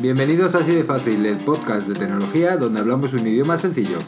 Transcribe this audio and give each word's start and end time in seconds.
Bienvenidos 0.00 0.54
a 0.54 0.58
Así 0.58 0.76
de 0.76 0.84
Fácil, 0.84 1.26
el 1.26 1.38
podcast 1.38 1.88
de 1.88 1.94
tecnología 1.94 2.56
donde 2.56 2.78
hablamos 2.78 3.14
un 3.14 3.26
idioma 3.26 3.56
sencillo. 3.56 3.98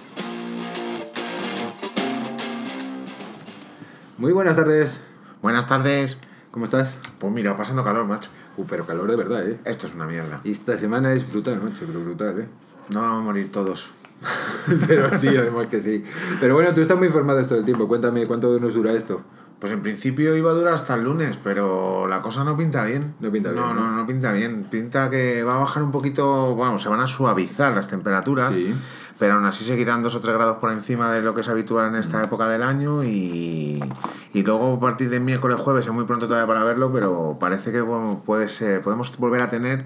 Muy 4.16 4.30
buenas 4.30 4.54
tardes, 4.54 5.00
Buenas 5.42 5.66
tardes. 5.66 6.16
¿cómo 6.52 6.66
estás? 6.66 6.94
Pues 7.18 7.32
mira, 7.32 7.56
pasando 7.56 7.82
calor, 7.82 8.06
macho. 8.06 8.30
Uh, 8.56 8.66
pero 8.66 8.86
calor 8.86 9.10
de 9.10 9.16
verdad, 9.16 9.48
¿eh? 9.48 9.58
Esto 9.64 9.88
es 9.88 9.94
una 9.94 10.06
mierda. 10.06 10.40
Y 10.44 10.52
Esta 10.52 10.78
semana 10.78 11.12
es 11.12 11.28
brutal, 11.28 11.60
macho, 11.60 11.84
pero 11.84 11.98
brutal, 12.04 12.38
¿eh? 12.38 12.48
No 12.90 13.00
vamos 13.00 13.22
a 13.22 13.24
morir 13.24 13.50
todos. 13.50 13.90
pero 14.86 15.10
sí, 15.18 15.26
además 15.26 15.66
que 15.66 15.80
sí. 15.80 16.04
Pero 16.38 16.54
bueno, 16.54 16.72
tú 16.72 16.82
estás 16.82 16.98
muy 16.98 17.08
informado 17.08 17.40
esto 17.40 17.56
del 17.56 17.64
tiempo. 17.64 17.88
Cuéntame, 17.88 18.28
¿cuánto 18.28 18.60
nos 18.60 18.74
dura 18.74 18.92
esto? 18.92 19.22
Pues 19.60 19.72
en 19.74 19.82
principio 19.82 20.34
iba 20.36 20.50
a 20.50 20.54
durar 20.54 20.72
hasta 20.72 20.94
el 20.94 21.04
lunes, 21.04 21.38
pero 21.44 22.06
la 22.08 22.22
cosa 22.22 22.44
no 22.44 22.56
pinta 22.56 22.82
bien. 22.84 23.14
No 23.20 23.30
pinta 23.30 23.52
bien, 23.52 23.62
No, 23.62 23.74
¿no? 23.74 23.90
no, 23.90 23.96
no 23.96 24.06
pinta 24.06 24.32
bien. 24.32 24.64
Pinta 24.70 25.10
que 25.10 25.42
va 25.42 25.56
a 25.56 25.58
bajar 25.58 25.82
un 25.82 25.90
poquito, 25.92 26.54
bueno, 26.54 26.78
se 26.78 26.88
van 26.88 27.00
a 27.00 27.06
suavizar 27.06 27.74
las 27.74 27.86
temperaturas, 27.86 28.54
Sí. 28.54 28.74
pero 29.18 29.34
aún 29.34 29.44
así 29.44 29.62
seguirán 29.64 30.02
dos 30.02 30.14
o 30.14 30.20
tres 30.20 30.34
grados 30.34 30.56
por 30.56 30.70
encima 30.72 31.12
de 31.12 31.20
lo 31.20 31.34
que 31.34 31.42
es 31.42 31.48
habitual 31.50 31.88
en 31.88 31.96
esta 31.96 32.24
época 32.24 32.48
del 32.48 32.62
año 32.62 33.04
y, 33.04 33.84
y 34.32 34.42
luego 34.42 34.76
a 34.76 34.80
partir 34.80 35.10
de 35.10 35.20
miércoles, 35.20 35.58
jueves, 35.60 35.86
es 35.86 35.92
muy 35.92 36.04
pronto 36.04 36.26
todavía 36.26 36.46
para 36.46 36.64
verlo, 36.64 36.90
pero 36.90 37.36
parece 37.38 37.70
que 37.70 37.82
bueno, 37.82 38.22
puede 38.24 38.48
ser, 38.48 38.80
podemos 38.80 39.14
volver 39.18 39.42
a 39.42 39.50
tener 39.50 39.84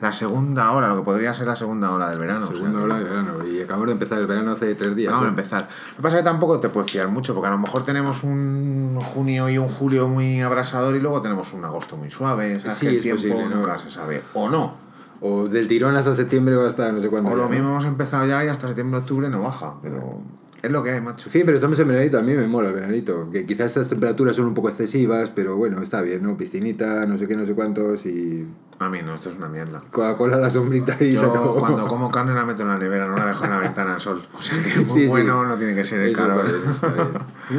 la 0.00 0.12
segunda 0.12 0.70
hora, 0.72 0.88
lo 0.88 0.96
que 0.96 1.02
podría 1.02 1.32
ser 1.32 1.46
la 1.46 1.56
segunda 1.56 1.90
hora 1.90 2.10
del 2.10 2.18
verano. 2.18 2.44
o 2.44 2.48
sea 2.48 2.56
Segunda 2.56 2.80
hora 2.82 2.98
de 2.98 3.04
verano. 3.04 3.32
Y 3.46 3.60
acabamos 3.62 3.86
de 3.86 3.92
empezar 3.92 4.18
el 4.18 4.26
verano 4.26 4.52
hace 4.52 4.74
tres 4.74 4.94
días. 4.96 5.12
Vamos 5.12 5.26
a 5.26 5.30
empezar. 5.30 5.68
Lo 5.90 5.96
que 5.96 6.02
pasa 6.02 6.16
es 6.16 6.22
que 6.22 6.28
tampoco 6.28 6.60
te 6.60 6.68
puedes 6.68 6.90
fiar 6.90 7.08
mucho, 7.08 7.34
porque 7.34 7.48
a 7.48 7.52
lo 7.52 7.58
mejor 7.58 7.84
tenemos 7.84 8.22
un 8.24 8.98
junio 9.14 9.48
y 9.48 9.56
un 9.58 9.68
julio 9.68 10.08
muy 10.08 10.40
abrasador 10.42 10.94
y 10.96 11.00
luego 11.00 11.22
tenemos 11.22 11.52
un 11.52 11.64
agosto 11.64 11.96
muy 11.96 12.10
suave. 12.10 12.58
¿sabes? 12.60 12.76
Sí, 12.78 12.86
Que 12.86 12.90
el 12.92 12.96
es 12.98 13.02
tiempo 13.02 13.22
posible, 13.22 13.48
¿no? 13.48 13.56
nunca 13.56 13.78
se 13.78 13.90
sabe. 13.90 14.22
O 14.34 14.48
no. 14.50 14.74
O 15.20 15.48
del 15.48 15.66
tirón 15.68 15.96
hasta 15.96 16.12
septiembre 16.14 16.54
o 16.56 16.66
hasta 16.66 16.92
no 16.92 17.00
sé 17.00 17.08
cuándo. 17.08 17.30
O 17.30 17.36
lo 17.36 17.48
mismo 17.48 17.70
hemos 17.70 17.84
empezado 17.86 18.26
ya 18.26 18.44
y 18.44 18.48
hasta 18.48 18.66
septiembre, 18.66 18.98
octubre 18.98 19.30
no 19.30 19.42
baja. 19.42 19.74
Pero 19.80 20.20
es 20.64 20.72
lo 20.72 20.82
que 20.82 20.90
hay, 20.90 21.00
macho. 21.00 21.30
Sí, 21.30 21.42
pero 21.44 21.56
estamos 21.56 21.78
en 21.78 21.88
veranito, 21.88 22.18
a 22.18 22.22
mí 22.22 22.32
me 22.34 22.46
mola 22.46 22.68
el 22.68 22.74
veranito. 22.74 23.28
Que 23.30 23.46
quizás 23.46 23.66
estas 23.68 23.88
temperaturas 23.88 24.36
son 24.36 24.46
un 24.46 24.54
poco 24.54 24.68
excesivas, 24.68 25.30
pero 25.30 25.56
bueno, 25.56 25.82
está 25.82 26.02
bien, 26.02 26.22
¿no? 26.22 26.36
Piscinita, 26.36 27.06
no 27.06 27.18
sé 27.18 27.26
qué, 27.28 27.36
no 27.36 27.44
sé 27.46 27.54
cuántos 27.54 28.06
y 28.06 28.46
A 28.78 28.88
mí 28.88 28.98
no, 29.04 29.14
esto 29.14 29.30
es 29.30 29.36
una 29.36 29.48
mierda. 29.48 29.82
Coca-Cola 29.90 30.36
la 30.38 30.50
sombrita 30.50 30.94
y 31.00 31.16
se 31.16 31.22
Yo 31.22 31.30
acabó. 31.30 31.54
cuando 31.54 31.86
como 31.86 32.10
carne 32.10 32.34
la 32.34 32.44
meto 32.44 32.62
en 32.62 32.68
la 32.68 32.78
nevera, 32.78 33.06
no 33.06 33.16
la 33.16 33.26
dejo 33.26 33.44
en 33.44 33.50
la 33.50 33.58
ventana 33.58 33.94
al 33.94 34.00
sol. 34.00 34.20
O 34.36 34.42
sea 34.42 34.56
que 34.62 34.76
muy 34.80 34.86
Sí, 34.86 34.92
sí. 35.02 35.06
bueno 35.06 35.44
no 35.44 35.56
tiene 35.56 35.74
que 35.74 35.84
ser 35.84 36.00
el 36.00 36.14
calor. 36.16 36.44
está 36.46 36.56
bien, 36.58 36.70
está 36.70 36.88
bien. 36.88 37.08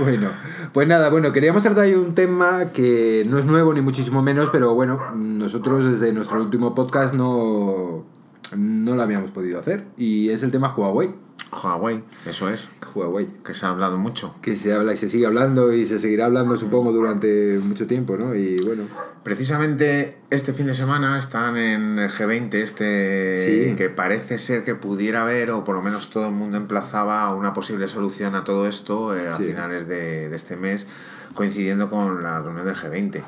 Bueno, 0.03 0.27
pues 0.73 0.87
nada, 0.87 1.09
bueno, 1.09 1.31
queríamos 1.31 1.61
tratar 1.63 1.85
hoy 1.85 1.93
un 1.95 2.15
tema 2.15 2.71
que 2.73 3.25
no 3.29 3.37
es 3.39 3.45
nuevo 3.45 3.73
ni 3.73 3.81
muchísimo 3.81 4.21
menos, 4.21 4.49
pero 4.51 4.73
bueno, 4.73 4.99
nosotros 5.15 5.85
desde 5.85 6.11
nuestro 6.11 6.41
último 6.41 6.73
podcast 6.75 7.13
no, 7.15 8.03
no 8.57 8.95
lo 8.95 9.01
habíamos 9.01 9.31
podido 9.31 9.59
hacer. 9.59 9.85
Y 9.97 10.29
es 10.29 10.43
el 10.43 10.51
tema 10.51 10.73
Huawei. 10.75 11.13
Huawei, 11.63 12.03
eso 12.25 12.49
es. 12.49 12.67
Huawei. 12.93 13.27
Que 13.43 13.53
se 13.53 13.65
ha 13.65 13.69
hablado 13.69 13.97
mucho. 13.97 14.35
Que 14.41 14.57
se 14.57 14.73
habla 14.73 14.93
y 14.93 14.97
se 14.97 15.09
sigue 15.09 15.25
hablando 15.25 15.71
y 15.73 15.85
se 15.85 15.99
seguirá 15.99 16.25
hablando, 16.25 16.57
supongo, 16.57 16.91
durante 16.91 17.59
mucho 17.63 17.87
tiempo, 17.87 18.17
¿no? 18.17 18.35
Y 18.35 18.57
bueno, 18.65 18.83
Precisamente 19.23 20.17
este 20.29 20.53
fin 20.53 20.67
de 20.67 20.75
semana 20.75 21.17
están 21.17 21.57
en 21.57 21.97
el 21.97 22.11
G20 22.11 22.53
este 22.61 23.69
Sí. 23.69 23.75
que 23.75 23.89
parece 23.89 24.37
ser 24.37 24.63
que 24.63 24.75
pudiera 24.75 25.23
haber, 25.23 25.49
o 25.49 25.63
por 25.63 25.75
lo 25.75 25.81
menos 25.81 26.11
todo 26.11 26.27
el 26.27 26.31
mundo 26.35 26.57
emplazaba 26.57 27.33
una 27.33 27.51
posible 27.51 27.87
solución 27.87 28.35
a 28.35 28.43
todo 28.43 28.67
esto 28.67 29.17
eh, 29.17 29.27
a 29.27 29.35
Sí. 29.35 29.45
finales 29.45 29.87
de, 29.87 30.29
de 30.29 30.35
este 30.35 30.57
mes, 30.57 30.85
coincidiendo 31.33 31.89
con 31.89 32.21
la 32.21 32.39
reunión 32.39 32.67
del 32.67 32.75
G20. 32.75 33.23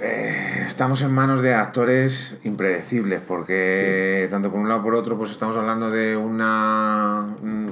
Eh, 0.00 0.64
estamos 0.66 1.02
en 1.02 1.12
manos 1.12 1.42
de 1.42 1.54
actores 1.54 2.38
impredecibles, 2.44 3.20
porque 3.20 4.26
tanto 4.30 4.50
por 4.50 4.58
un 4.60 4.68
lado 4.68 4.82
por 4.82 4.94
otro, 4.94 5.18
pues 5.18 5.30
estamos 5.30 5.56
hablando 5.56 5.90
de 5.90 6.16
una. 6.16 7.26
mm, 7.42 7.68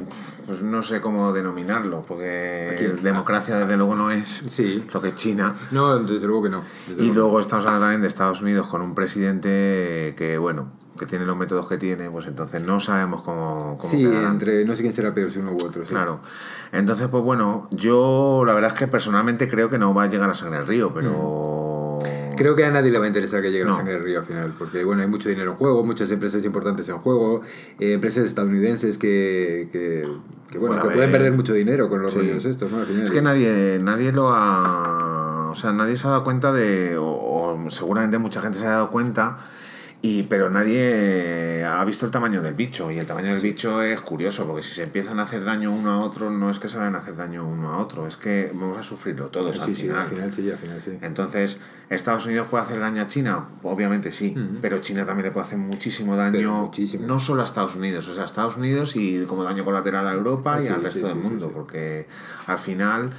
Pues 0.47 0.62
no 0.62 0.82
sé 0.82 1.00
cómo 1.00 1.32
denominarlo, 1.32 2.04
porque 2.09 2.70
Aquí- 2.72 3.03
democracia 3.03 3.56
desde 3.60 3.76
luego 3.76 3.94
no 3.94 4.10
es 4.10 4.28
sí. 4.48 4.84
lo 4.92 5.00
que 5.00 5.09
es 5.09 5.14
China. 5.14 5.54
No, 5.70 5.97
desde 6.00 6.26
luego 6.26 6.42
que 6.42 6.48
no. 6.50 6.64
desde 6.88 7.03
Y 7.03 7.06
luego. 7.06 7.20
luego 7.20 7.41
estamos 7.41 7.64
hablando 7.66 7.84
también 7.84 8.03
de 8.03 8.09
Estados 8.09 8.42
Unidos 8.42 8.66
con 8.66 8.82
un 8.82 8.94
presidente 8.97 10.14
que, 10.19 10.38
bueno, 10.38 10.72
que 10.98 11.06
tiene 11.06 11.25
los 11.25 11.36
métodos 11.36 11.69
que 11.69 11.78
tiene, 11.78 12.10
pues 12.10 12.26
entonces 12.26 12.62
no 12.64 12.80
sabemos 12.80 13.22
cómo, 13.22 13.78
cómo 13.80 13.91
Sí, 13.91 13.98
quedarán. 14.03 14.32
entre 14.32 14.64
no 14.64 14.75
sé 14.75 14.82
quién 14.82 14.92
será 14.92 15.14
peor, 15.14 15.30
si 15.30 15.38
uno 15.38 15.53
u 15.53 15.64
otro. 15.64 15.84
sí. 15.84 15.91
Claro. 15.91 16.20
Entonces, 16.72 17.06
pues 17.09 17.22
bueno, 17.22 17.69
yo 17.70 18.42
la 18.44 18.53
verdad 18.53 18.72
es 18.72 18.78
que 18.78 18.88
personalmente 18.88 19.48
creo 19.48 19.70
que 19.70 19.78
no 19.78 19.94
va 19.94 20.03
a 20.04 20.06
llegar 20.09 20.28
a 20.30 20.34
sangre 20.34 20.59
al 20.59 20.66
río, 20.66 20.92
pero... 20.92 21.69
Creo 22.41 22.56
que 22.56 22.65
a 22.65 22.71
nadie 22.71 22.91
le 22.91 22.99
va 22.99 23.05
a 23.05 23.09
interesar 23.09 23.43
que 23.43 23.51
llegue 23.51 23.65
la 23.65 23.73
No. 23.73 23.77
sangre 23.77 23.93
del 23.93 24.03
río 24.03 24.21
al 24.21 24.25
final, 24.25 24.55
porque 24.59 24.83
bueno, 24.83 25.03
hay 25.03 25.09
mucho 25.09 25.28
dinero 25.28 25.51
en 25.51 25.56
juego, 25.59 25.84
muchas 25.84 26.11
empresas 26.11 26.43
importantes 26.43 26.89
en 26.89 26.97
juego, 26.97 27.43
eh, 27.78 27.93
empresas 27.93 28.25
estadounidenses 28.25 28.97
que, 28.97 29.69
que, 29.71 30.09
que, 30.51 30.56
bueno, 30.59 30.77
Puede 30.77 30.89
que 30.89 30.95
pueden 30.95 31.11
perder 31.11 31.33
mucho 31.33 31.53
dinero 31.53 31.91
con 31.91 32.01
los 32.01 32.12
Sí. 32.12 32.19
rollos 32.19 32.47
estos, 32.47 32.73
¿no? 32.73 32.78
Al 32.78 32.87
final. 32.87 33.03
Es 33.03 33.11
que 33.11 33.21
nadie, 33.21 33.78
nadie 33.83 34.11
lo 34.12 34.31
ha... 34.33 35.51
O 35.51 35.55
sea, 35.55 35.73
nadie 35.75 35.99
se 35.99 36.06
ha 36.06 36.11
dado 36.12 36.25
cuenta 36.25 36.51
de... 36.51 36.97
O, 36.97 37.05
o 37.67 37.69
seguramente 37.71 38.17
mucha 38.17 38.41
gente 38.41 38.57
se 38.59 38.67
ha 38.67 38.71
dado 38.71 38.91
cuenta, 38.91 39.51
y, 40.03 40.22
pero 40.25 40.49
nadie 40.49 41.65
ha 41.65 41.84
visto 41.84 42.06
el 42.06 42.11
tamaño 42.11 42.41
del 42.41 42.55
bicho. 42.55 42.91
Y 42.91 42.99
el 42.99 43.06
tamaño 43.06 43.28
del 43.28 43.41
bicho 43.41 43.83
es 43.83 44.00
curioso, 44.00 44.47
porque 44.47 44.62
si 44.62 44.75
se 44.75 44.84
empiezan 44.84 45.19
a 45.19 45.22
hacer 45.22 45.44
daño 45.44 45.72
uno 45.72 45.91
a 45.91 46.00
otro, 46.00 46.31
no 46.31 46.50
es 46.50 46.59
que 46.59 46.69
se 46.69 46.78
vayan 46.78 46.94
a 46.94 46.99
hacer 46.99 47.16
daño 47.16 47.47
uno 47.47 47.71
a 47.72 47.78
otro, 47.78 48.06
es 48.06 48.16
que 48.16 48.50
vamos 48.55 48.78
a 48.78 48.83
sufrirlo 48.83 49.27
todos 49.27 49.55
sí, 49.56 49.60
al 49.62 49.77
sí, 49.77 49.83
final. 49.83 49.99
al 50.00 50.06
final 50.06 50.33
sí, 50.33 50.50
al 50.50 50.59
final 50.59 50.81
sí. 50.81 50.99
Entonces, 51.03 51.60
¿Estados 51.91 52.25
Unidos 52.25 52.47
puede 52.49 52.62
hacer 52.65 52.78
daño 52.78 53.03
a 53.03 53.09
China? 53.09 53.49
Obviamente 53.62 54.12
sí, 54.12 54.34
pero 54.62 54.78
China 54.78 55.05
también 55.05 55.27
le 55.27 55.33
puede 55.33 55.47
hacer 55.47 55.59
muchísimo 55.59 56.16
daño, 56.16 56.62
muchísimo. 56.62 57.06
no 57.06 57.19
solo 57.19 57.43
a 57.43 57.44
Estados 57.44 57.75
Unidos, 57.75 58.06
o 58.09 58.15
sea, 58.15 58.22
a 58.22 58.27
Estados 58.27 58.56
Unidos 58.56 58.94
y 58.94 59.25
como 59.27 59.43
daño 59.43 59.65
colateral 59.65 60.06
a 60.06 60.12
Europa 60.12 60.60
y 60.60 60.66
Sí, 60.66 60.69
al 60.69 60.83
resto 60.83 61.09
del 61.09 61.16
mundo, 61.16 61.50
porque 61.53 62.06
al 62.47 62.59
final 62.59 63.10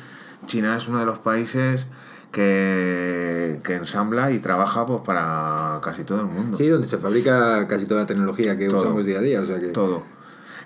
China 0.46 0.78
es 0.78 0.88
uno 0.88 1.00
de 1.00 1.06
los 1.06 1.20
países 1.20 1.86
que, 2.32 3.60
que 3.64 3.76
ensambla 3.76 4.32
y 4.32 4.40
trabaja 4.40 4.86
pues, 4.86 5.02
para 5.06 5.80
casi 5.84 6.04
todo 6.04 6.22
el 6.22 6.28
mundo. 6.28 6.58
Sí, 6.58 6.68
donde 6.68 6.88
se 6.88 6.98
fabrica 6.98 7.68
casi 7.68 7.86
toda 7.86 8.02
la 8.02 8.08
tecnología 8.08 8.58
que 8.58 8.68
Todo. 8.70 8.80
usamos 8.82 9.06
día 9.06 9.20
a 9.20 9.22
día, 9.22 9.42
o 9.42 9.46
sea 9.46 9.60
que... 9.60 9.68
Todo. 9.68 10.04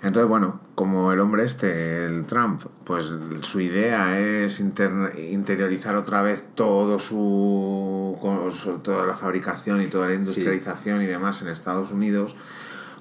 Entonces, 0.02 0.28
bueno, 0.28 0.60
como 0.74 1.10
el 1.12 1.20
hombre 1.20 1.44
este, 1.44 2.04
el 2.04 2.26
Trump, 2.26 2.62
pues 2.84 3.10
su 3.40 3.60
idea 3.60 4.20
es 4.20 4.60
inter- 4.60 5.12
interiorizar 5.30 5.96
otra 5.96 6.20
vez 6.22 6.44
todo 6.54 7.00
su, 7.00 8.16
con- 8.20 8.52
su- 8.52 8.78
toda 8.80 9.06
la 9.06 9.14
fabricación 9.14 9.80
y 9.80 9.86
toda 9.86 10.08
la 10.08 10.14
industrialización 10.14 11.00
y 11.02 11.06
demás 11.06 11.40
en 11.42 11.48
Estados 11.48 11.90
Unidos, 11.92 12.36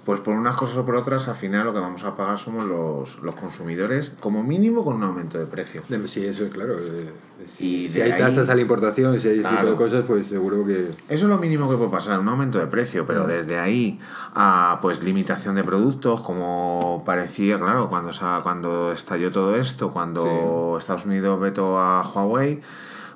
pues 0.06 0.20
por 0.20 0.36
unas 0.36 0.56
cosas 0.56 0.78
o 0.78 0.86
por 0.86 0.96
otras, 0.96 1.28
al 1.28 1.34
final 1.36 1.66
lo 1.66 1.74
que 1.74 1.80
vamos 1.80 2.04
a 2.04 2.16
pagar 2.16 2.38
somos 2.38 2.64
los, 2.66 3.18
los 3.24 3.36
consumidores, 3.36 4.14
como 4.20 4.44
mínimo 4.44 4.84
con 4.86 4.98
un 4.98 5.04
aumento 5.04 5.40
de 5.40 5.48
precio. 5.48 5.82
Sí, 6.06 6.26
eso 6.26 6.46
es 6.46 6.54
claro. 6.54 6.76
eh, 6.80 7.10
Si, 7.48 7.86
Y 7.86 7.90
si 7.90 8.02
hay 8.02 8.12
ahí- 8.12 8.20
tasas 8.20 8.50
a 8.50 8.56
la 8.56 8.62
importación, 8.62 9.18
si 9.20 9.28
hay 9.30 9.34
ese 9.40 9.44
tipo 9.44 9.50
Claro. 9.50 9.72
de 9.72 9.76
cosas, 9.76 10.04
pues 10.08 10.28
seguro 10.28 10.64
que... 10.64 10.90
Eso 11.10 11.26
es 11.26 11.30
lo 11.30 11.38
mínimo 11.40 11.68
que 11.70 11.76
puede 11.76 11.90
pasar, 11.90 12.20
un 12.20 12.30
aumento 12.30 12.60
de 12.60 12.68
precio, 12.68 13.06
pero 13.08 13.26
desde 13.26 13.58
ahí 13.58 14.00
a 14.36 14.78
pues 14.82 15.02
limitación 15.04 15.56
de 15.56 15.64
productos, 15.64 16.22
como 16.22 17.02
parecía, 17.06 17.58
claro, 17.60 17.90
cuando, 17.90 18.12
cuando 18.44 18.92
estalló 18.92 19.32
todo 19.32 19.56
esto, 19.56 19.92
cuando 19.92 20.78
Estados 20.80 21.06
Unidos 21.06 21.40
vetó 21.40 21.80
a 21.80 22.02
Huawei, 22.08 22.62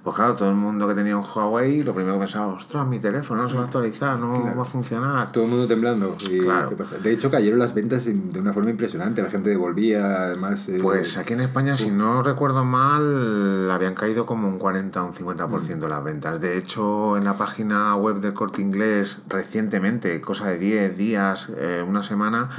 pues 0.04 0.16
claro, 0.16 0.36
todo 0.36 0.50
el 0.50 0.56
mundo 0.56 0.88
que 0.88 0.94
tenía 0.96 1.16
un 1.18 1.24
Huawei, 1.24 1.84
lo 1.84 1.94
primero 1.94 2.16
que 2.16 2.20
pensaba, 2.22 2.48
ostras, 2.48 2.88
mi 2.88 3.00
teléfono 3.00 3.44
no 3.44 3.50
se 3.50 3.56
va 3.56 3.62
a 3.62 3.66
actualizar, 3.66 4.18
no 4.18 4.42
Claro. 4.42 4.58
va 4.58 4.62
a 4.64 4.66
funcionar. 4.66 5.32
Todo 5.32 5.44
el 5.44 5.50
mundo 5.50 5.68
temblando. 5.68 6.16
Y 6.30 6.40
Claro. 6.40 6.70
¿qué 6.70 6.76
pasa? 6.76 6.98
De 6.98 7.12
hecho, 7.12 7.30
cayeron 7.30 7.60
las 7.60 7.74
ventas 7.74 8.06
de 8.06 8.40
una 8.40 8.54
forma 8.54 8.70
impresionante. 8.70 9.22
La 9.22 9.30
gente 9.30 9.50
devolvía, 9.50 10.06
además... 10.24 10.68
eh, 10.70 10.80
Pues 10.82 11.18
aquí 11.18 11.34
en 11.34 11.42
España, 11.42 11.76
si 11.78 11.92
no 11.92 12.24
recuerdo 12.24 12.64
mal, 12.66 13.70
habían 13.72 13.94
caído 13.96 14.26
como 14.26 14.48
un 14.48 14.58
40 14.58 15.04
o 15.04 15.08
un 15.08 15.14
50% 15.14 15.88
las 15.88 16.03
ventas. 16.03 16.40
De 16.40 16.58
hecho, 16.58 17.18
en 17.18 17.23
la 17.26 17.38
página 17.38 17.96
web 17.96 18.20
del 18.20 18.34
Corte 18.34 18.62
Inglés, 18.62 19.22
recientemente, 19.28 20.22
cosa 20.22 20.46
de 20.47 20.58
10 20.58 20.97
días, 20.97 21.50
eh, 21.58 21.84
una 21.88 22.03
semana, 22.03 22.50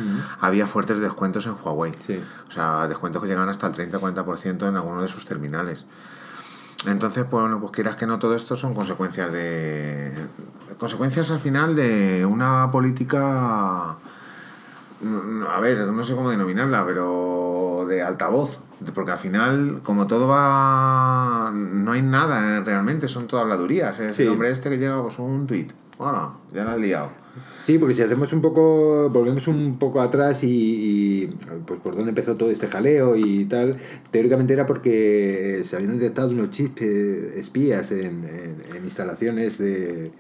había 0.41 0.67
fuertes 0.67 1.00
descuentos 1.00 1.47
en 1.47 1.55
Huawei. 1.62 1.93
Sí. 2.00 2.20
O 2.49 2.53
sea, 2.53 2.87
descuentos 2.88 3.23
que 3.23 3.29
llegan 3.29 3.49
hasta 3.49 3.67
el 3.67 3.73
30-40% 3.75 4.69
en 4.69 4.76
algunos 4.76 5.03
de 5.03 5.09
sus 5.09 5.25
terminales. 5.25 5.85
Entonces, 6.87 7.25
pues, 7.31 7.43
bueno, 7.43 7.61
pues 7.61 7.73
quieras 7.73 7.97
que 7.97 8.06
no, 8.06 8.19
todo 8.19 8.35
esto 8.35 8.56
son 8.56 8.73
consecuencias 8.75 9.31
de. 9.32 10.12
Consecuencias 10.79 11.31
al 11.31 11.38
final 11.38 11.77
de 11.77 12.25
una 12.25 12.71
política. 12.71 13.97
mm, 15.03 15.43
A 15.50 15.61
ver, 15.61 15.79
no 15.88 16.05
sé 16.05 16.15
cómo 16.15 16.31
denominarla, 16.31 16.85
pero 16.87 17.85
de 17.88 18.03
altavoz. 18.03 18.59
Porque 18.94 19.11
al 19.12 19.19
final, 19.19 19.81
como 19.82 20.06
todo 20.06 20.27
va. 20.27 21.50
No 21.53 21.93
hay 21.93 22.00
nada 22.03 22.56
eh, 22.56 22.61
realmente, 22.65 23.09
son 23.09 23.26
todas 23.26 23.43
habladurías. 23.43 23.99
Es 24.00 24.17
Sí. 24.17 24.23
el 24.23 24.31
hombre 24.31 24.50
este 24.50 24.71
que 24.71 24.79
llega, 24.79 25.03
pues 25.03 25.19
un 25.19 25.47
tuit. 25.47 25.73
Bueno, 25.99 26.37
ya 26.50 26.65
lo 26.65 26.71
has 26.71 26.79
liado. 26.79 27.11
Sí, 27.61 27.79
porque 27.79 27.94
si 27.94 28.03
hacemos 28.03 28.32
un 28.32 28.41
poco, 28.41 29.11
volvemos 29.11 29.47
un 29.47 29.79
poco 29.79 30.00
atrás 30.00 30.43
y, 30.43 31.29
pues 31.67 31.79
por 31.81 31.94
dónde 31.94 32.09
empezó 32.11 32.37
todo 32.37 32.50
este 32.50 32.67
jaleo 32.67 33.17
y 33.17 33.44
tal, 33.44 33.77
teóricamente 34.11 34.53
era 34.55 34.67
porque 34.67 35.62
se 35.65 35.77
habían 35.77 35.99
detectado 35.99 36.31
unos 36.31 36.50
chips 36.50 36.82
eh, 36.82 37.35
espías 37.37 37.93
en, 37.93 38.25
en- 38.25 38.77
en 38.77 38.85
instalaciones 38.85 39.59
de 39.59 40.11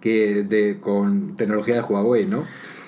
que 0.00 0.44
de, 0.44 0.78
con 0.80 1.36
tecnología 1.36 1.74
de 1.74 1.80
Huawei, 1.82 2.26
¿no? 2.26 2.44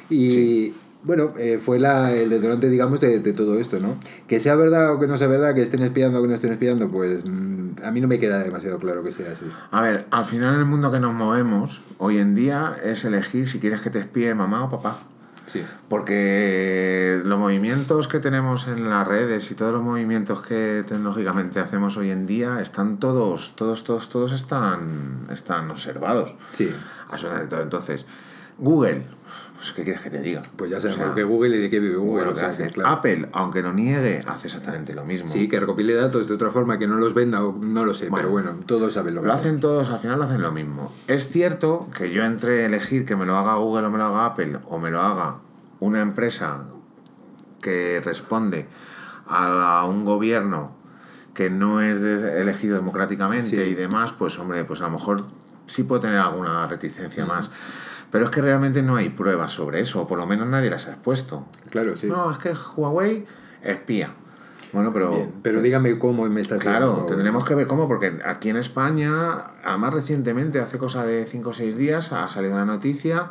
Y 0.09 0.73
bueno, 1.07 1.33
eh, 1.39 1.61
fue 1.63 1.79
la, 1.79 2.13
el 2.13 2.29
detonante, 2.29 2.69
digamos, 2.69 3.01
de, 3.01 3.21
de, 3.21 3.33
todo 3.33 3.61
esto, 3.61 3.79
¿no? 3.79 3.97
Que 4.27 4.41
sea 4.41 4.57
verdad 4.57 4.93
o 4.93 4.99
que 4.99 5.07
no 5.07 5.17
sea 5.17 5.29
verdad, 5.29 5.55
que 5.55 5.63
estén 5.63 5.83
espiando 5.83 6.19
o 6.19 6.23
que 6.23 6.29
no 6.29 6.35
estén 6.35 6.51
espiando, 6.53 6.91
pues 6.91 7.25
mm, 7.25 7.85
a 7.85 7.93
mí 7.93 8.01
no 8.01 8.09
me 8.09 8.19
queda 8.19 8.43
demasiado 8.43 8.79
claro 8.79 9.05
que 9.05 9.13
sea 9.13 9.31
así. 9.31 9.45
A 9.71 9.81
ver, 9.83 10.07
al 10.11 10.25
final 10.25 10.55
en 10.55 10.61
el 10.61 10.67
mundo 10.67 10.91
que 10.91 10.99
nos 10.99 11.15
movemos, 11.15 11.81
hoy 11.99 12.19
en 12.19 12.35
día 12.35 12.77
es 12.85 13.05
elegir 13.05 13.49
si 13.49 13.61
quieres 13.61 13.81
que 13.83 13.91
te 13.91 14.01
espíe 14.01 14.35
mamá 14.35 14.65
o 14.65 14.69
papá. 14.71 14.99
Sí. 15.47 15.63
Porque 15.89 17.21
los 17.25 17.39
movimientos 17.39 18.09
que 18.09 18.19
tenemos 18.19 18.67
en 18.67 18.91
las 18.91 19.07
redes 19.07 19.49
y 19.53 19.55
todos 19.55 19.73
los 19.73 19.83
movimientos 19.83 20.43
que 20.43 20.83
tecnológicamente 20.89 21.61
hacemos 21.61 21.97
hoy 21.97 22.11
en 22.11 22.27
día 22.27 22.61
están 22.61 22.99
todos, 22.99 23.53
todos, 23.55 23.85
todos, 23.85 24.09
todos 24.09 24.33
están, 24.33 25.29
están 25.31 25.71
observados. 25.71 26.35
Sí. 26.51 26.69
Entonces, 27.63 28.07
Google, 28.59 29.07
pues, 29.57 29.73
¿qué 29.73 29.83
quieres 29.85 30.03
que 30.03 30.11
te 30.11 30.21
diga? 30.21 30.43
Pues 30.57 30.71
ya 30.71 30.81
sabemos 30.81 31.01
O 31.03 31.07
sea, 31.07 31.15
que 31.15 31.23
Google 31.25 31.57
y 31.57 31.61
de 31.63 31.71
qué 31.71 31.81
vive 31.81 31.97
Google. 31.97 32.27
Lo 32.27 32.35
que 32.35 32.41
hace. 32.43 32.67
claro. 32.69 32.91
Apple, 32.91 33.29
aunque 33.33 33.63
lo 33.63 33.73
niegue, 33.73 34.23
hace 34.27 34.47
exactamente 34.49 34.95
lo 34.95 35.05
mismo. 35.05 35.29
Sí, 35.29 35.49
que 35.49 35.59
recopile 35.61 35.95
datos 35.95 36.29
de 36.29 36.35
otra 36.35 36.51
forma, 36.51 36.79
que 36.79 36.87
no 36.87 36.97
los 36.97 37.15
venda 37.15 37.45
o 37.45 37.53
no 37.59 37.85
lo 37.85 37.95
sé, 37.95 38.09
Bueno, 38.09 38.17
pero 38.17 38.31
bueno, 38.31 38.65
todos 38.67 38.93
saben 38.93 39.15
lo 39.15 39.23
que 39.23 39.29
Lo 39.29 39.33
hacen 39.35 39.61
todos, 39.61 39.91
al 39.91 39.99
final 39.99 40.19
lo 40.19 40.25
hacen 40.25 40.43
lo 40.43 40.53
mismo. 40.53 40.93
Es 41.09 41.29
cierto 41.29 41.89
que 41.97 42.11
yo 42.13 42.25
entre 42.25 42.65
elegir 42.67 43.05
que 43.05 43.17
me 43.17 43.27
lo 43.27 43.37
haga 43.37 43.55
Google 43.55 43.87
o 43.87 43.91
me 43.91 43.99
lo 43.99 44.05
haga 44.05 44.27
Apple 44.27 44.59
o 44.69 44.79
me 44.79 44.91
lo 44.91 45.01
haga 45.01 45.37
una 45.81 46.01
empresa 46.01 46.65
que 47.63 48.01
responde 48.05 48.67
a 49.29 49.85
un 49.89 50.05
gobierno 50.05 50.73
que 51.35 51.51
no 51.51 51.81
es 51.83 52.01
elegido 52.03 52.77
democráticamente 52.77 53.49
Sí. 53.49 53.57
y 53.57 53.75
demás, 53.75 54.13
pues 54.19 54.39
hombre, 54.39 54.65
pues 54.65 54.81
a 54.81 54.85
lo 54.85 54.91
mejor 54.91 55.25
sí 55.67 55.83
puedo 55.83 56.01
tener 56.01 56.19
alguna 56.19 56.67
reticencia 56.67 57.27
más. 57.27 57.51
Pero 58.11 58.25
es 58.25 58.31
que 58.31 58.41
realmente 58.41 58.83
no 58.83 58.97
hay 58.97 59.09
pruebas 59.11 59.53
sobre 59.53 59.81
eso, 59.81 60.03
o 60.03 60.07
por 60.07 60.19
lo 60.19 60.27
menos 60.27 60.47
nadie 60.47 60.71
las 60.71 60.87
ha 60.89 60.93
expuesto. 60.93 61.47
Claro, 61.71 61.97
sí. 61.97 62.07
No, 62.07 62.31
es 62.31 62.39
que 62.39 62.55
Huawei 62.77 63.27
espía. 63.63 64.13
Bueno, 64.73 64.93
pero... 64.93 65.11
Bien, 65.11 65.33
pero 65.43 65.61
dígame 65.63 65.99
cómo 65.99 66.29
me 66.29 66.41
estás 66.41 66.59
Claro, 66.59 67.05
tendremos 67.09 67.45
que 67.45 67.55
ver 67.55 67.67
cómo, 67.67 67.89
porque 67.89 68.19
aquí 68.25 68.51
en 68.51 68.57
España, 68.57 69.55
además 69.65 69.95
recientemente, 69.95 70.61
hace 70.61 70.79
cosa 70.79 71.05
de 71.05 71.25
5 71.25 71.51
o 71.51 71.53
6 71.53 71.77
días, 71.77 72.13
ha 72.13 72.29
salido 72.29 72.55
una 72.55 72.65
noticia 72.65 73.31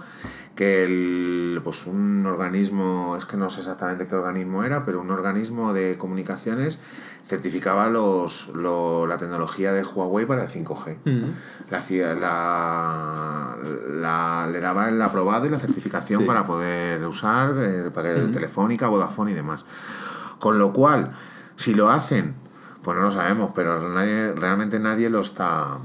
que 0.55 0.85
el, 0.85 1.59
pues 1.63 1.85
un 1.85 2.25
organismo, 2.25 3.15
es 3.17 3.25
que 3.25 3.35
no 3.37 3.49
sé 3.49 3.59
exactamente 3.61 4.07
qué 4.07 4.15
organismo 4.15 4.63
era, 4.63 4.85
pero 4.85 5.01
un 5.01 5.11
organismo 5.11 5.73
de 5.73 5.97
comunicaciones 5.97 6.79
certificaba 7.25 7.89
los, 7.89 8.47
lo- 8.53 9.05
la 9.07 9.17
tecnología 9.17 9.73
de 9.73 9.83
Huawei 9.83 10.25
para 10.25 10.43
el 10.43 10.49
5G. 10.49 10.97
Mm. 11.05 11.31
La, 11.71 11.81
la, 12.15 13.57
la- 13.89 14.47
le 14.51 14.59
daba 14.59 14.89
el 14.89 15.01
aprobado 15.01 15.45
y 15.45 15.49
la 15.49 15.59
certificación 15.59 16.21
Sí. 16.21 16.27
para 16.27 16.45
poder 16.45 17.03
usar 17.05 17.53
eh, 17.57 17.91
para 17.93 18.13
que- 18.13 18.21
Telefónica, 18.27 18.87
Vodafone 18.87 19.31
y 19.31 19.33
demás. 19.33 19.65
Con 20.39 20.57
lo 20.59 20.71
cual, 20.71 21.11
si 21.55 21.73
lo 21.73 21.89
hacen, 21.89 22.35
pues 22.83 22.95
no 22.97 23.03
lo 23.03 23.11
sabemos, 23.11 23.51
pero 23.55 23.89
nadie, 23.89 24.33
realmente 24.33 24.79
nadie 24.79 25.09
lo 25.09 25.21
está, 25.21 25.79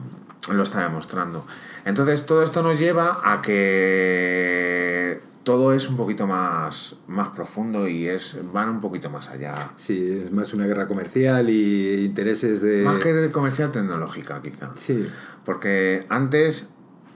lo 0.48 0.62
está 0.62 0.82
demostrando. 0.82 1.46
Entonces, 1.84 2.26
todo 2.26 2.42
esto 2.42 2.62
nos 2.62 2.78
lleva 2.78 3.20
a 3.24 3.42
que 3.42 5.20
todo 5.44 5.72
es 5.72 5.88
un 5.88 5.96
poquito 5.96 6.26
más, 6.26 6.96
más 7.06 7.28
profundo 7.28 7.88
y 7.88 8.06
es 8.06 8.38
van 8.52 8.68
un 8.68 8.80
poquito 8.80 9.10
más 9.10 9.28
allá. 9.28 9.54
Sí, 9.76 10.22
es 10.24 10.32
más 10.32 10.52
una 10.52 10.66
guerra 10.66 10.86
comercial 10.86 11.48
y 11.48 12.04
intereses 12.04 12.60
de... 12.60 12.82
Más 12.82 12.98
que 12.98 13.12
de 13.12 13.30
comercial 13.30 13.72
tecnológica, 13.72 14.40
quizá. 14.42 14.70
Sí, 14.76 15.08
Porque 15.44 16.06
antes, 16.08 16.68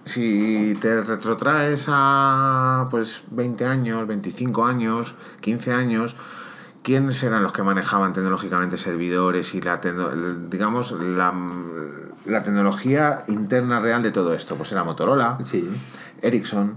si 0.04 0.76
te 0.80 1.02
retrotraes 1.02 1.86
a 1.88 2.88
pues 2.90 3.24
20 3.30 3.66
años, 3.66 4.06
25 4.06 4.64
años, 4.64 5.14
15 5.40 5.72
años, 5.72 6.16
¿quiénes 6.82 7.22
eran 7.22 7.42
los 7.42 7.52
que 7.52 7.62
manejaban 7.62 8.14
tecnológicamente 8.14 8.78
servidores 8.78 9.54
y 9.54 9.60
la 9.60 9.80
digamos 10.50 10.92
la, 10.92 11.32
la 12.26 12.42
tecnología 12.42 13.24
interna 13.28 13.80
real 13.80 14.02
de 14.02 14.10
todo 14.10 14.34
esto? 14.34 14.56
Pues 14.56 14.72
era 14.72 14.84
Motorola, 14.84 15.38
sí. 15.42 15.68
Ericsson, 16.22 16.76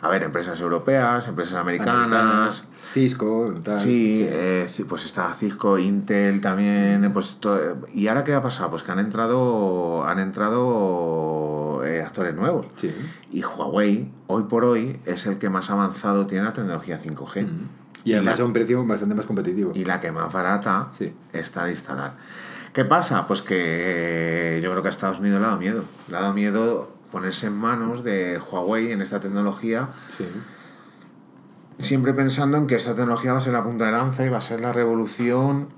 a 0.00 0.08
ver, 0.08 0.22
empresas 0.22 0.58
europeas, 0.60 1.28
empresas 1.28 1.54
americanas. 1.54 1.94
Americanas, 2.06 2.64
Cisco, 2.94 3.54
tal. 3.62 3.78
Sí, 3.78 4.26
eh, 4.26 4.66
pues 4.88 5.04
está 5.04 5.34
Cisco, 5.34 5.76
Intel 5.78 6.40
también, 6.40 7.10
pues 7.12 7.36
to- 7.40 7.76
y 7.92 8.08
ahora 8.08 8.24
qué 8.24 8.32
ha 8.32 8.42
pasado, 8.42 8.70
pues 8.70 8.82
que 8.82 8.90
han 8.92 8.98
entrado, 8.98 10.04
han 10.06 10.18
entrado 10.18 11.82
eh, 11.84 12.02
actores 12.02 12.34
nuevos. 12.34 12.66
Sí. 12.76 12.90
Y 13.32 13.42
Huawei, 13.44 14.10
hoy 14.26 14.44
por 14.44 14.64
hoy, 14.64 14.98
es 15.04 15.26
el 15.26 15.38
que 15.38 15.50
más 15.50 15.70
avanzado 15.70 16.26
tiene 16.26 16.44
la 16.44 16.52
tecnología 16.52 16.98
5G. 16.98 17.46
Y 18.04 18.14
además 18.14 18.38
la, 18.38 18.44
a 18.44 18.46
un 18.46 18.52
precio 18.54 18.84
bastante 18.86 19.14
más 19.14 19.26
competitivo. 19.26 19.72
y 19.74 19.84
la 19.84 20.00
que 20.00 20.10
más 20.10 20.32
barata 20.32 20.88
Sí. 20.96 21.12
está 21.34 21.64
a 21.64 21.70
instalar. 21.70 22.12
¿Qué 22.72 22.84
pasa? 22.84 23.26
Pues 23.26 23.42
que 23.42 23.56
eh, 24.56 24.60
yo 24.62 24.70
creo 24.70 24.82
que 24.82 24.88
a 24.88 24.90
Estados 24.90 25.18
Unidos 25.18 25.40
le 25.40 25.46
ha 25.46 25.48
dado 25.48 25.60
miedo. 25.60 25.84
Le 26.08 26.16
ha 26.16 26.20
dado 26.20 26.34
miedo 26.34 26.92
ponerse 27.10 27.48
en 27.48 27.54
manos 27.54 28.04
de 28.04 28.38
Huawei 28.38 28.92
en 28.92 29.02
esta 29.02 29.18
tecnología 29.18 29.88
Sí. 30.16 30.26
siempre 31.80 32.14
pensando 32.14 32.56
en 32.56 32.66
que 32.68 32.76
esta 32.76 32.94
tecnología 32.94 33.32
va 33.32 33.38
a 33.38 33.40
ser 33.40 33.52
la 33.54 33.64
punta 33.64 33.86
de 33.86 33.92
lanza 33.92 34.24
y 34.24 34.28
va 34.28 34.38
a 34.38 34.40
ser 34.42 34.60
la 34.60 34.72
revolución 34.72 35.68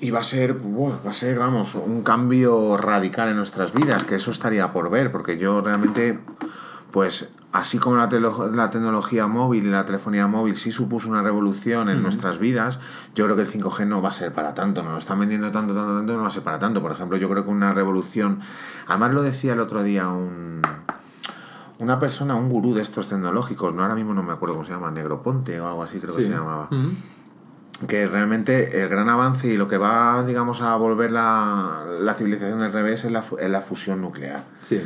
y 0.00 0.10
va 0.10 0.20
a 0.20 0.24
ser, 0.24 0.52
buah, 0.52 0.98
va 1.06 1.10
a 1.10 1.14
ser, 1.14 1.38
vamos, 1.38 1.74
un 1.74 2.02
cambio 2.02 2.76
radical 2.76 3.30
en 3.30 3.36
nuestras 3.36 3.72
vidas, 3.72 4.04
que 4.04 4.16
eso 4.16 4.30
estaría 4.30 4.70
por 4.70 4.90
ver, 4.90 5.10
porque 5.10 5.38
yo 5.38 5.62
realmente, 5.62 6.18
pues, 6.90 7.30
así 7.56 7.78
como 7.78 7.96
la, 7.96 8.08
tecnología 8.08 9.26
móvil 9.26 9.66
y 9.66 9.70
la 9.70 9.86
telefonía 9.86 10.26
móvil 10.26 10.56
sí 10.56 10.72
supuso 10.72 11.08
una 11.08 11.22
revolución 11.22 11.88
en 11.88 12.02
nuestras 12.02 12.38
vidas, 12.38 12.78
yo 13.14 13.24
creo 13.24 13.36
que 13.36 13.42
el 13.42 13.50
5G 13.50 13.86
no 13.86 14.02
va 14.02 14.10
a 14.10 14.12
ser 14.12 14.32
para 14.32 14.52
tanto, 14.52 14.82
no 14.82 14.92
lo 14.92 14.98
están 14.98 15.18
vendiendo 15.18 15.50
tanto, 15.50 15.74
tanto, 15.74 15.96
tanto, 15.96 16.14
no 16.14 16.22
va 16.22 16.28
a 16.28 16.30
ser 16.30 16.42
para 16.42 16.58
tanto. 16.58 16.82
Por 16.82 16.92
ejemplo, 16.92 17.16
yo 17.16 17.30
creo 17.30 17.44
que 17.44 17.50
una 17.50 17.72
revolución, 17.72 18.40
además 18.86 19.12
lo 19.12 19.22
decía 19.22 19.54
el 19.54 19.60
otro 19.60 19.82
día 19.82 20.08
un 20.08 20.60
una 21.78 21.98
persona, 21.98 22.36
un 22.36 22.48
gurú 22.48 22.74
de 22.74 22.82
estos 22.82 23.08
tecnológicos, 23.08 23.74
no 23.74 23.82
ahora 23.82 23.94
mismo 23.94 24.14
no 24.14 24.22
me 24.22 24.32
acuerdo 24.32 24.54
cómo 24.54 24.64
se 24.64 24.72
llama, 24.72 24.90
Negroponte 24.90 25.60
o 25.60 25.68
algo 25.68 25.82
así 25.82 25.98
creo 25.98 26.16
que 26.16 26.22
se 26.22 26.30
llamaba, 26.30 26.70
que 27.86 28.06
realmente 28.06 28.82
el 28.82 28.88
gran 28.88 29.10
avance 29.10 29.48
y 29.48 29.58
lo 29.58 29.68
que 29.68 29.76
va, 29.76 30.24
digamos, 30.26 30.62
a 30.62 30.74
volver 30.76 31.12
la, 31.12 31.84
la 32.00 32.14
civilización 32.14 32.60
del 32.60 32.72
revés 32.72 33.04
es 33.04 33.12
la, 33.12 33.22
es 33.38 33.50
la 33.50 33.60
fusión 33.60 34.00
nuclear. 34.00 34.44
Sí. 34.62 34.80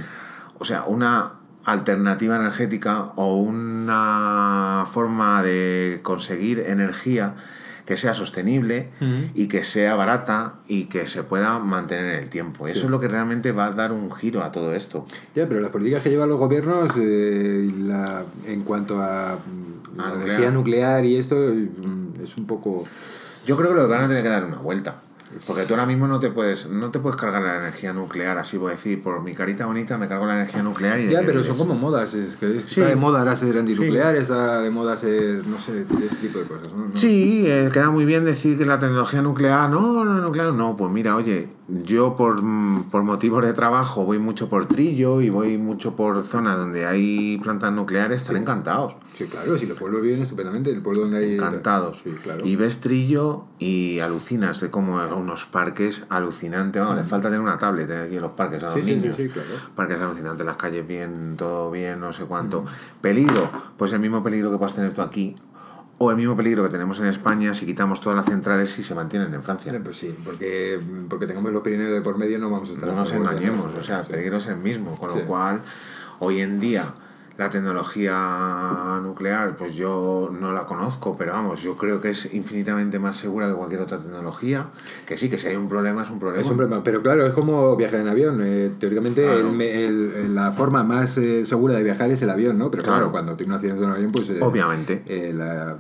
O 0.59 0.65
sea, 0.65 0.83
una 0.85 1.40
alternativa 1.73 2.37
energética 2.37 3.13
o 3.17 3.37
una 3.37 4.87
forma 4.91 5.43
de 5.43 6.01
conseguir 6.03 6.61
energía 6.61 7.35
que 7.91 7.97
sea 7.97 8.15
sostenible 8.15 8.91
y 9.35 9.49
que 9.49 9.65
sea 9.65 9.97
barata 9.97 10.61
y 10.69 10.85
que 10.85 11.09
se 11.09 11.25
pueda 11.25 11.59
mantener 11.59 12.15
en 12.15 12.23
el 12.23 12.29
tiempo. 12.29 12.69
Eso 12.69 12.85
es 12.85 12.91
lo 12.91 13.01
que 13.01 13.09
realmente 13.09 13.51
va 13.51 13.67
a 13.67 13.73
dar 13.73 13.91
un 13.91 14.13
giro 14.13 14.45
a 14.45 14.53
todo 14.53 14.75
esto. 14.77 15.07
Ya, 15.35 15.49
pero 15.49 15.59
las 15.61 15.71
políticas 15.71 16.03
que 16.05 16.11
llevan 16.11 16.29
los 16.29 16.39
gobiernos 16.39 16.93
eh, 16.97 17.69
la, 17.81 18.23
en 18.47 18.63
cuanto 18.63 19.03
a 19.03 19.39
mm, 19.39 19.97
la 19.97 20.05
nuclear. 20.05 20.25
energía 20.25 20.51
nuclear 20.53 21.05
y 21.05 21.17
esto 21.17 21.35
mm, 21.35 22.23
es 22.23 22.37
un 22.37 22.47
poco... 22.47 22.85
Yo 23.45 23.57
creo 23.57 23.71
que 23.71 23.75
lo 23.75 23.89
van 23.89 24.05
a 24.05 24.09
tener 24.09 24.23
que 24.23 24.29
dar 24.29 24.45
una 24.45 24.59
vuelta. 24.59 25.01
Porque 25.47 25.65
tú 25.65 25.75
ahora 25.75 25.87
mismo 25.87 26.09
no 26.09 26.19
te 26.19 26.31
puedes 26.31 26.69
no 26.69 26.91
te 26.91 26.99
puedes 26.99 27.19
cargar 27.21 27.41
la 27.43 27.57
energía 27.59 27.93
nuclear, 27.93 28.37
así 28.39 28.57
voy 28.57 28.69
a 28.73 28.75
decir, 28.75 29.01
por 29.03 29.23
mi 29.23 29.33
carita 29.35 29.65
bonita 29.67 29.97
me 29.97 30.09
cargo 30.09 30.27
la 30.27 30.35
energía 30.35 30.63
nuclear 30.63 30.99
y 31.01 31.07
de 31.07 31.13
Ya, 31.13 31.23
pero 31.25 31.43
son 31.45 31.57
como 31.57 31.75
modas. 31.75 32.15
Es 32.15 32.37
que 32.37 32.57
es- 32.59 32.65
Sí. 32.65 32.81
está 32.81 32.89
de 32.91 32.97
moda 32.97 33.21
ahora 33.21 33.37
ser 33.37 33.57
antinuclear, 33.59 34.17
está 34.17 34.61
de 34.61 34.71
moda 34.71 34.97
ser, 34.97 35.47
no 35.47 35.61
sé, 35.61 35.83
ese 35.83 36.17
tipo 36.17 36.41
de 36.41 36.47
cosas. 36.47 36.73
¿no? 36.73 36.87
No. 36.89 36.97
Sí, 36.97 37.45
eh, 37.47 37.71
queda 37.73 37.91
muy 37.91 38.05
bien 38.05 38.25
decir 38.25 38.59
que 38.59 38.65
la 38.65 38.79
tecnología 38.79 39.23
nuclear, 39.23 39.71
no, 39.71 40.05
no, 40.05 40.15
nuclear, 40.21 40.53
no, 40.53 40.77
pues 40.77 40.91
mira, 40.91 41.15
oye, 41.15 41.49
yo 41.85 42.17
por, 42.17 42.43
mm, 42.43 42.91
por 42.91 43.03
motivos 43.03 43.45
de 43.45 43.53
trabajo 43.53 44.05
voy 44.05 44.19
mucho 44.19 44.49
por 44.49 44.67
Trillo 44.67 45.21
y 45.21 45.31
voy 45.31 45.57
mucho 45.59 45.95
por 45.97 46.23
zonas 46.25 46.59
donde 46.59 46.87
hay 46.87 47.39
plantas 47.39 47.73
nucleares, 47.73 48.23
están 48.23 48.37
encantados. 48.37 48.97
Sí, 49.15 49.27
claro, 49.27 49.57
si 49.57 49.67
los 49.67 49.79
pueblos 49.79 50.03
viven 50.03 50.23
estupendamente, 50.23 50.71
el 50.71 50.83
pueblo 50.83 51.03
donde 51.03 51.19
hay... 51.19 51.35
Encantados. 51.35 52.01
Sí, 52.03 52.11
claro. 52.23 52.45
Y 52.47 52.57
ves 52.57 52.81
Trillo 52.81 53.45
y 53.59 54.01
alucinas 54.01 54.61
de 54.61 54.71
cómo 54.71 54.99
unos 55.17 55.47
parques 55.47 56.07
alucinantes. 56.09 56.81
Vamos, 56.83 56.97
les 56.97 57.09
falta 57.09 57.29
tener 57.29 57.41
una 57.41 57.59
tablet 57.59 57.91
aquí 57.91 58.17
en 58.17 58.23
los 58.23 58.33
parques 58.33 58.63
a 58.63 58.67
los 58.67 58.75
Sí, 58.75 58.83
sí, 58.83 58.91
sí, 58.95 58.97
niños. 58.97 59.17
sí, 59.17 59.29
claro. 59.29 59.49
Parques 59.75 60.01
alucinantes, 60.01 60.45
las 60.47 60.57
calles 60.57 60.87
bien, 60.87 61.35
todo 61.37 61.71
bien, 61.71 62.01
no 62.01 62.13
sé 62.13 62.25
cuánto. 62.25 62.65
Peligro, 63.01 63.49
pues 63.77 63.93
el 63.93 64.01
mismo 64.01 64.23
peligro 64.23 64.51
que 64.51 64.59
puedas 64.59 64.75
tener 64.75 64.93
tú 64.95 65.03
aquí. 65.03 65.35
O 66.03 66.11
el 66.11 66.17
mismo 66.17 66.35
peligro 66.35 66.63
que 66.63 66.71
tenemos 66.71 66.99
en 67.01 67.07
España 67.07 67.53
si 67.53 67.67
quitamos 67.67 68.01
todas 68.01 68.17
las 68.17 68.25
centrales 68.25 68.79
y 68.79 68.83
se 68.83 68.95
mantienen 68.95 69.35
en 69.35 69.43
Francia. 69.43 69.79
Pues 69.85 69.99
sí, 69.99 70.17
porque, 70.25 70.81
porque 71.11 71.27
tengamos 71.27 71.53
los 71.53 71.63
Pirineos 71.63 71.93
de 71.93 72.01
por 72.01 72.17
medio 72.17 72.39
no 72.39 72.49
vamos 72.49 72.71
a 72.71 72.73
estar... 72.73 72.89
No 72.89 72.95
nos 72.97 73.13
engañemos, 73.13 73.67
o 73.79 73.83
sea, 73.85 74.01
el 74.01 74.07
peligro 74.07 74.39
es 74.39 74.47
el 74.47 74.57
mismo. 74.57 74.97
Con 74.97 75.11
Sí. 75.13 75.19
lo 75.19 75.27
cual, 75.27 75.61
hoy 76.21 76.41
en 76.41 76.59
día, 76.59 76.87
La 77.41 77.49
tecnología 77.49 79.01
nuclear, 79.03 79.57
pues 79.57 79.75
yo 79.75 80.31
no 80.39 80.53
la 80.53 80.67
conozco, 80.67 81.17
pero 81.17 81.33
vamos, 81.33 81.63
yo 81.63 81.75
creo 81.75 81.99
que 81.99 82.11
es 82.11 82.35
infinitamente 82.35 82.99
más 82.99 83.17
segura 83.17 83.49
que 83.49 83.55
cualquier 83.55 83.81
otra 83.81 83.97
tecnología. 83.97 84.67
Que 85.07 85.17
sí, 85.17 85.31
que 85.31 85.39
si 85.39 85.47
hay 85.47 85.57
un 85.57 85.67
problema 85.67 86.03
es 86.03 86.11
un 86.11 86.19
problema. 86.19 86.43
Es 86.43 86.51
un 86.51 86.59
problema, 86.59 86.85
pero 86.85 87.01
claro, 87.01 87.27
es 87.27 87.33
como 87.33 87.77
viajar 87.77 88.01
en 88.01 88.09
avión. 88.09 88.41
eh, 88.43 88.71
teóricamente, 88.79 89.23
Claro. 89.25 89.49
el- 89.49 89.63
el- 89.63 90.35
la 90.35 90.53
forma 90.53 90.85
más 90.85 91.17
eh, 91.17 91.47
segura 91.47 91.75
de 91.77 91.83
viajar 91.83 92.11
es 92.11 92.21
el 92.21 92.29
avión, 92.29 92.59
¿no? 92.59 92.71
Pero 92.71 92.83
claro, 92.83 92.99
Claro. 92.99 93.13
cuando 93.13 93.37
tiene 93.37 93.53
un 93.53 93.57
accidente 93.57 93.83
en 93.85 93.89
un 93.89 93.95
avión, 93.97 94.13
pues. 94.13 94.29
eh, 94.29 94.39
Obviamente. 94.43 95.03
eh, 95.07 95.33
la, 95.35 95.79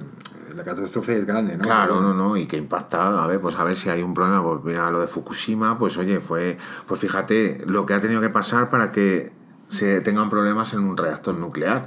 la 0.56 0.64
catástrofe 0.64 1.18
es 1.18 1.26
grande, 1.26 1.58
¿no? 1.58 1.64
Claro, 1.64 2.00
no, 2.00 2.14
no, 2.14 2.38
y 2.38 2.46
que 2.46 2.56
impacta, 2.56 3.22
a 3.22 3.26
ver, 3.26 3.38
pues 3.38 3.56
a 3.56 3.64
ver 3.64 3.76
si 3.76 3.90
hay 3.90 4.00
un 4.02 4.14
problema, 4.14 4.42
pues 4.42 4.64
mira 4.64 4.90
lo 4.90 4.98
de 5.00 5.06
Fukushima, 5.08 5.78
pues 5.78 5.98
oye, 5.98 6.20
fue, 6.20 6.56
pues 6.86 6.98
fíjate 7.00 7.62
lo 7.66 7.84
que 7.84 7.92
ha 7.92 8.00
tenido 8.00 8.22
que 8.22 8.30
pasar 8.30 8.70
para 8.70 8.90
que 8.92 9.38
se 9.70 10.00
tengan 10.02 10.28
problemas 10.28 10.74
en 10.74 10.80
un 10.80 10.96
reactor 10.96 11.34
nuclear. 11.34 11.84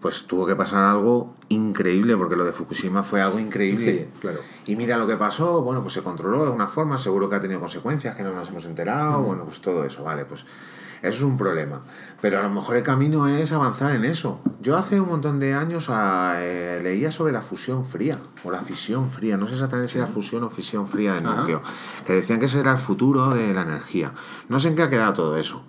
Pues 0.00 0.28
tuvo 0.28 0.46
que 0.46 0.54
pasar 0.54 0.84
algo 0.84 1.34
increíble, 1.48 2.16
porque 2.16 2.36
lo 2.36 2.44
de 2.44 2.52
Fukushima 2.52 3.02
fue 3.02 3.20
algo 3.20 3.40
increíble. 3.40 4.08
Sí, 4.12 4.20
claro. 4.20 4.38
Y 4.64 4.76
mira 4.76 4.96
lo 4.96 5.08
que 5.08 5.16
pasó, 5.16 5.60
bueno, 5.62 5.82
pues 5.82 5.94
se 5.94 6.02
controló 6.02 6.38
de 6.38 6.44
alguna 6.44 6.68
forma, 6.68 6.98
seguro 6.98 7.28
que 7.28 7.34
ha 7.34 7.40
tenido 7.40 7.58
consecuencias 7.58 8.14
que 8.14 8.22
no 8.22 8.32
nos 8.32 8.48
hemos 8.48 8.64
enterado, 8.64 9.22
bueno, 9.22 9.44
pues 9.44 9.60
todo 9.60 9.84
eso, 9.84 10.04
vale, 10.04 10.24
pues 10.24 10.46
eso 11.02 11.18
es 11.18 11.22
un 11.22 11.36
problema. 11.36 11.82
Pero 12.20 12.38
a 12.38 12.42
lo 12.42 12.50
mejor 12.50 12.76
el 12.76 12.84
camino 12.84 13.26
es 13.26 13.52
avanzar 13.52 13.92
en 13.92 14.04
eso. 14.04 14.40
Yo 14.60 14.76
hace 14.76 15.00
un 15.00 15.08
montón 15.08 15.40
de 15.40 15.54
años 15.54 15.86
ah, 15.88 16.34
eh, 16.38 16.80
leía 16.80 17.10
sobre 17.10 17.32
la 17.32 17.42
fusión 17.42 17.84
fría, 17.84 18.18
o 18.44 18.52
la 18.52 18.62
fisión 18.62 19.10
fría, 19.10 19.36
no 19.36 19.48
sé 19.48 19.54
exactamente 19.54 19.90
si 19.90 19.98
era 19.98 20.06
fusión 20.06 20.44
o 20.44 20.50
fisión 20.50 20.86
fría 20.86 21.14
del 21.14 21.26
Ajá. 21.26 21.36
núcleo, 21.40 21.62
que 22.06 22.12
decían 22.12 22.38
que 22.38 22.46
ese 22.46 22.60
era 22.60 22.70
el 22.70 22.78
futuro 22.78 23.30
de 23.30 23.52
la 23.52 23.62
energía. 23.62 24.12
No 24.48 24.60
sé 24.60 24.68
en 24.68 24.76
qué 24.76 24.82
ha 24.82 24.90
quedado 24.90 25.12
todo 25.14 25.36
eso, 25.38 25.62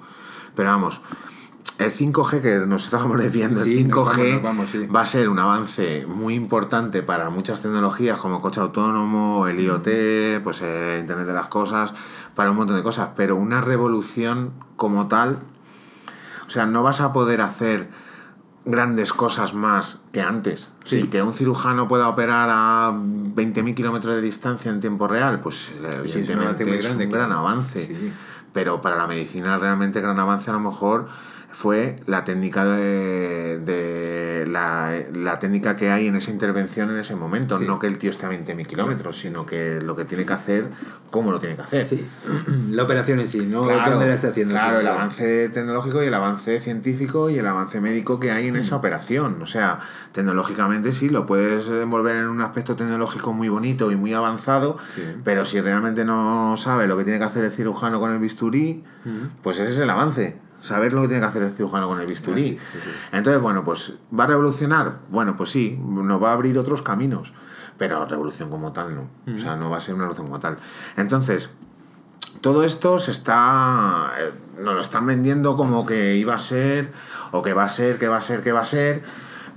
pero 0.55 0.69
vamos. 0.69 1.01
El 1.79 1.93
5G 1.93 2.41
que 2.41 2.55
nos 2.67 2.83
estábamos 2.83 3.21
desviando, 3.23 3.63
Sí, 3.63 3.79
el 3.79 3.87
nos 3.87 3.97
5G 3.97 4.17
vamos, 4.17 4.33
nos 4.33 4.43
vamos, 4.43 4.69
sí. 4.69 4.85
va 4.87 5.01
a 5.01 5.05
ser 5.05 5.29
un 5.29 5.39
avance 5.39 6.05
muy 6.05 6.35
importante 6.35 7.01
para 7.03 7.29
muchas 7.29 7.61
tecnologías 7.61 8.19
como 8.19 8.35
el 8.35 8.41
coche 8.41 8.59
autónomo, 8.59 9.47
el 9.47 9.61
IoT, 9.61 10.43
pues 10.43 10.61
eh, 10.61 10.97
Internet 10.99 11.25
de 11.25 11.33
las 11.33 11.47
cosas, 11.47 11.93
para 12.35 12.51
un 12.51 12.57
montón 12.57 12.75
de 12.75 12.83
cosas, 12.83 13.11
pero 13.15 13.37
una 13.37 13.61
revolución 13.61 14.51
como 14.75 15.07
tal, 15.07 15.39
o 16.47 16.49
sea, 16.49 16.65
no 16.65 16.83
vas 16.83 16.99
a 16.99 17.13
poder 17.13 17.39
hacer 17.39 17.87
grandes 18.65 19.13
cosas 19.13 19.53
más 19.53 19.99
que 20.11 20.21
antes. 20.21 20.69
Sí. 20.83 21.03
Sí, 21.03 21.07
que 21.07 21.23
un 21.23 21.33
cirujano 21.33 21.87
pueda 21.87 22.09
operar 22.09 22.49
a 22.51 22.91
20.000 22.91 23.73
kilómetros 23.73 24.15
de 24.15 24.21
distancia 24.21 24.69
en 24.69 24.81
tiempo 24.81 25.07
real, 25.07 25.39
pues 25.39 25.71
es 25.71 25.79
un 25.79 25.85
evidentemente 25.85 26.77
es 26.77 26.83
grande, 26.83 27.05
un 27.05 27.11
claro. 27.11 27.27
gran 27.27 27.39
avance. 27.39 28.11
Pero 28.51 28.81
para 28.81 28.97
la 28.97 29.07
medicina 29.07 29.57
realmente 29.57 30.01
gran 30.01 30.19
avance 30.19 30.49
a 30.49 30.53
lo 30.53 30.59
mejor 30.59 31.07
fue 31.61 31.97
la 32.05 32.23
técnica 32.23 32.63
de, 32.63 33.59
de 33.59 34.45
la, 34.47 34.93
la 35.13 35.39
técnica 35.39 35.75
que 35.75 35.91
hay 35.91 36.07
en 36.07 36.15
esa 36.15 36.31
intervención 36.31 36.89
en 36.89 36.99
ese 36.99 37.17
momento. 37.17 37.57
Sí. 37.57 37.65
No 37.67 37.79
que 37.79 37.87
el 37.87 37.97
tío 37.97 38.11
esté 38.11 38.27
a 38.27 38.29
20.000 38.29 38.65
kilómetros, 38.65 39.19
sino 39.19 39.45
que 39.45 39.81
lo 39.81 39.93
que 39.97 40.05
tiene 40.05 40.25
que 40.25 40.31
hacer, 40.31 40.67
cómo 41.11 41.33
lo 41.33 41.39
tiene 41.41 41.57
que 41.57 41.63
hacer. 41.63 41.85
Sí, 41.85 42.07
la 42.71 42.83
operación 42.83 43.19
en 43.19 43.27
sí, 43.27 43.39
no 43.45 43.63
Claro, 43.63 43.99
la 43.99 44.13
está 44.13 44.29
haciendo. 44.29 44.53
claro, 44.53 44.79
el 44.79 44.87
avance 44.87 45.49
tecnológico 45.49 46.01
y 46.01 46.07
el 46.07 46.13
avance 46.13 46.61
científico 46.61 47.29
y 47.29 47.37
el 47.39 47.45
avance 47.45 47.81
médico 47.81 48.21
que 48.21 48.31
hay 48.31 48.47
en 48.47 48.53
Mm. 48.53 48.59
esa 48.61 48.77
operación. 48.77 49.41
O 49.41 49.45
sea, 49.45 49.79
tecnológicamente 50.13 50.93
sí, 50.93 51.09
lo 51.09 51.25
puedes 51.25 51.67
envolver 51.67 52.15
en 52.15 52.29
un 52.29 52.39
aspecto 52.41 52.77
tecnológico 52.77 53.33
muy 53.33 53.49
bonito 53.49 53.91
y 53.91 53.97
muy 53.97 54.13
avanzado, 54.13 54.77
Sí. 54.95 55.01
pero 55.25 55.43
si 55.43 55.59
realmente 55.59 56.05
no 56.05 56.55
sabe 56.55 56.87
lo 56.87 56.95
que 56.97 57.03
tiene 57.03 57.19
que 57.19 57.25
hacer 57.25 57.43
el 57.43 57.51
cirujano 57.51 57.99
con 57.99 58.13
el 58.13 58.19
bisturí, 58.19 58.81
pues 59.43 59.59
ese 59.59 59.71
es 59.71 59.79
el 59.79 59.89
avance. 59.89 60.37
Saber 60.61 60.93
lo 60.93 61.01
que 61.01 61.07
tiene 61.07 61.21
que 61.21 61.27
hacer 61.27 61.43
el 61.43 61.51
cirujano 61.51 61.87
con 61.87 61.99
el 61.99 62.07
bisturí. 62.07 62.59
Ah, 62.59 62.65
sí, 62.71 62.79
sí, 62.79 62.85
sí. 62.85 62.95
Entonces, 63.13 63.41
bueno, 63.41 63.63
pues 63.63 63.93
¿va 64.17 64.25
a 64.25 64.27
revolucionar? 64.27 64.99
Bueno, 65.09 65.37
pues 65.37 65.51
sí, 65.51 65.79
nos 65.81 66.21
va 66.21 66.31
a 66.31 66.33
abrir 66.33 66.57
otros 66.57 66.81
caminos, 66.81 67.33
pero 67.77 68.05
revolución 68.05 68.49
como 68.49 68.73
tal 68.73 68.95
no. 68.95 69.09
O 69.33 69.37
sea, 69.37 69.55
no 69.55 69.69
va 69.69 69.77
a 69.77 69.79
ser 69.79 69.95
una 69.95 70.03
revolución 70.03 70.27
como 70.27 70.39
tal. 70.39 70.57
Entonces, 70.97 71.49
todo 72.41 72.63
esto 72.63 72.99
se 72.99 73.11
está. 73.11 74.11
eh, 74.19 74.31
nos 74.61 74.75
lo 74.75 74.81
están 74.81 75.05
vendiendo 75.05 75.55
como 75.55 75.85
que 75.85 76.15
iba 76.15 76.35
a 76.35 76.39
ser, 76.39 76.91
o 77.31 77.41
que 77.41 77.53
va 77.53 77.63
a 77.63 77.69
ser, 77.69 77.97
que 77.97 78.07
va 78.07 78.17
a 78.17 78.21
ser, 78.21 78.43
que 78.43 78.51
va 78.51 78.61
a 78.61 78.65
ser, 78.65 79.03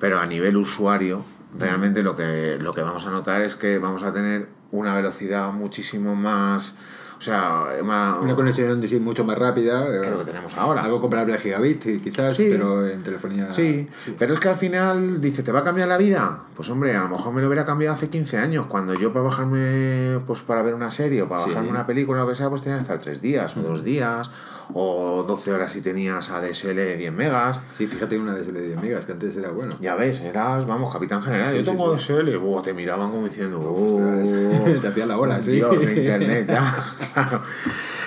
pero 0.01 0.21
a 0.21 0.27
nivel 0.27 0.57
usuario, 0.57 1.25
realmente 1.59 2.03
lo 2.03 2.17
que, 2.17 2.59
lo 2.61 2.73
que 2.73 2.83
vamos 2.83 3.07
a 3.07 3.11
notar 3.11 3.43
es 3.43 3.57
que 3.57 3.79
vamos 3.79 4.03
a 4.03 4.13
tener 4.13 4.49
una 4.71 4.95
velocidad 4.95 5.53
muchísimo 5.53 6.15
más. 6.15 6.77
O 7.23 7.25
sea, 7.25 7.67
Una 7.81 8.35
conexión 8.35 8.83
sí 8.89 8.99
mucho 8.99 9.23
más 9.25 9.39
rápida. 9.39 9.85
que 9.87 10.09
eh, 10.09 10.11
lo 10.11 10.19
que 10.19 10.25
tenemos 10.25 10.57
ahora. 10.57 10.83
Algo 10.83 11.01
comparable 11.01 11.35
a 11.35 11.39
gigabit, 11.39 11.81
sí, 11.81 12.01
quizás, 12.01 12.37
Sí. 12.37 12.49
pero 12.51 12.85
en 12.89 13.05
telefonía. 13.05 13.53
Sí, 13.53 13.87
pero 14.19 14.35
es 14.35 14.41
que 14.41 14.49
al 14.49 14.57
final 14.57 15.21
dice, 15.21 15.45
¿te 15.45 15.53
va 15.53 15.61
a 15.61 15.63
cambiar 15.65 15.87
la 15.87 15.99
vida? 15.99 16.41
Pues 16.57 16.69
hombre, 16.69 16.97
a 16.97 17.03
lo 17.05 17.11
mejor 17.11 17.33
me 17.33 17.41
lo 17.41 17.47
hubiera 17.47 17.65
cambiado 17.65 17.95
hace 17.95 18.11
15 18.11 18.39
años, 18.39 18.67
cuando 18.67 18.95
yo 18.95 19.13
para 19.13 19.25
bajarme, 19.27 20.19
pues 20.27 20.41
para 20.41 20.63
ver 20.63 20.75
una 20.75 20.91
serie 20.91 21.23
o 21.23 21.29
para 21.29 21.45
Sí. 21.45 21.51
bajarme 21.51 21.71
una 21.71 21.87
película 21.87 22.23
o 22.23 22.25
lo 22.25 22.31
que 22.31 22.37
sea, 22.37 22.51
pues 22.51 22.63
tenía 22.63 22.79
que 22.79 22.83
estar 22.83 22.99
3 22.99 23.23
días 23.23 23.57
o 23.57 23.61
2 23.63 23.85
días 23.85 24.29
o 24.75 25.25
12 25.27 25.53
horas 25.53 25.73
si 25.73 25.81
tenías 25.81 26.31
ADSL 26.31 26.75
de 26.77 26.97
10 26.97 27.13
megas. 27.13 27.63
Sí, 27.77 27.87
fíjate 27.87 28.19
una 28.19 28.35
de 28.35 28.43
10 28.69 28.81
megas, 28.81 29.07
que 29.07 29.13
antes 29.13 29.37
era 29.37 29.51
bueno. 29.51 29.75
Ya 29.81 29.95
ves, 29.95 30.21
eras, 30.21 30.67
vamos, 30.67 30.93
capitán 30.93 31.23
general. 31.23 31.51
Sí, 31.53 31.59
yo 31.59 31.65
tengo 31.65 31.99
sí. 31.99 32.13
ADSL, 32.13 32.37
Buah, 32.39 32.63
te 32.63 32.73
miraban 32.75 33.11
como 33.11 33.27
diciendo, 33.29 33.61
Ostras, 33.61 34.29
"Oh, 34.33 34.71
te 34.81 34.89
hacía 34.89 35.07
la 35.07 35.17
bola, 35.17 35.43
sí. 35.43 35.53
Dios, 35.53 35.79
de 35.79 35.95
internet, 35.97 36.47
ya. 36.49 36.87
Claro. 37.15 37.43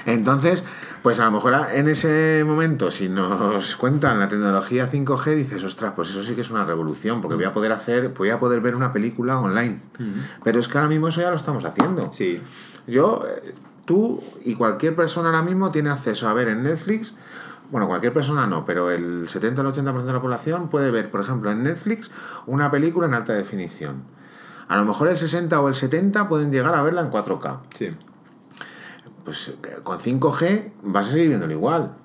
Entonces, 0.06 0.64
pues 1.02 1.20
a 1.20 1.26
lo 1.26 1.32
mejor 1.32 1.54
en 1.74 1.88
ese 1.88 2.44
momento, 2.46 2.90
si 2.90 3.10
nos 3.10 3.76
cuentan 3.76 4.20
la 4.20 4.28
tecnología 4.28 4.88
5G, 4.92 5.36
dices, 5.36 5.64
ostras, 5.64 5.94
pues 5.96 6.10
eso 6.10 6.24
sí 6.24 6.34
que 6.34 6.42
es 6.42 6.50
una 6.50 6.66
revolución, 6.66 7.22
porque 7.22 7.36
voy 7.36 7.46
a 7.46 7.54
poder 7.54 7.72
hacer, 7.72 8.10
voy 8.10 8.30
a 8.30 8.40
poder 8.40 8.62
ver 8.62 8.76
una 8.76 8.92
película 8.94 9.40
online. 9.40 9.80
Pero 10.44 10.60
es 10.60 10.68
que 10.68 10.78
ahora 10.78 10.90
mismo 10.90 11.08
eso 11.08 11.22
ya 11.22 11.30
lo 11.30 11.38
estamos 11.38 11.64
haciendo. 11.66 12.12
Sí, 12.14 12.42
Yo, 12.88 13.24
eh, 13.28 13.54
tú 13.86 14.22
y 14.44 14.56
cualquier 14.56 14.96
persona 14.96 15.30
ahora 15.30 15.44
mismo 15.44 15.72
tiene 15.72 15.90
acceso 15.90 16.28
a 16.28 16.34
ver 16.34 16.50
en 16.50 16.64
Netflix. 16.64 17.14
Bueno, 17.72 17.88
cualquier 17.88 18.14
persona 18.14 18.46
no, 18.46 18.66
pero 18.66 18.92
el 18.92 19.28
70 19.28 19.62
o 19.62 19.68
el 19.68 19.74
80% 19.74 20.04
de 20.04 20.14
la 20.14 20.22
población 20.22 20.70
puede 20.70 20.92
ver, 20.92 21.10
por 21.10 21.22
ejemplo, 21.22 21.52
en 21.52 21.64
Netflix 21.64 22.12
una 22.46 22.70
película 22.70 23.08
en 23.08 23.14
alta 23.14 23.34
definición. 23.34 24.04
A 24.68 24.78
lo 24.78 24.86
mejor 24.86 25.08
el 25.08 25.18
60 25.18 25.60
o 25.60 25.68
el 25.68 25.76
70 25.76 26.28
pueden 26.28 26.52
llegar 26.52 26.74
a 26.76 26.82
verla 26.82 27.02
en 27.02 27.12
4K. 27.12 27.60
sí. 27.76 27.96
Pues 29.24 29.54
con 29.84 30.00
5G 30.00 30.74
vas 30.84 31.08
a 31.08 31.12
seguir 31.12 31.30
viéndolo 31.30 31.52
igual. 31.52 31.96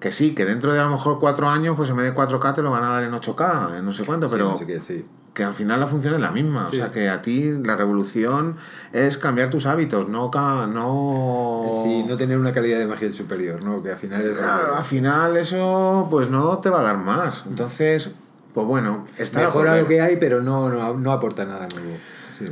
Que 0.00 0.12
sí, 0.12 0.34
que 0.34 0.46
dentro 0.46 0.72
de 0.72 0.80
a 0.80 0.84
lo 0.84 0.90
mejor 0.90 1.18
4 1.20 1.46
años, 1.46 1.76
pues 1.76 1.90
en 1.90 1.96
vez 1.96 2.06
de 2.06 2.14
4K 2.14 2.54
te 2.54 2.62
lo 2.62 2.70
van 2.70 2.84
a 2.84 2.88
dar 2.88 3.02
en 3.02 3.12
8K, 3.12 3.78
en 3.78 3.84
no 3.84 3.92
sé 3.92 4.06
cuánto, 4.06 4.28
Sí, 4.28 4.32
pero 4.32 4.52
no 4.52 4.58
sé 4.58 4.66
qué, 4.66 4.80
sí. 4.80 5.04
Que 5.40 5.44
al 5.44 5.54
final 5.54 5.80
la 5.80 5.86
función 5.86 6.12
es 6.12 6.20
la 6.20 6.30
misma. 6.30 6.66
Sí. 6.68 6.76
O 6.76 6.80
sea, 6.80 6.92
que 6.92 7.08
a 7.08 7.22
ti 7.22 7.50
la 7.64 7.74
revolución 7.76 8.56
es 8.92 9.16
cambiar 9.16 9.48
tus 9.48 9.64
hábitos, 9.64 10.06
no... 10.06 10.30
ca- 10.30 10.66
no... 10.66 11.70
Sí, 11.82 12.04
no 12.06 12.18
tener 12.18 12.36
una 12.36 12.52
calidad 12.52 12.76
de 12.76 12.84
imagen 12.84 13.10
superior, 13.10 13.62
¿no? 13.62 13.82
Que 13.82 13.92
al 13.92 13.96
final 13.96 14.20
es. 14.20 14.36
Claro, 14.36 14.76
al 14.76 14.84
final 14.84 15.38
eso 15.38 16.08
pues 16.10 16.28
no 16.28 16.58
te 16.58 16.68
va 16.68 16.80
a 16.80 16.82
dar 16.82 16.98
más. 16.98 17.44
Entonces, 17.48 18.12
pues 18.52 18.66
bueno, 18.66 19.06
está 19.16 19.40
Mejora 19.40 19.78
lo 19.78 19.88
que 19.88 20.02
hay, 20.02 20.16
pero 20.16 20.42
no, 20.42 20.68
no, 20.68 20.92
no 20.92 21.10
aporta 21.12 21.46
nada 21.46 21.66
nuevo. 21.74 21.96
Sí. 22.38 22.44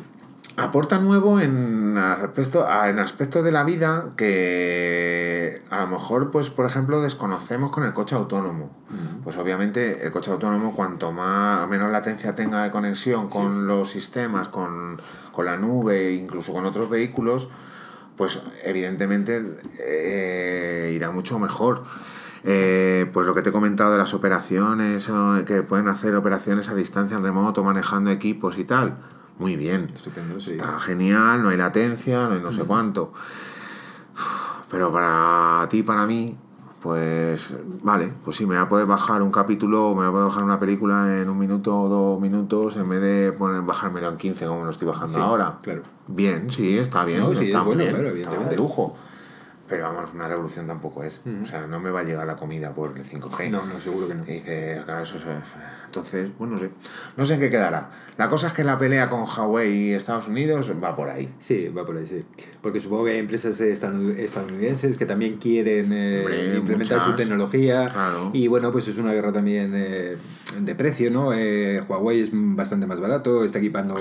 Aporta 0.59 0.99
nuevo 0.99 1.41
en 1.41 1.97
aspecto, 1.97 2.67
en 2.85 2.99
aspectos 2.99 3.45
de 3.45 3.53
la 3.53 3.65
vida 3.65 4.11
que 4.17 5.63
a 5.71 5.81
lo 5.81 5.87
mejor, 5.87 6.31
pues 6.31 6.51
por 6.51 6.67
ejemplo, 6.67 7.01
desconocemos 7.01 7.71
con 7.71 7.85
el 7.85 7.95
coche 7.95 8.17
autónomo. 8.17 8.77
Pues 9.23 9.37
obviamente 9.37 10.05
el 10.05 10.11
coche 10.11 10.31
autónomo, 10.31 10.75
cuanto 10.75 11.13
más 11.13 11.69
menos 11.69 11.91
latencia 11.93 12.35
tenga 12.35 12.65
de 12.65 12.71
conexión 12.71 13.29
con 13.29 13.67
los 13.67 13.91
sistemas, 13.91 14.49
con, 14.49 15.01
con 15.33 15.47
la 15.47 15.57
nube, 15.57 16.13
incluso 16.13 16.53
con 16.53 16.65
otros 16.67 16.91
vehículos, 16.91 17.49
pues 18.17 18.41
evidentemente 18.65 19.59
eh, 19.79 20.93
irá 20.95 21.11
mucho 21.11 21.39
mejor. 21.39 21.85
Eh, 22.45 23.11
pues 23.13 23.27
lo 23.27 23.35
que 23.35 23.43
te 23.43 23.51
he 23.51 23.53
comentado 23.53 23.93
de 23.93 23.99
las 23.99 24.15
operaciones, 24.15 25.09
eh, 25.09 25.45
que 25.45 25.63
pueden 25.63 25.89
hacer 25.89 26.15
operaciones 26.15 26.69
a 26.69 26.75
distancia 26.75 27.17
en 27.17 27.23
remoto, 27.23 27.63
manejando 27.65 28.11
equipos 28.11 28.59
y 28.59 28.65
tal. 28.65 28.97
Muy 29.39 29.57
bien. 29.57 29.91
Estupendo, 29.95 30.41
sí. 30.41 30.53
Está 30.53 30.79
genial, 30.81 31.43
no 31.43 31.49
hay 31.51 31.57
latencia, 31.57 32.27
no 32.29 32.35
hay 32.35 32.41
no 32.41 32.53
sé 32.53 32.63
cuánto. 32.65 33.13
Pero 34.71 34.93
para 34.93 35.67
ti, 35.71 35.83
para 35.83 36.07
mí, 36.07 36.37
pues 36.83 37.55
vale, 37.83 38.13
pues 38.25 38.37
sí, 38.37 38.45
me 38.47 38.55
voy 38.57 38.65
a 38.65 38.69
poder 38.69 38.87
bajar 38.87 39.23
un 39.23 39.31
capítulo, 39.33 39.91
me 39.95 40.01
voy 40.03 40.07
a 40.09 40.11
poder 40.11 40.27
bajar 40.27 40.45
una 40.45 40.61
película 40.61 41.21
en 41.23 41.29
un 41.29 41.39
minuto 41.39 41.79
o 41.81 41.89
dos 41.89 42.21
minutos 42.21 42.77
en 42.77 42.89
vez 42.89 43.01
de 43.01 43.33
poner, 43.33 43.63
bajármelo 43.63 44.09
en 44.11 44.17
15 44.19 44.47
como 44.47 44.65
lo 44.65 44.71
estoy 44.71 44.87
bajando 44.89 45.15
Sí, 45.15 45.21
ahora. 45.21 45.59
claro. 45.63 45.83
Bien, 46.07 46.51
sí, 46.51 46.79
está 46.79 47.05
bien. 47.05 47.21
No, 47.21 47.31
sí, 47.31 47.47
está 47.47 47.59
es 47.61 47.65
bueno, 47.65 47.83
bien, 47.83 47.95
claro, 47.95 48.09
evidentemente. 48.11 48.51
de 48.51 48.57
lujo. 48.57 48.97
Pero 49.69 49.85
vamos, 49.93 50.15
una 50.15 50.29
revolución 50.29 50.67
tampoco 50.67 51.03
es. 51.05 51.21
O 51.43 51.45
sea, 51.45 51.67
no 51.67 51.79
me 51.79 51.91
va 51.91 52.01
a 52.01 52.03
llegar 52.05 52.27
la 52.27 52.37
comida 52.37 52.73
por 52.73 52.97
el 52.97 53.05
5G. 53.05 53.51
No, 53.51 53.67
no, 53.67 53.79
seguro 53.81 54.09
que 54.09 54.15
no. 54.15 54.23
Y 54.25 54.33
dice, 54.33 54.81
claro, 54.85 55.03
eso 55.03 55.17
es... 55.19 55.25
Entonces, 55.89 56.29
bueno, 56.39 56.55
no 56.55 56.61
sé. 56.61 56.71
No 57.17 57.27
sé 57.27 57.35
en 57.35 57.41
qué 57.41 57.51
quedará. 57.51 57.91
La 58.19 58.29
cosa 58.29 58.49
es 58.49 58.53
que 58.53 58.63
la 58.63 58.79
pelea 58.79 59.09
con 59.09 59.23
Huawei 59.23 59.73
y 59.73 59.93
Estados 59.95 60.29
Unidos 60.29 60.71
va 60.83 60.95
por 60.95 61.09
ahí. 61.09 61.33
Sí, 61.39 61.69
va 61.69 61.87
por 61.87 61.97
ahí, 61.97 62.07
sí. 62.07 62.25
Porque 62.61 62.79
supongo 62.79 63.07
que 63.07 63.13
hay 63.13 63.19
empresas 63.19 63.59
estadounidenses 63.61 64.99
que 64.99 65.07
también 65.07 65.39
quieren 65.39 65.91
eh, 65.93 66.55
implementar 66.59 67.03
su 67.05 67.15
tecnología. 67.17 67.89
Claro. 67.89 68.31
Y 68.35 68.49
bueno, 68.49 68.71
pues 68.71 68.87
es 68.89 68.99
una 68.99 69.13
guerra 69.13 69.33
también 69.33 69.73
eh, 69.75 70.17
de 70.57 70.75
precio, 70.75 71.11
¿no? 71.11 71.33
Eh, 71.33 71.83
Huawei 71.87 72.21
es 72.21 72.31
bastante 72.33 72.87
más 72.87 73.01
barato, 73.01 73.45
está 73.45 73.59
equipando 73.59 73.95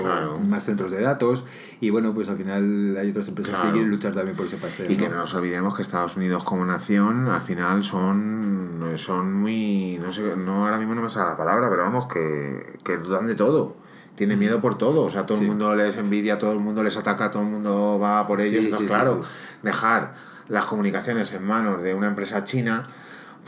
más 0.46 0.64
centros 0.64 0.90
de 0.90 1.00
datos. 1.00 1.44
Y 1.80 1.90
bueno, 1.90 2.14
pues 2.14 2.28
al 2.28 2.36
final 2.36 2.96
hay 2.98 3.10
otras 3.10 3.28
empresas 3.28 3.60
que 3.60 3.70
quieren 3.70 3.90
luchar 3.90 4.14
también 4.14 4.36
por 4.36 4.46
ese 4.46 4.56
pastel. 4.56 4.90
Y 4.90 4.96
que 4.96 5.08
no 5.08 5.16
nos 5.16 5.34
olvidemos 5.34 5.76
que 5.76 5.82
Estados 5.82 6.16
Unidos 6.16 6.44
como 6.44 6.64
nación, 6.64 7.28
al 7.28 7.42
final 7.42 7.84
son, 7.84 8.92
son 8.96 9.34
muy. 9.34 9.98
No 10.02 10.12
sé, 10.12 10.36
no 10.36 10.64
ahora 10.64 10.78
mismo 10.78 10.94
no 10.94 11.02
me 11.02 11.10
sale 11.10 11.30
la 11.30 11.36
palabra, 11.36 11.68
pero 11.68 11.82
vamos, 11.82 12.06
que, 12.06 12.78
que 12.82 12.96
dudan 12.96 13.26
de 13.26 13.34
todo. 13.34 13.76
Tienen 14.14 14.38
miedo 14.38 14.60
por 14.60 14.76
todo. 14.76 15.04
O 15.04 15.10
sea, 15.10 15.26
todo 15.26 15.38
el 15.38 15.46
mundo 15.46 15.76
les 15.76 15.96
envidia, 15.96 16.38
todo 16.38 16.52
el 16.52 16.58
mundo 16.58 16.82
les 16.82 16.96
ataca, 16.96 17.30
todo 17.30 17.42
el 17.42 17.50
mundo 17.50 17.98
va 18.00 18.26
por 18.26 18.40
ellos. 18.40 18.64
Entonces, 18.64 18.88
claro, 18.88 19.22
dejar 19.62 20.14
las 20.48 20.64
comunicaciones 20.64 21.32
en 21.32 21.44
manos 21.44 21.82
de 21.82 21.94
una 21.94 22.08
empresa 22.08 22.42
china. 22.44 22.86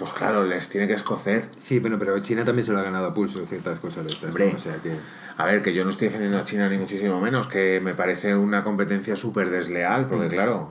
Pues 0.00 0.14
claro, 0.14 0.46
les 0.46 0.66
tiene 0.70 0.88
que 0.88 0.94
escocer. 0.94 1.50
Sí, 1.58 1.78
bueno, 1.78 1.98
pero 1.98 2.18
China 2.20 2.42
también 2.42 2.64
se 2.64 2.72
lo 2.72 2.78
ha 2.78 2.82
ganado 2.82 3.04
a 3.04 3.12
pulso 3.12 3.44
ciertas 3.44 3.78
cosas 3.80 4.06
de 4.06 4.12
estas. 4.12 4.34
O 4.34 4.58
sea 4.58 4.76
que... 4.76 4.96
A 5.40 5.44
ver, 5.46 5.62
que 5.62 5.72
yo 5.72 5.84
no 5.84 5.90
estoy 5.90 6.08
defendiendo 6.08 6.36
a 6.36 6.44
China 6.44 6.68
ni 6.68 6.76
muchísimo 6.76 7.18
menos, 7.18 7.46
que 7.46 7.80
me 7.82 7.94
parece 7.94 8.36
una 8.36 8.62
competencia 8.62 9.16
súper 9.16 9.48
desleal, 9.48 10.06
porque 10.06 10.28
claro, 10.28 10.68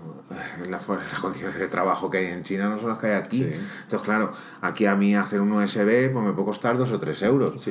las, 0.69 0.88
las, 0.89 1.19
condiciones 1.19 1.59
de 1.59 1.67
trabajo 1.67 2.09
que 2.09 2.19
hay 2.19 2.25
en 2.27 2.43
China 2.43 2.69
no 2.69 2.79
son 2.79 2.89
las 2.89 2.99
que 2.99 3.07
hay 3.07 3.13
aquí. 3.13 3.43
Entonces, 3.43 4.05
claro, 4.05 4.31
aquí 4.61 4.85
a 4.85 4.95
mí 4.95 5.15
hacer 5.15 5.41
un 5.41 5.51
USB 5.51 6.11
pues 6.11 6.25
me 6.25 6.33
puede 6.33 6.45
costar 6.45 6.77
2 6.77 6.91
o 6.91 6.99
3 6.99 7.21
euros. 7.23 7.69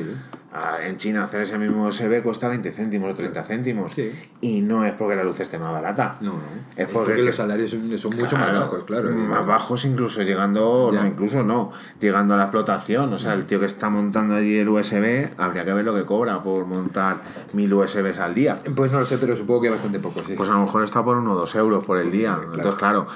Ah, 0.52 0.78
en 0.82 0.96
China 0.96 1.24
hacer 1.24 1.42
ese 1.42 1.58
mismo 1.58 1.86
USB 1.86 2.22
cuesta 2.22 2.48
20 2.48 2.72
céntimos 2.72 3.10
o 3.10 3.14
30 3.14 3.42
céntimos. 3.44 3.92
Y 4.40 4.62
no 4.62 4.84
es 4.84 4.92
porque 4.94 5.14
la 5.14 5.22
luz 5.22 5.38
esté 5.40 5.58
más 5.58 5.72
barata. 5.72 6.16
No, 6.20 6.32
no. 6.32 6.40
Es 6.74 6.88
porque, 6.88 7.22
los 7.22 7.36
salarios 7.36 7.70
son, 7.70 8.16
mucho 8.16 8.36
más 8.36 8.52
bajos, 8.52 8.84
claro. 8.84 9.10
Más 9.10 9.46
bajos 9.46 9.84
incluso 9.84 10.22
llegando, 10.22 10.90
no, 10.92 11.06
incluso 11.06 11.42
no, 11.42 11.72
llegando 12.00 12.34
a 12.34 12.38
la 12.38 12.44
explotación. 12.44 13.12
O 13.12 13.18
sea, 13.18 13.34
el 13.34 13.44
tío 13.44 13.60
que 13.60 13.66
está 13.66 13.90
montando 13.90 14.34
allí 14.34 14.56
el 14.56 14.68
USB, 14.68 15.28
habría 15.36 15.64
que 15.64 15.72
ver 15.72 15.84
lo 15.84 15.94
que 15.94 16.04
cobra 16.04 16.42
por 16.42 16.64
montar 16.64 16.87
mil 17.52 17.72
USBs 17.72 18.18
al 18.18 18.34
día. 18.34 18.56
Pues 18.74 18.90
no 18.90 18.98
lo 18.98 19.04
sé, 19.04 19.18
pero 19.18 19.36
supongo 19.36 19.62
que 19.62 19.70
bastante 19.70 19.98
poco, 19.98 20.20
sí. 20.26 20.34
Pues 20.36 20.48
a 20.48 20.52
lo 20.52 20.60
mejor 20.60 20.84
está 20.84 21.04
por 21.04 21.16
1 21.16 21.32
o 21.32 21.34
2 21.34 21.54
euros 21.56 21.84
por 21.84 21.98
el 21.98 22.10
día. 22.10 22.38
Entonces, 22.52 22.74
claro, 22.76 23.06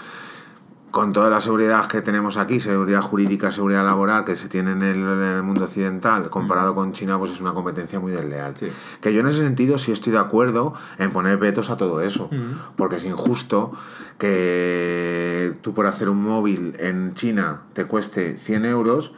con 0.92 1.14
toda 1.14 1.30
la 1.30 1.40
seguridad 1.40 1.86
que 1.86 2.02
tenemos 2.02 2.36
aquí, 2.36 2.60
seguridad 2.60 3.00
jurídica, 3.00 3.50
seguridad 3.50 3.82
laboral 3.82 4.24
que 4.24 4.36
se 4.36 4.48
tiene 4.48 4.72
en 4.72 4.82
el, 4.82 5.42
mundo 5.42 5.64
occidental, 5.64 6.28
comparado 6.28 6.74
con 6.74 6.92
China, 6.92 7.18
pues 7.18 7.32
es 7.32 7.40
una 7.40 7.54
competencia 7.54 7.98
muy 7.98 8.12
desleal. 8.12 8.54
Que 9.00 9.12
yo 9.12 9.20
en 9.20 9.26
ese 9.26 9.38
sentido 9.38 9.78
sí 9.78 9.90
estoy 9.90 10.12
de 10.12 10.18
acuerdo 10.18 10.74
en 10.98 11.10
poner 11.10 11.38
vetos 11.38 11.70
a 11.70 11.78
todo 11.78 12.02
eso, 12.02 12.28
porque 12.76 12.96
es 12.96 13.04
injusto 13.04 13.72
que 14.18 15.54
tú 15.62 15.72
por 15.72 15.86
hacer 15.86 16.10
un 16.10 16.22
móvil 16.22 16.76
en 16.78 17.14
China 17.14 17.62
te 17.72 17.86
cueste 17.86 18.36
100 18.36 18.66
euros 18.66 19.14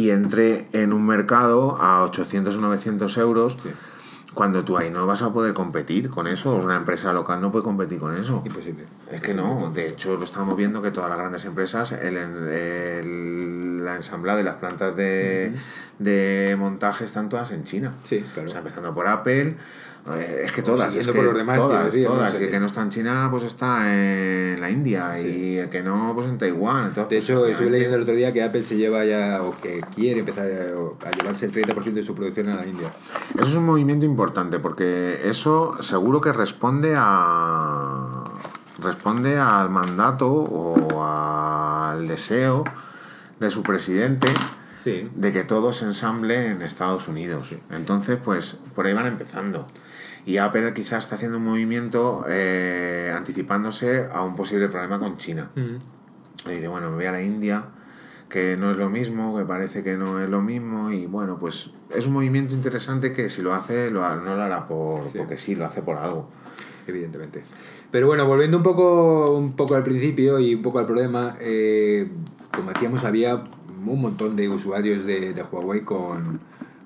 y 0.00 0.10
entre 0.10 0.66
en 0.72 0.94
un 0.94 1.04
mercado 1.04 1.76
a 1.76 2.02
800 2.04 2.56
o 2.56 2.60
900 2.60 3.18
euros 3.18 3.56
cuando 4.32 4.64
tú 4.64 4.78
ahí 4.78 4.90
no 4.90 5.06
vas 5.06 5.20
a 5.22 5.30
poder 5.30 5.52
competir 5.52 6.08
con 6.08 6.26
eso, 6.26 6.54
una 6.54 6.76
empresa 6.76 7.12
local 7.12 7.40
no 7.40 7.50
puede 7.52 7.64
competir 7.64 7.98
con 7.98 8.16
eso. 8.16 8.42
Imposible. 8.46 8.84
Es 9.10 9.20
que 9.20 9.34
no, 9.34 9.70
de 9.74 9.88
hecho 9.88 10.16
lo 10.16 10.24
estamos 10.24 10.56
viendo 10.56 10.80
que 10.80 10.90
todas 10.90 11.10
las 11.10 11.18
grandes 11.18 11.44
empresas, 11.44 11.92
el, 11.92 12.16
el, 12.16 13.84
la 13.84 13.96
ensamblada 13.96 14.38
de 14.38 14.44
las 14.44 14.54
plantas 14.56 14.96
de, 14.96 15.52
de 15.98 16.56
montaje 16.58 17.04
están 17.04 17.28
todas 17.28 17.50
en 17.50 17.64
China. 17.64 17.94
Sí, 18.04 18.24
claro. 18.32 18.48
O 18.48 18.50
sea, 18.50 18.60
empezando 18.60 18.94
por 18.94 19.06
Apple, 19.06 19.56
es 20.18 20.52
que 20.52 20.62
todas, 20.62 20.94
es 20.94 21.06
que 21.06 21.12
por 21.12 21.24
los 21.24 21.36
demás, 21.36 21.58
todas, 21.58 21.92
todas. 21.92 22.34
el 22.34 22.50
que 22.50 22.58
no 22.58 22.66
está 22.66 22.82
en 22.82 22.90
China, 22.90 23.28
pues 23.30 23.44
está 23.44 23.92
en 23.92 24.60
la 24.60 24.70
India 24.70 25.20
y 25.20 25.58
el 25.58 25.68
que 25.68 25.82
no, 25.82 26.12
pues 26.14 26.26
en 26.26 26.38
Taiwán. 26.38 26.88
Entonces, 26.88 27.08
de 27.08 27.16
pues, 27.16 27.24
hecho, 27.24 27.46
estuve 27.46 27.70
leyendo 27.70 27.96
el 27.96 28.02
otro 28.02 28.14
día 28.14 28.32
que 28.32 28.42
Apple 28.42 28.62
se 28.62 28.76
lleva 28.76 29.04
ya, 29.04 29.42
o 29.42 29.56
que 29.60 29.80
quiere 29.94 30.20
empezar 30.20 30.46
a, 30.46 31.10
llevarse 31.10 31.46
el 31.46 31.52
30% 31.52 31.92
de 31.92 32.02
su 32.02 32.14
producción 32.14 32.48
a 32.48 32.56
la 32.56 32.66
India. 32.66 32.92
Eso 33.34 33.46
es 33.46 33.54
un 33.54 33.66
movimiento 33.66 34.04
importante 34.04 34.58
porque 34.58 35.20
eso 35.24 35.82
seguro 35.82 36.20
que 36.20 36.32
responde 36.32 36.94
a 36.96 38.24
responde 38.82 39.38
al 39.38 39.68
mandato 39.68 40.26
o 40.30 41.04
al 41.04 42.08
deseo 42.08 42.64
de 43.38 43.50
su 43.50 43.62
presidente 43.62 44.28
de 44.84 45.32
que 45.32 45.44
todo 45.44 45.72
se 45.72 45.84
ensamble 45.84 46.46
en 46.46 46.62
Estados 46.62 47.08
Unidos. 47.08 47.54
Entonces, 47.70 48.18
pues 48.22 48.56
por 48.74 48.86
ahí 48.86 48.94
van 48.94 49.06
empezando. 49.06 49.66
Y 50.26 50.36
Apple 50.36 50.72
quizás 50.74 51.04
está 51.04 51.16
haciendo 51.16 51.38
un 51.38 51.44
movimiento 51.44 52.24
eh, 52.28 53.12
anticipándose 53.16 54.08
a 54.12 54.22
un 54.22 54.36
posible 54.36 54.68
problema 54.68 54.98
con 54.98 55.16
China. 55.16 55.50
Y 55.56 56.50
dice, 56.50 56.68
bueno, 56.68 56.90
me 56.90 56.96
voy 56.96 57.04
a 57.06 57.12
la 57.12 57.22
India, 57.22 57.64
que 58.28 58.56
no 58.58 58.70
es 58.70 58.76
lo 58.76 58.90
mismo, 58.90 59.36
que 59.36 59.44
parece 59.44 59.82
que 59.82 59.96
no 59.96 60.20
es 60.22 60.28
lo 60.28 60.42
mismo. 60.42 60.90
Y 60.90 61.06
bueno, 61.06 61.38
pues 61.38 61.72
es 61.94 62.06
un 62.06 62.12
movimiento 62.12 62.54
interesante 62.54 63.12
que 63.12 63.28
si 63.28 63.42
lo 63.42 63.54
hace, 63.54 63.90
lo, 63.90 64.00
no 64.16 64.36
lo 64.36 64.42
hará 64.42 64.68
por, 64.68 65.10
porque 65.12 65.36
sí, 65.36 65.54
lo 65.54 65.66
hace 65.66 65.82
por 65.82 65.96
algo. 65.96 66.28
Evidentemente. 66.86 67.42
Pero 67.90 68.06
bueno, 68.06 68.26
volviendo 68.26 68.56
un 68.56 68.62
poco, 68.62 69.36
un 69.36 69.54
poco 69.54 69.74
al 69.74 69.82
principio 69.82 70.38
y 70.38 70.54
un 70.54 70.62
poco 70.62 70.78
al 70.78 70.86
problema, 70.86 71.36
eh, 71.40 72.08
como 72.54 72.70
decíamos, 72.70 73.04
había 73.04 73.42
un 73.84 74.00
montón 74.00 74.36
de 74.36 74.48
usuarios 74.48 75.04
de, 75.04 75.32
de 75.32 75.42
Huawei 75.42 75.80
con 75.80 76.40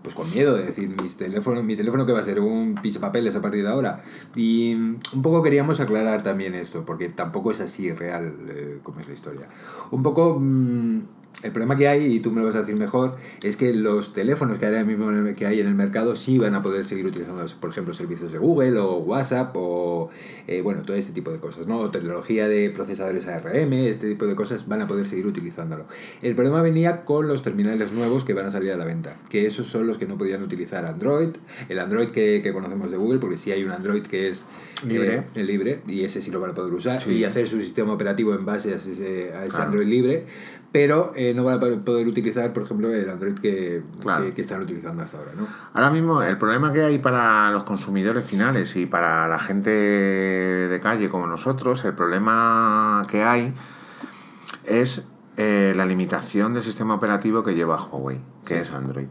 pues 0.05 0.15
con 0.15 0.31
miedo 0.31 0.55
de 0.55 0.67
decir, 0.67 0.95
mis 1.03 1.17
teléfonos, 1.17 1.65
mi 1.65 1.77
teléfono 1.77 2.05
que 2.05 2.13
va 2.13 2.21
a 2.21 2.25
ser 2.25 2.39
un 2.39 2.75
piso 2.75 3.01
papeles 3.01 3.35
a 3.37 3.41
partir 3.41 3.63
de 3.63 3.71
ahora. 3.71 4.05
Y 4.37 4.75
un 4.75 5.23
poco 5.23 5.43
queríamos 5.43 5.81
aclarar 5.81 6.23
también 6.23 6.55
esto, 6.55 6.85
porque 6.85 7.09
tampoco 7.09 7.51
es 7.51 7.61
así 7.61 7.91
real 7.91 8.35
eh, 8.51 8.81
como 8.83 9.01
es 9.01 9.09
la 9.09 9.15
historia. 9.15 9.49
Un 9.91 10.03
poco... 10.03 10.39
Mm, 10.39 11.01
el 11.43 11.51
problema 11.51 11.77
que 11.77 11.89
hay, 11.89 12.15
y 12.15 12.21
tú 12.21 12.31
me 12.31 12.41
lo 12.41 12.47
vas 12.47 12.57
a 12.57 12.61
decir 12.61 12.77
mejor, 12.77 13.17
es 13.43 13.57
que 13.57 13.75
los 13.75 14.13
teléfonos 14.15 14.59
que, 14.59 14.67
ahora 14.67 14.85
mismo 14.85 15.11
que 15.37 15.47
hay 15.47 15.61
en 15.61 15.67
el 15.67 15.75
mercado 15.75 16.17
sí 16.17 16.39
van 16.39 16.55
a 16.55 16.63
poder 16.63 16.85
seguir 16.85 17.07
utilizando, 17.07 17.45
por 17.61 17.71
ejemplo, 17.71 17.93
servicios 17.93 18.33
de 18.33 18.39
Google 18.39 18.79
o 18.79 18.99
WhatsApp 18.99 19.55
o, 19.55 20.11
eh, 20.47 20.63
bueno, 20.63 20.83
todo 20.83 20.97
este 20.97 21.13
tipo 21.13 21.31
de 21.31 21.39
cosas, 21.39 21.67
¿no? 21.67 21.91
tecnología 21.91 22.49
de 22.49 22.71
procesadores 22.71 23.27
ARM, 23.27 23.73
este 23.73 24.09
tipo 24.09 24.27
de 24.27 24.35
cosas 24.35 24.67
van 24.69 24.83
a 24.83 24.87
poder 24.87 25.07
seguir 25.07 25.27
utilizándolo. 25.27 25.87
El 26.23 26.35
problema 26.35 26.63
venía 26.63 27.05
con 27.05 27.29
los 27.29 27.43
terminales 27.43 27.93
nuevos 27.93 28.25
que 28.25 28.33
van 28.33 28.47
a 28.47 28.51
salir 28.51 28.73
a 28.73 28.77
la 28.77 28.85
venta, 28.85 29.17
que 29.29 29.47
esos 29.47 29.67
son 29.67 29.87
los 29.87 29.99
que 29.99 30.07
no 30.07 30.17
podían 30.17 30.43
utilizar 30.43 30.87
Android, 30.87 31.31
el 31.69 31.79
Android 31.79 32.09
que, 32.09 32.41
que 32.43 32.53
conocemos 32.53 32.91
de 32.91 32.97
Google, 32.97 33.19
porque 33.19 33.37
sí 33.37 33.53
hay 33.53 33.65
un 33.65 33.73
Android 33.73 34.03
que 34.03 34.29
es 34.29 34.47
libre, 34.87 35.25
eh, 35.35 35.45
libre 35.45 35.81
y 35.87 36.05
ese 36.05 36.23
sí 36.23 36.31
lo 36.31 36.41
van 36.41 36.51
a 36.51 36.55
poder 36.55 36.73
usar, 36.73 37.01
y 37.11 37.25
hacer 37.25 37.49
su 37.49 37.61
sistema 37.61 37.93
operativo 37.93 38.35
en 38.35 38.45
base 38.45 38.73
a 38.73 38.77
ese, 38.77 39.33
a 39.35 39.47
ese 39.47 39.57
Android 39.59 39.87
libre, 39.87 40.27
pero 40.75 41.13
eh, 41.15 41.33
no 41.35 41.45
van 41.45 41.63
a 41.63 41.85
poder 41.85 42.09
utilizar, 42.09 42.53
por 42.53 42.65
ejemplo, 42.65 42.93
el 42.93 43.09
Android 43.09 43.35
que, 43.35 43.85
que, 44.35 44.43
están 44.43 44.61
utilizando 44.61 45.05
hasta 45.05 45.19
ahora. 45.19 45.31
¿no? 45.37 45.47
Ahora 45.73 45.89
mismo, 45.91 46.21
el 46.21 46.37
problema 46.37 46.73
que 46.73 46.83
hay 46.83 46.99
para 46.99 47.53
los 47.53 47.63
consumidores 47.63 48.25
finales 48.25 48.75
y 48.75 48.85
para 48.85 49.29
la 49.29 49.39
gente 49.39 49.71
de 49.71 50.81
calle 50.81 51.09
como 51.09 51.29
nosotros, 51.29 51.85
el 51.85 51.95
problema 51.95 53.07
que 53.09 53.23
hay 53.23 53.55
es 54.65 55.07
eh, 55.37 55.75
la 55.77 55.87
limitación 55.87 56.55
del 56.55 56.65
sistema 56.65 56.95
operativo 56.95 57.45
que 57.45 57.55
lleva 57.55 57.81
Huawei, 57.81 58.19
que 58.45 58.59
es 58.59 58.73
Android. 58.73 59.07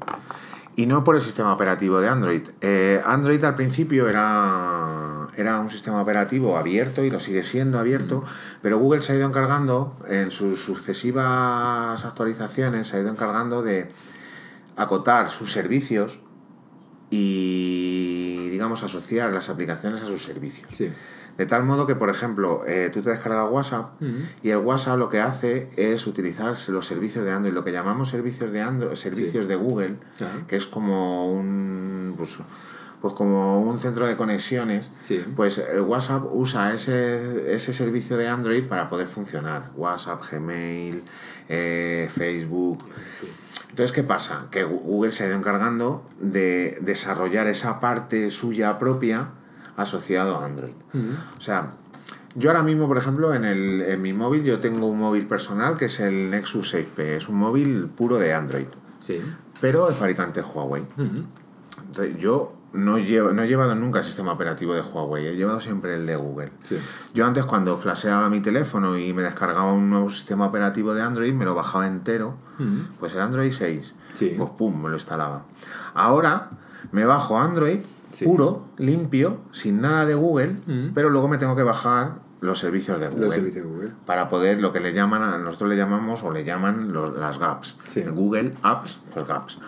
Y 0.76 0.86
no 0.86 1.06
por 1.06 1.16
el 1.16 1.22
sistema 1.22 1.54
operativo 1.54 2.02
de 2.02 2.10
Android. 2.10 2.42
Eh, 2.60 3.02
Android 3.06 3.42
al 3.42 3.56
principio 3.56 4.10
era 4.10 5.13
era 5.38 5.60
un 5.60 5.70
sistema 5.70 6.02
operativo 6.02 6.58
abierto 6.58 7.04
y 7.04 7.10
lo 7.10 7.20
sigue 7.20 7.44
siendo 7.44 7.80
abierto, 7.80 8.24
pero 8.62 8.78
Google 8.80 9.02
se 9.02 9.14
ha 9.14 9.16
ido 9.16 9.28
encargando, 9.28 9.98
en 10.08 10.32
sus 10.32 10.64
sucesivas 10.64 12.06
actualizaciones, 12.06 12.88
se 12.88 12.98
ha 12.98 13.00
ido 13.00 13.10
encargando 13.10 13.64
de 13.64 13.92
acotar 14.76 15.30
sus 15.30 15.52
servicios 15.52 16.20
y, 17.10 18.50
digamos, 18.50 18.84
asociar 18.84 19.32
las 19.32 19.50
aplicaciones 19.50 20.02
a 20.02 20.08
sus 20.08 20.24
servicios. 20.24 20.70
De 21.38 21.48
tal 21.48 21.64
modo 21.64 21.88
que, 21.88 21.96
por 21.96 22.10
ejemplo, 22.10 22.64
eh, 22.68 22.92
tú 22.94 23.02
te 23.02 23.10
descargas 23.10 23.50
WhatsApp 23.50 24.00
y 24.44 24.52
el 24.52 24.58
WhatsApp 24.58 25.00
lo 25.00 25.10
que 25.10 25.20
hace 25.20 25.70
es 25.78 26.06
utilizar 26.06 26.56
los 26.68 26.86
servicios 26.86 27.26
de 27.26 27.32
Android, 27.32 27.54
lo 27.54 27.64
que 27.64 27.72
llamamos 27.72 28.10
servicios 28.10 28.52
de 28.52 28.62
Android, 28.62 28.96
servicios 28.96 29.48
de 29.48 29.56
Google, 29.56 29.96
que 30.48 30.56
es 30.56 30.66
como 30.66 31.32
un... 31.32 32.14
Pues, 32.18 32.38
pues 33.04 33.16
como 33.16 33.60
un 33.60 33.82
centro 33.82 34.08
de 34.08 34.16
conexiones, 34.16 34.90
pues 35.36 35.62
WhatsApp 35.86 36.24
usa 36.32 36.74
ese, 36.74 37.54
ese 37.54 37.74
servicio 37.74 38.16
de 38.16 38.30
Android 38.30 38.64
para 38.64 38.90
poder 38.90 39.08
funcionar. 39.08 39.72
WhatsApp, 39.76 40.24
Gmail, 40.32 41.04
eh, 41.50 42.10
Facebook. 42.16 42.86
Entonces, 43.72 43.92
¿qué 43.92 44.04
pasa? 44.04 44.46
Que 44.52 44.64
Google 44.64 45.12
se 45.12 45.26
ha 45.26 45.28
ido 45.28 45.36
encargando 45.36 46.06
de 46.22 46.78
desarrollar 46.80 47.48
esa 47.48 47.82
parte 47.82 48.32
suya 48.32 48.80
propia 48.80 49.32
asociado 49.76 50.38
a 50.38 50.46
Android. 50.46 50.76
O 51.38 51.42
sea, 51.42 51.74
Yo 52.36 52.52
ahora 52.52 52.64
mismo, 52.64 52.88
por 52.88 52.98
ejemplo, 52.98 53.34
en, 53.34 53.44
el, 53.44 53.82
en 53.82 54.02
mi 54.02 54.14
móvil, 54.14 54.46
yo 54.46 54.62
tengo 54.62 54.88
un 54.88 55.00
móvil 55.00 55.28
personal 55.28 55.76
que 55.76 55.86
es 55.86 56.00
el 56.00 56.30
Nexus 56.30 56.74
6P. 56.74 57.02
Es 57.02 57.28
un 57.28 57.36
móvil 57.36 57.88
puro 57.88 58.18
de 58.18 58.34
Android. 58.34 58.68
Sí. 59.00 59.22
Pero 59.60 59.90
el 59.90 59.94
fabricante 59.94 60.40
es 60.40 60.46
Huawei. 60.46 60.86
Entonces, 61.86 62.18
yo 62.18 62.63
no, 62.74 62.98
llevo, 62.98 63.32
no 63.34 63.44
he 63.44 63.48
llevado 63.48 63.76
nunca 63.76 64.00
el 64.00 64.06
sistema 64.06 64.32
operativo 64.34 64.74
de 64.74 64.82
Huawei, 64.82 65.28
he 65.28 65.36
llevado 65.36 65.62
siempre 65.62 65.96
el 65.96 66.06
de 66.06 66.16
Google. 66.16 66.52
Sí. 66.64 66.78
Yo 67.14 67.26
antes 67.26 67.46
cuando 67.46 67.78
flasheaba 67.78 68.30
mi 68.30 68.40
teléfono 68.40 68.98
y 68.98 69.14
me 69.14 69.22
descargaba 69.24 69.72
un 69.74 69.90
nuevo 69.90 70.10
sistema 70.10 70.48
operativo 70.48 70.94
de 70.94 71.02
Android, 71.02 71.34
me 71.34 71.46
lo 71.46 71.56
bajaba 71.56 71.88
entero, 71.88 72.36
pues 73.00 73.14
el 73.14 73.22
Android 73.22 73.52
6, 73.52 73.94
Sí. 74.14 74.34
pues 74.38 74.50
pum, 74.52 74.82
me 74.82 74.90
lo 74.90 74.96
instalaba. 74.96 75.44
Ahora 75.94 76.50
me 76.92 77.06
bajo 77.06 77.40
Android 77.40 77.80
Sí. 78.12 78.26
puro, 78.26 78.66
limpio, 78.78 79.38
sin 79.52 79.82
nada 79.82 80.06
de 80.06 80.14
Google, 80.16 80.58
pero 80.94 81.10
luego 81.10 81.28
me 81.28 81.38
tengo 81.40 81.56
que 81.56 81.64
bajar 81.64 82.22
los 82.42 82.60
servicios 82.60 83.00
de 83.00 83.08
Google. 83.08 83.26
Los 83.26 83.34
servicios 83.36 83.66
de 83.66 83.72
Google. 83.72 83.92
Para 84.06 84.30
poder, 84.30 84.60
lo 84.60 84.72
que 84.74 84.80
le 84.82 84.94
llaman, 84.94 85.24
a 85.24 85.38
nosotros 85.38 85.70
le 85.70 85.78
llamamos 85.78 86.22
o 86.24 86.30
le 86.32 86.44
llaman 86.44 86.92
los- 86.94 87.16
las 87.18 87.40
gaps. 87.40 87.78
Google 88.14 88.54
Apps, 88.62 89.00
pues 89.14 89.26
gaps. 89.26 89.60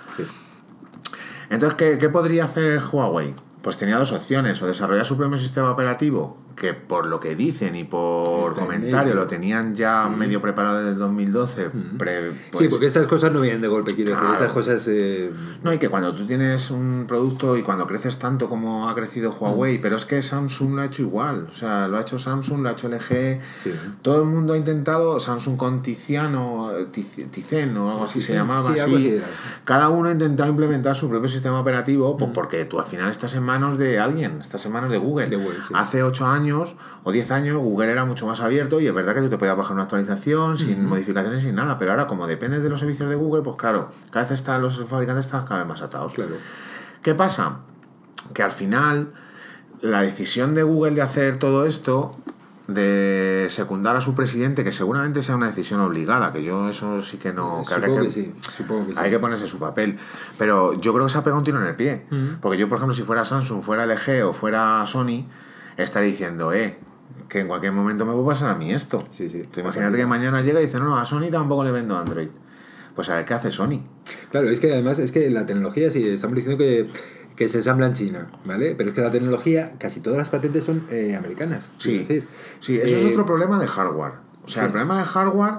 Entonces, 1.50 1.76
¿qué, 1.78 1.98
qué 1.98 2.10
podría 2.10 2.46
hacer 2.46 2.82
Huawei? 2.92 3.34
Pues 3.62 3.78
tenía 3.78 3.98
dos 3.98 4.12
opciones, 4.12 4.62
o 4.62 4.68
desarrollar 4.68 5.06
su 5.06 5.18
propio 5.18 5.38
sistema 5.38 5.72
operativo, 5.72 6.38
que 6.56 6.74
por 6.74 7.06
lo 7.08 7.20
que 7.20 7.36
dicen 7.36 7.76
y 7.76 7.84
por 7.84 8.50
Está 8.50 8.62
en 8.62 8.66
comentario 8.68 9.12
ello. 9.14 9.22
lo 9.22 9.28
tenían 9.28 9.76
ya 9.76 10.08
Sí. 10.10 10.16
medio 10.16 10.42
preparado 10.42 10.78
desde 10.78 10.92
el 10.92 10.98
2012. 10.98 11.70
pre- 11.98 12.32
sí, 12.32 12.38
pues- 12.52 12.68
porque 12.70 12.86
estas 12.86 13.08
cosas 13.08 13.32
no 13.34 13.42
vienen 13.42 13.60
de 13.62 13.68
golpe, 13.68 13.94
quiero 13.94 14.12
Claro. 14.12 14.30
decir. 14.30 14.46
Estas 14.46 14.54
cosas. 14.54 14.88
eh, 14.88 15.32
No, 15.64 15.74
y 15.74 15.78
que 15.80 15.90
cuando 15.90 16.14
tú 16.14 16.26
tienes 16.26 16.72
un 16.72 17.06
producto 17.08 17.58
y 17.58 17.62
cuando 17.64 17.86
creces 17.88 18.18
tanto 18.20 18.48
como 18.48 18.88
ha 18.88 18.96
crecido 18.96 19.32
Mm. 19.32 19.36
Huawei, 19.44 19.80
pero 19.82 19.98
es 19.98 20.06
que 20.06 20.22
Samsung 20.22 20.76
lo 20.76 20.82
ha 20.82 20.86
hecho 20.86 21.02
igual. 21.02 21.48
O 21.50 21.54
sea, 21.54 21.88
lo 21.88 21.98
ha 21.98 22.02
hecho 22.02 22.18
Samsung, 22.20 22.62
lo 22.62 22.70
ha 22.70 22.72
hecho 22.72 22.88
LG. 22.88 23.42
Sí. 23.58 23.74
Todo 24.02 24.22
el 24.22 24.28
mundo 24.28 24.54
ha 24.54 24.58
intentado, 24.58 25.20
Samsung 25.20 25.58
con 25.58 25.82
Tiziano, 25.82 26.72
Tiz- 26.94 27.30
Tizen 27.32 27.76
o 27.78 27.92
algo 27.92 28.04
así 28.06 28.22
se 28.22 28.34
llamaba. 28.34 28.74
sí, 28.74 28.80
así. 28.80 29.22
Cada 29.66 29.90
uno 29.90 30.10
ha 30.10 30.12
intentado 30.12 30.50
implementar 30.50 30.96
su 30.96 31.10
propio 31.10 31.28
sistema 31.28 31.60
operativo, 31.60 32.14
Mm. 32.14 32.18
pues 32.18 32.32
porque 32.34 32.66
tú 32.66 32.80
al 32.80 32.86
final 32.86 33.10
estás 33.10 33.34
en 33.36 33.44
manos 33.44 33.78
de 33.78 34.00
alguien, 34.00 34.38
estás 34.40 34.66
en 34.66 34.72
manos 34.72 34.92
de 34.92 34.98
Google. 35.00 35.28
De 35.28 35.36
Google, 35.36 35.58
sí. 35.68 35.74
Hace 35.74 36.04
8 36.04 36.26
años 36.26 36.45
o 36.54 37.12
10 37.12 37.32
años 37.32 37.58
Google 37.58 37.92
era 37.92 38.06
mucho 38.06 38.26
más 38.28 38.40
abierto 38.42 38.80
y 38.80 38.88
es 38.88 38.94
verdad 38.94 39.14
que 39.14 39.22
tú 39.22 39.30
te 39.30 39.38
podías 39.38 39.58
bajar 39.58 39.74
una 39.74 39.84
actualización 39.84 40.58
sin 40.58 40.86
modificaciones, 40.86 41.44
sin 41.44 41.56
nada, 41.56 41.78
pero 41.78 41.92
ahora 41.92 42.08
como 42.08 42.28
dependes 42.28 42.62
de 42.62 42.70
los 42.70 42.80
servicios 42.80 43.10
de 43.10 43.16
Google, 43.16 43.44
pues 43.44 43.56
claro, 43.56 43.92
cada 44.12 44.26
vez 44.26 44.32
están 44.32 44.62
los 44.62 44.84
fabricantes 44.86 45.26
están 45.26 45.46
cada 45.46 45.60
vez 45.60 45.68
más 45.68 45.82
atados. 45.82 46.14
Claro. 46.14 46.36
¿Qué 47.02 47.14
pasa? 47.16 47.60
Que 48.34 48.44
al 48.44 48.52
final 48.52 49.14
la 49.82 50.02
decisión 50.02 50.56
de 50.56 50.64
Google 50.64 50.96
de 50.96 51.02
hacer 51.02 51.38
todo 51.38 51.66
esto, 51.66 52.18
de 52.68 53.48
secundar 53.50 53.96
a 53.96 54.02
su 54.02 54.16
presidente, 54.16 54.64
que 54.64 54.72
seguramente 54.72 55.22
sea 55.22 55.36
una 55.36 55.48
decisión 55.48 55.80
obligada, 55.82 56.34
que 56.34 56.44
yo 56.44 56.70
eso 56.70 57.02
sí 57.02 57.18
que 57.18 57.32
no... 57.32 57.62
que 57.68 57.76
Supongo 57.76 58.02
que 58.02 58.10
sí. 58.10 58.34
Supongo 58.40 58.88
que 58.88 58.96
sí. 58.96 59.00
hay 59.00 59.12
que 59.12 59.20
ponerse 59.20 59.48
su 59.48 59.60
papel. 59.60 60.00
Pero 60.38 60.74
yo 60.74 60.94
creo 60.94 61.06
que 61.06 61.12
se 61.12 61.18
ha 61.20 61.24
pegado 61.24 61.40
un 61.40 61.46
tiro 61.46 61.62
en 61.62 61.68
el 61.68 61.76
pie. 61.76 62.06
Porque 62.42 62.58
yo, 62.58 62.68
por 62.68 62.78
ejemplo, 62.78 62.96
si 62.96 63.04
fuera 63.04 63.24
Samsung, 63.24 63.62
fuera 63.62 63.86
LG 63.86 64.26
o 64.26 64.34
fuera 64.34 64.84
Sony, 64.88 65.26
estaría 65.78 66.10
diciendo, 66.10 66.54
eh, 66.54 66.78
que 67.30 67.40
en 67.40 67.48
cualquier 67.48 67.72
momento 67.72 68.06
me 68.06 68.14
puede 68.14 68.28
pasar 68.28 68.50
a 68.50 68.56
mí 68.56 68.72
esto. 68.72 69.06
Sí, 69.10 69.30
sí. 69.30 69.44
Tú 69.52 69.60
imagínate 69.60 69.98
que 69.98 70.06
mañana 70.06 70.42
llega 70.42 70.62
y 70.62 70.66
dice, 70.66 70.80
no, 70.80 70.86
no, 70.86 70.98
a 70.98 71.06
Sony 71.06 71.30
tampoco 71.32 71.64
le 71.64 71.72
vendo 71.72 71.98
Android. 71.98 72.30
Pues 72.96 73.10
a 73.10 73.16
ver 73.16 73.26
qué 73.26 73.34
hace 73.34 73.52
Sony. 73.52 73.82
Claro, 74.32 74.50
es 74.50 74.60
que 74.60 74.72
además 74.72 75.00
es 75.00 75.12
que 75.12 75.30
la 75.30 75.46
tecnología, 75.46 75.90
sí, 75.90 76.08
estamos 76.08 76.36
diciendo 76.36 76.58
que, 76.58 76.88
que 77.36 77.50
se 77.50 77.58
ensambla 77.58 77.88
en 77.88 77.94
China, 77.94 78.30
¿vale? 78.46 78.76
Pero 78.76 78.90
es 78.90 78.96
que 78.96 79.02
la 79.02 79.12
tecnología, 79.12 79.74
casi 79.78 80.00
todas 80.00 80.18
las 80.18 80.30
patentes 80.30 80.64
son 80.64 80.86
eh, 80.90 81.16
americanas. 81.16 81.70
Sí, 81.80 82.00
decir, 82.00 82.28
sí, 82.60 82.78
eso 82.78 82.96
es 82.96 83.04
eh, 83.04 83.12
otro 83.12 83.26
problema 83.26 83.60
de 83.60 83.68
hardware. 83.68 84.14
O 84.44 84.48
sea, 84.48 84.62
sí. 84.62 84.66
el 84.66 84.72
problema 84.72 85.00
de 85.00 85.06
hardware 85.06 85.56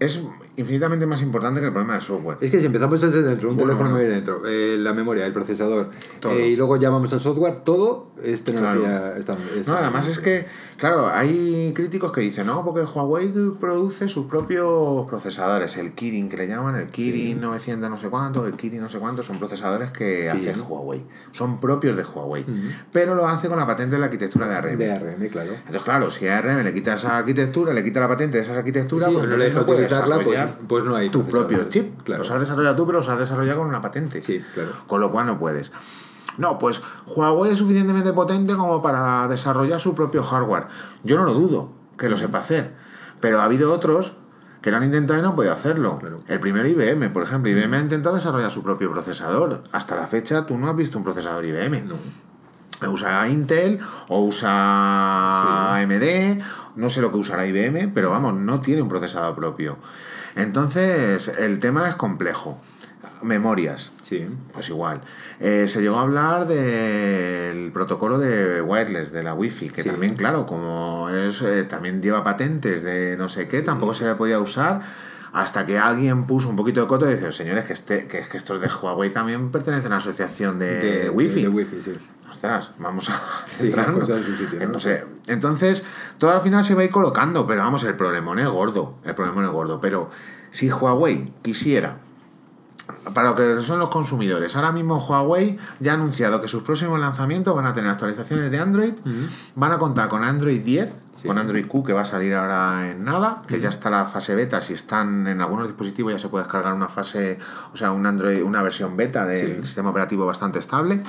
es 0.00 0.20
infinitamente 0.56 1.06
más 1.06 1.22
importante 1.22 1.60
que 1.60 1.66
el 1.66 1.72
problema 1.72 1.94
de 1.94 2.00
software. 2.02 2.36
Es 2.40 2.50
que 2.50 2.60
si 2.60 2.66
empezamos 2.66 3.00
desde 3.00 3.22
dentro, 3.22 3.48
un 3.50 3.56
Bueno, 3.56 3.70
teléfono 3.72 3.94
bueno. 3.96 4.08
dentro, 4.10 4.42
eh, 4.46 4.76
la 4.78 4.92
memoria, 4.92 5.24
el 5.26 5.32
procesador, 5.32 5.88
eh, 6.30 6.48
y 6.48 6.56
luego 6.56 6.76
ya 6.76 6.90
vamos 6.90 7.12
al 7.12 7.20
software, 7.20 7.60
todo 7.64 8.10
es 8.22 8.44
tecnología 8.44 9.16
esta- 9.16 9.36
No, 9.66 9.74
además 9.76 10.06
es 10.08 10.18
que, 10.18 10.46
claro, 10.76 11.08
hay 11.08 11.72
críticos 11.74 12.12
que 12.12 12.20
dicen, 12.20 12.46
no, 12.46 12.64
porque 12.64 12.82
Huawei 12.82 13.32
produce 13.58 14.08
sus 14.08 14.26
propios 14.26 15.06
procesadores, 15.08 15.76
el 15.78 15.92
Kirin, 15.92 16.28
que 16.28 16.36
le 16.36 16.46
llaman 16.48 16.76
el 16.76 16.88
Kirin 16.88 17.40
900 17.40 17.88
no 17.90 17.96
sé 17.98 18.08
cuánto, 18.08 18.46
el 18.46 18.52
Kirin 18.54 18.80
no 18.82 18.88
sé 18.88 18.98
cuánto, 18.98 19.22
son 19.22 19.38
procesadores 19.38 19.90
que 19.90 20.28
Sí. 20.30 20.48
hace 20.48 20.60
Huawei, 20.60 21.02
son 21.32 21.60
propios 21.60 21.96
de 21.96 22.02
Huawei, 22.04 22.44
pero 22.92 23.14
lo 23.14 23.26
hace 23.26 23.48
con 23.48 23.58
la 23.58 23.66
patente 23.66 23.94
de 23.96 24.00
la 24.00 24.06
arquitectura 24.06 24.46
de 24.48 24.54
ARM. 24.56 24.76
De 24.78 24.92
ARM, 24.92 25.28
claro. 25.30 25.52
Entonces, 25.54 25.82
claro, 25.82 26.10
si 26.10 26.28
a 26.28 26.38
ARM 26.38 26.62
le 26.62 26.74
quita 26.74 26.94
esa 26.94 27.16
arquitectura, 27.18 27.72
le 27.72 27.82
quita 27.82 28.00
la 28.00 28.08
patente 28.08 28.36
de 28.36 28.42
esa 28.42 28.56
arquitectura, 28.58 29.06
Sí, 29.08 29.14
pues 29.14 29.28
no 29.28 29.36
le 29.36 29.44
deja 29.46 29.60
utilizarla, 29.62 30.20
pues, 30.20 30.41
desarrollar 30.46 30.68
pues 30.68 30.84
no 30.84 30.96
hay 30.96 31.10
tu 31.10 31.24
propio 31.24 31.68
chip. 31.68 32.02
Claro. 32.02 32.22
Los 32.22 32.30
has 32.30 32.40
desarrollado 32.40 32.76
tú, 32.76 32.86
pero 32.86 32.98
los 32.98 33.08
has 33.08 33.18
desarrollado 33.18 33.58
con 33.58 33.68
una 33.68 33.80
patente. 33.80 34.22
Sí, 34.22 34.44
claro. 34.54 34.70
Con 34.86 35.00
lo 35.00 35.10
cual 35.10 35.26
no 35.26 35.38
puedes. 35.38 35.72
No, 36.38 36.58
pues 36.58 36.82
Huawei 37.06 37.52
es 37.52 37.58
suficientemente 37.58 38.12
potente 38.12 38.54
como 38.54 38.80
para 38.82 39.28
desarrollar 39.28 39.80
su 39.80 39.94
propio 39.94 40.22
hardware. 40.22 40.66
Yo 41.04 41.16
no 41.16 41.24
lo 41.24 41.34
dudo 41.34 41.72
que 41.98 42.08
lo 42.08 42.16
sepa 42.16 42.38
hacer. 42.38 42.72
Pero 43.20 43.40
ha 43.40 43.44
habido 43.44 43.72
otros 43.72 44.14
que 44.62 44.70
lo 44.70 44.76
han 44.76 44.84
intentado 44.84 45.18
y 45.18 45.22
no 45.22 45.30
han 45.30 45.36
podido 45.36 45.52
hacerlo. 45.52 45.98
Claro. 45.98 46.22
El 46.26 46.40
primero 46.40 46.66
IBM, 46.66 47.12
por 47.12 47.22
ejemplo. 47.22 47.50
IBM 47.50 47.74
ha 47.74 47.80
intentado 47.80 48.14
desarrollar 48.14 48.50
su 48.50 48.62
propio 48.62 48.90
procesador. 48.90 49.62
Hasta 49.72 49.96
la 49.96 50.06
fecha 50.06 50.46
tú 50.46 50.56
no 50.56 50.68
has 50.68 50.76
visto 50.76 50.96
un 50.96 51.04
procesador 51.04 51.44
IBM. 51.44 51.86
No. 51.86 51.96
Usa 52.88 53.28
Intel 53.28 53.78
o 54.08 54.24
usa 54.24 55.76
AMD, 55.76 56.42
no 56.74 56.88
sé 56.88 57.00
lo 57.00 57.12
que 57.12 57.18
usará 57.18 57.46
IBM, 57.46 57.92
pero 57.94 58.10
vamos, 58.10 58.34
no 58.34 58.60
tiene 58.60 58.82
un 58.82 58.88
procesador 58.88 59.36
propio. 59.36 59.78
Entonces, 60.36 61.28
el 61.38 61.58
tema 61.58 61.88
es 61.88 61.94
complejo. 61.96 62.60
Memorias, 63.22 63.92
Sí. 64.02 64.26
pues 64.52 64.68
igual. 64.68 65.00
Eh, 65.38 65.66
se 65.68 65.80
llegó 65.80 65.96
a 65.98 66.02
hablar 66.02 66.48
del 66.48 67.70
protocolo 67.70 68.18
de 68.18 68.60
wireless, 68.60 69.12
de 69.12 69.22
la 69.22 69.32
Wi-Fi, 69.34 69.68
que 69.70 69.82
Sí. 69.84 69.88
también, 69.90 70.16
claro, 70.16 70.44
como 70.44 71.08
es, 71.08 71.40
eh, 71.42 71.62
también 71.62 72.02
lleva 72.02 72.24
patentes 72.24 72.82
de 72.82 73.16
no 73.16 73.28
sé 73.28 73.46
qué, 73.46 73.62
tampoco 73.62 73.94
se 73.94 74.06
le 74.06 74.16
podía 74.16 74.40
usar. 74.40 74.80
Hasta 75.32 75.64
que 75.64 75.78
alguien 75.78 76.24
puso 76.26 76.48
un 76.50 76.56
poquito 76.56 76.82
de 76.82 76.86
coto 76.86 77.10
y 77.10 77.14
dice, 77.14 77.32
señores, 77.32 77.64
que, 77.64 77.72
este, 77.72 78.06
que, 78.06 78.18
es 78.18 78.28
que 78.28 78.36
estos 78.36 78.60
de 78.60 78.68
Huawei 78.68 79.10
también 79.10 79.50
pertenecen 79.50 79.86
a 79.92 79.94
la 79.94 79.98
asociación 79.98 80.58
de, 80.58 81.10
Wi-Fi. 81.10 81.42
De, 81.42 81.48
Wi-Fi, 81.48 81.82
sí. 81.82 81.92
Ostras, 82.30 82.72
vamos 82.78 83.08
a 83.08 83.14
Sí, 83.46 83.56
centrarnos. 83.70 84.08
en 84.10 84.24
su 84.24 84.36
sitio, 84.36 84.60
Eh, 84.60 84.66
¿no? 84.66 84.72
no 84.72 84.78
sé. 84.78 85.04
Entonces, 85.28 85.84
todo 86.18 86.32
al 86.32 86.40
final 86.42 86.64
se 86.64 86.74
va 86.74 86.82
a 86.82 86.84
ir 86.84 86.90
colocando, 86.90 87.46
pero 87.46 87.62
vamos, 87.62 87.82
el 87.84 87.94
problemón 87.96 88.38
es 88.38 88.48
gordo. 88.48 88.98
El 89.04 89.14
problemón 89.14 89.44
es 89.44 89.50
gordo. 89.50 89.80
Pero 89.80 90.10
si 90.50 90.70
Huawei 90.70 91.32
quisiera, 91.42 91.96
para 93.14 93.30
lo 93.30 93.34
que 93.34 93.60
son 93.60 93.78
los 93.78 93.90
consumidores, 93.90 94.54
ahora 94.56 94.72
mismo 94.72 94.96
Huawei 94.98 95.58
ya 95.80 95.92
ha 95.92 95.94
anunciado 95.94 96.40
que 96.40 96.48
sus 96.48 96.62
próximos 96.62 96.98
lanzamientos 97.00 97.54
van 97.54 97.66
a 97.66 97.74
tener 97.74 97.90
actualizaciones 97.90 98.50
de 98.50 98.58
Android, 98.58 98.92
van 99.54 99.72
a 99.72 99.78
contar 99.78 100.08
con 100.08 100.22
Android 100.24 100.60
10, 100.60 100.92
Sí. 101.14 101.28
con 101.28 101.36
Android 101.36 101.66
Q 101.66 101.84
que 101.84 101.92
va 101.92 102.00
a 102.02 102.04
salir 102.06 102.34
ahora 102.34 102.90
en 102.90 103.04
nada, 103.04 103.42
que 103.46 103.60
ya 103.60 103.68
está 103.68 103.90
la 103.90 104.06
fase 104.06 104.34
beta, 104.34 104.60
si 104.62 104.72
están 104.72 105.26
en 105.26 105.42
algunos 105.42 105.66
dispositivos 105.68 106.12
ya 106.12 106.18
se 106.18 106.28
puede 106.28 106.44
descargar 106.44 106.72
una 106.72 106.88
fase, 106.88 107.38
o 107.74 107.76
sea, 107.76 107.92
un 107.92 108.06
Android, 108.06 108.42
una 108.42 108.62
versión 108.62 108.96
beta 108.96 109.26
del 109.26 109.56
Sí. 109.56 109.64
sistema 109.64 109.90
operativo 109.90 110.24
bastante 110.24 110.58
estable. 110.58 111.02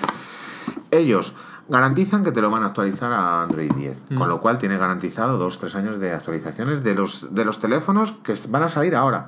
Ellos 0.92 1.34
garantizan 1.70 2.24
que 2.24 2.32
te 2.32 2.42
lo 2.42 2.50
van 2.50 2.64
a 2.64 2.68
actualizar 2.68 3.12
a 3.14 3.44
Android 3.44 3.72
10, 3.74 4.04
con 4.18 4.28
lo 4.28 4.42
cual 4.42 4.58
tiene 4.58 4.78
garantizado 4.78 5.40
2-3 5.40 5.76
años 5.76 6.00
de 6.00 6.12
actualizaciones 6.12 6.84
de 6.84 6.94
los, 6.94 7.34
de 7.34 7.46
los 7.46 7.60
teléfonos 7.60 8.14
que 8.24 8.34
van 8.50 8.64
a 8.64 8.70
salir 8.70 8.96
ahora. 8.96 9.28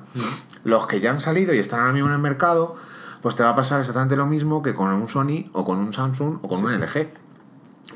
Los 0.64 0.86
que 0.86 1.00
ya 1.00 1.10
han 1.10 1.20
salido 1.20 1.54
y 1.54 1.58
están 1.58 1.80
ahora 1.80 1.92
mismo 1.92 2.08
en 2.08 2.14
el 2.14 2.20
mercado, 2.20 2.76
pues 3.22 3.36
te 3.36 3.42
va 3.42 3.50
a 3.50 3.56
pasar 3.56 3.80
exactamente 3.80 4.16
lo 4.16 4.26
mismo 4.26 4.62
que 4.62 4.74
con 4.74 4.88
un 4.92 5.08
Sony 5.08 5.48
o 5.52 5.64
con 5.64 5.78
un 5.78 5.92
Samsung 5.92 6.38
o 6.42 6.48
con 6.48 6.62
un 6.64 6.72
LG. 6.78 7.08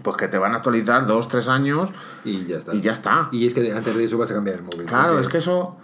Pues 0.03 0.17
que 0.17 0.29
te 0.29 0.39
van 0.39 0.55
a 0.55 0.57
actualizar 0.59 1.07
2-3 1.07 1.49
años 1.49 1.91
Y 2.25 2.47
ya 2.47 2.57
está. 2.57 2.75
y 2.75 2.81
ya 2.81 2.93
está. 2.93 3.29
Y 3.33 3.47
es 3.47 3.53
que 3.55 3.73
antes 3.73 3.95
de 3.97 4.05
eso 4.05 4.17
vas 4.17 4.31
a 4.31 4.35
cambiar 4.35 4.57
el 4.57 4.63
móvil. 4.63 4.85
Claro, 4.87 5.09
porque- 5.13 5.23
es 5.23 5.29
que 5.29 5.39
eso. 5.39 5.77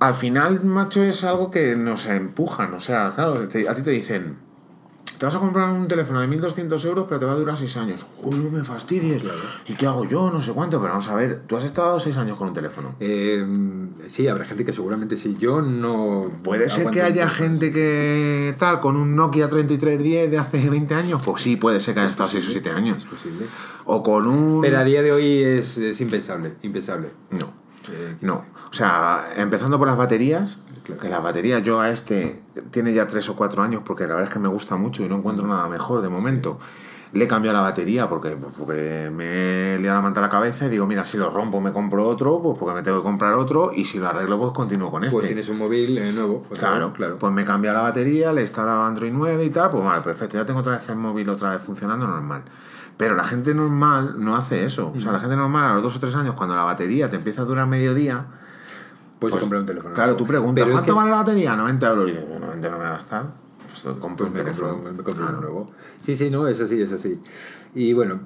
Al 0.00 0.14
final, 0.14 0.62
macho, 0.64 1.02
es 1.02 1.24
algo 1.24 1.50
que 1.50 1.76
nos 1.76 2.06
empujan. 2.06 2.74
O 2.74 2.80
sea, 2.80 3.12
claro, 3.14 3.48
te- 3.48 3.68
a 3.68 3.74
ti 3.74 3.82
te 3.82 3.90
dicen. 3.90 4.36
Te 5.18 5.26
vas 5.26 5.34
a 5.34 5.38
comprar 5.38 5.70
un 5.70 5.86
teléfono 5.86 6.20
de 6.20 6.26
1200 6.26 6.84
euros, 6.86 7.06
pero 7.08 7.20
te 7.20 7.26
va 7.26 7.32
a 7.32 7.36
durar 7.36 7.56
6 7.56 7.76
años. 7.76 8.06
Uy, 8.22 8.36
no 8.36 8.50
me 8.50 8.64
fastidies. 8.64 9.22
¿Y 9.68 9.74
qué 9.74 9.86
hago 9.86 10.04
yo? 10.04 10.30
No 10.30 10.42
sé 10.42 10.52
cuánto. 10.52 10.78
Pero 10.80 10.92
vamos 10.92 11.08
a 11.08 11.14
ver, 11.14 11.42
tú 11.46 11.56
has 11.56 11.64
estado 11.64 12.00
6 12.00 12.16
años 12.16 12.36
con 12.36 12.48
un 12.48 12.54
teléfono. 12.54 12.96
Eh, 13.00 13.46
sí, 14.08 14.26
habrá 14.28 14.44
gente 14.44 14.64
que 14.64 14.72
seguramente 14.72 15.16
sí. 15.16 15.36
Yo 15.38 15.62
no. 15.62 16.30
Puede 16.42 16.68
ser 16.68 16.90
que 16.90 17.02
haya 17.02 17.28
gente 17.28 17.72
que 17.72 18.54
tal, 18.58 18.80
con 18.80 18.96
un 18.96 19.14
Nokia 19.14 19.48
3310 19.48 20.30
de 20.30 20.38
hace 20.38 20.68
20 20.68 20.94
años. 20.94 21.22
Pues 21.24 21.42
sí, 21.42 21.56
puede 21.56 21.80
ser 21.80 21.94
que 21.94 22.00
haya 22.00 22.10
estado 22.10 22.28
6 22.30 22.48
o 22.48 22.50
7 22.50 22.70
años. 22.70 22.98
Es 22.98 23.04
posible. 23.04 23.46
O 23.84 24.02
con 24.02 24.26
un. 24.26 24.60
Pero 24.62 24.78
a 24.78 24.84
día 24.84 25.02
de 25.02 25.12
hoy 25.12 25.42
es, 25.42 25.78
es 25.78 26.00
impensable. 26.00 26.54
Impensable. 26.62 27.10
No. 27.30 27.52
Eh, 27.92 28.16
No, 28.20 28.44
o 28.70 28.72
sea, 28.72 29.32
empezando 29.36 29.78
por 29.78 29.86
las 29.86 29.96
baterías, 29.96 30.58
Claro. 30.84 31.00
que 31.00 31.08
las 31.08 31.22
baterías 31.22 31.62
yo 31.62 31.80
a 31.80 31.90
este 31.90 32.42
tiene 32.70 32.92
ya 32.92 33.06
tres 33.06 33.28
o 33.30 33.36
cuatro 33.36 33.62
años 33.62 33.82
porque 33.84 34.02
la 34.02 34.10
verdad 34.10 34.24
es 34.24 34.30
que 34.30 34.38
me 34.38 34.48
gusta 34.48 34.76
mucho 34.76 35.02
y 35.02 35.08
no 35.08 35.16
encuentro 35.16 35.46
nada 35.46 35.68
mejor 35.68 36.02
de 36.02 36.08
momento. 36.08 36.58
le 37.14 37.28
cambio 37.28 37.52
la 37.52 37.60
batería 37.60 38.08
porque, 38.08 38.30
pues, 38.30 38.54
porque 38.58 39.08
me 39.14 39.78
le 39.78 39.88
la 39.88 40.00
manta 40.00 40.18
a 40.18 40.22
la 40.24 40.28
cabeza 40.28 40.66
y 40.66 40.68
digo, 40.68 40.84
mira, 40.84 41.04
si 41.04 41.16
lo 41.16 41.30
rompo 41.30 41.60
me 41.60 41.72
compro 41.72 42.06
otro, 42.08 42.42
pues 42.42 42.58
porque 42.58 42.74
me 42.74 42.82
tengo 42.82 42.98
que 42.98 43.04
comprar 43.04 43.34
otro 43.34 43.70
y 43.72 43.84
si 43.84 43.98
lo 43.98 44.08
arreglo 44.08 44.36
pues 44.38 44.52
continúo 44.52 44.90
con 44.90 45.04
este. 45.04 45.14
Pues 45.14 45.26
tienes 45.26 45.48
un 45.48 45.58
móvil 45.58 45.96
eh, 45.96 46.12
nuevo. 46.12 46.44
otra 46.50 46.70
Claro, 46.70 46.92
claro. 46.92 47.18
Pues 47.18 47.32
me 47.32 47.44
cambia 47.44 47.72
la 47.72 47.82
batería, 47.82 48.32
le 48.32 48.40
he 48.40 48.44
instalado 48.44 48.82
Android 48.82 49.12
9 49.12 49.44
y 49.44 49.50
tal, 49.50 49.70
pues 49.70 49.84
vale, 49.84 50.02
perfecto, 50.02 50.36
ya 50.36 50.44
tengo 50.44 50.60
otra 50.60 50.76
vez 50.76 50.88
el 50.88 50.96
móvil 50.96 51.28
otra 51.28 51.50
vez 51.50 51.62
funcionando 51.62 52.06
normal. 52.06 52.42
Pero 52.96 53.14
la 53.14 53.24
gente 53.24 53.54
normal 53.54 54.16
no 54.18 54.36
hace 54.36 54.64
eso. 54.64 54.92
O 54.94 55.00
sea, 55.00 55.10
la 55.12 55.18
gente 55.18 55.36
normal 55.36 55.70
a 55.70 55.74
los 55.74 55.82
dos 55.82 55.96
o 55.96 56.00
tres 56.00 56.14
años, 56.14 56.34
cuando 56.34 56.54
la 56.54 56.64
batería 56.64 57.10
te 57.10 57.16
empieza 57.16 57.42
a 57.42 57.44
durar 57.44 57.66
medio 57.66 57.94
día, 57.94 58.26
Puedes 59.30 59.40
comprar 59.42 59.60
un 59.60 59.66
teléfono. 59.66 59.94
claro, 59.94 60.16
tú 60.16 60.26
preguntas, 60.26 60.64
es 60.66 60.72
¿cuánto 60.72 60.92
que- 60.92 60.96
vale 60.96 61.10
la 61.10 61.16
batería? 61.18 61.56
90 61.56 61.88
euros. 61.90 62.08
Y 62.08 62.12
dices, 62.12 62.28
90 62.40 62.70
no 62.70 62.78
me 62.78 62.82
va 62.84 62.88
a 62.90 62.92
gastar. 62.92 63.26
Pues 63.82 63.96
compro 63.98 64.28
Pues 64.28 64.28
un 64.28 64.32
me 64.34 64.42
compro, 64.52 64.66
teléfono. 64.66 64.82
me 64.82 65.02
compro 65.02 65.12
uno 65.14 65.26
Claro. 65.26 65.40
nuevo. 65.40 65.70
Sí, 66.00 66.14
sí, 66.16 66.30
no, 66.30 66.46
es 66.46 66.60
así, 66.60 66.80
es 66.80 66.92
así. 66.92 67.18
Y 67.74 67.92
bueno, 67.92 68.20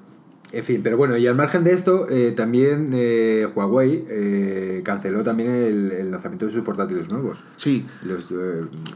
en 0.52 0.64
fin, 0.64 0.80
pero 0.82 0.96
bueno, 0.96 1.16
y 1.16 1.26
al 1.26 1.34
margen 1.34 1.64
de 1.64 1.72
esto, 1.72 2.06
eh, 2.10 2.32
también 2.32 2.90
eh, 2.92 3.46
Huawei 3.54 4.04
eh, 4.08 4.82
canceló 4.84 5.22
también 5.22 5.48
el, 5.50 5.92
el 5.92 6.10
lanzamiento 6.10 6.46
de 6.46 6.52
sus 6.52 6.62
portátiles 6.62 7.08
nuevos. 7.10 7.44
Sí, 7.56 7.86
Los, 8.02 8.24
Sí, 8.24 8.34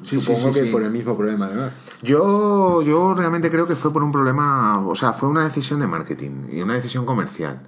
sí, 0.03 0.21
supongo 0.21 0.53
sí, 0.53 0.61
que 0.61 0.67
sí. 0.67 0.73
por 0.73 0.83
el 0.83 0.91
mismo 0.91 1.17
problema, 1.17 1.47
además. 1.47 1.77
Yo, 2.03 2.83
yo 2.83 3.15
realmente 3.15 3.51
creo 3.51 3.67
que 3.67 3.77
fue 3.77 3.93
por 3.93 4.03
un 4.03 4.13
problema, 4.13 4.87
o 4.87 4.95
sea, 4.95 5.13
fue 5.15 5.29
una 5.31 5.45
decisión 5.45 5.81
de 5.81 5.87
marketing 5.87 6.49
y 6.51 6.61
una 6.63 6.75
decisión 6.75 7.07
comercial. 7.07 7.61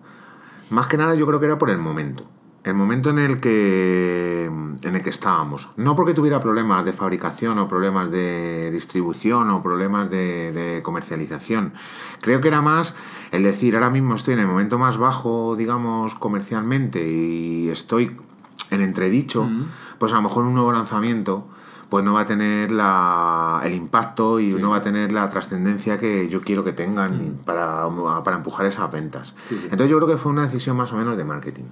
Más 0.70 0.88
que 0.88 0.96
nada 0.96 1.14
yo 1.14 1.26
creo 1.26 1.40
que 1.40 1.46
era 1.46 1.58
por 1.58 1.70
el 1.70 1.78
momento. 1.78 2.24
El 2.64 2.74
momento 2.74 3.11
en 3.11 3.18
el 3.18 3.40
que 3.40 4.50
en 4.83 4.96
el 4.96 5.03
que 5.03 5.11
estábamos. 5.11 5.68
No 5.77 5.96
porque 5.96 6.14
tuviera 6.14 6.40
problemas 6.40 6.85
de 6.85 6.92
fabricación 6.92 7.59
o 7.59 7.68
problemas 7.68 8.11
de 8.11 8.70
distribución 8.72 9.50
o 9.50 9.62
problemas 9.62 10.11
de, 10.11 10.53
de 10.53 10.83
comercialización. 10.83 11.72
Creo 12.20 12.40
que 12.40 12.48
era 12.48 12.61
más 12.62 12.94
el 13.31 13.42
decir, 13.42 13.74
ahora 13.74 13.90
mismo 13.90 14.14
estoy 14.14 14.35
en 14.35 14.40
el 14.40 14.46
momento 14.46 14.79
más 14.79 14.98
bajo, 14.98 15.57
digamos, 15.57 16.14
comercialmente 16.14 17.09
y 17.09 17.68
estoy 17.68 18.16
en 18.70 18.81
entredicho, 18.81 19.48
pues 19.98 20.12
a 20.12 20.16
lo 20.16 20.22
mejor 20.22 20.44
un 20.44 20.55
nuevo 20.55 20.72
lanzamiento 20.72 21.48
pues 21.88 22.05
no 22.05 22.14
va 22.14 22.22
a 22.22 22.27
tener 22.27 22.72
la, 22.72 23.61
el 23.62 23.72
impacto 23.72 24.40
y 24.40 24.55
no 24.55 24.70
va 24.70 24.79
a 24.79 24.83
tener 24.83 25.12
la 25.12 25.29
trascendencia 25.29 25.98
que 25.98 26.29
yo 26.29 26.40
quiero 26.40 26.64
que 26.64 26.72
tengan 26.72 27.38
para, 27.44 27.87
para 28.24 28.37
empujar 28.37 28.66
esas 28.66 28.90
ventas. 28.90 29.35
Sí, 29.48 29.55
sí. 29.55 29.62
Entonces 29.64 29.90
yo 29.90 29.98
creo 29.98 30.09
que 30.09 30.16
fue 30.16 30.33
una 30.33 30.42
decisión 30.42 30.77
más 30.77 30.92
o 30.92 30.96
menos 30.96 31.16
de 31.16 31.24
marketing. 31.24 31.64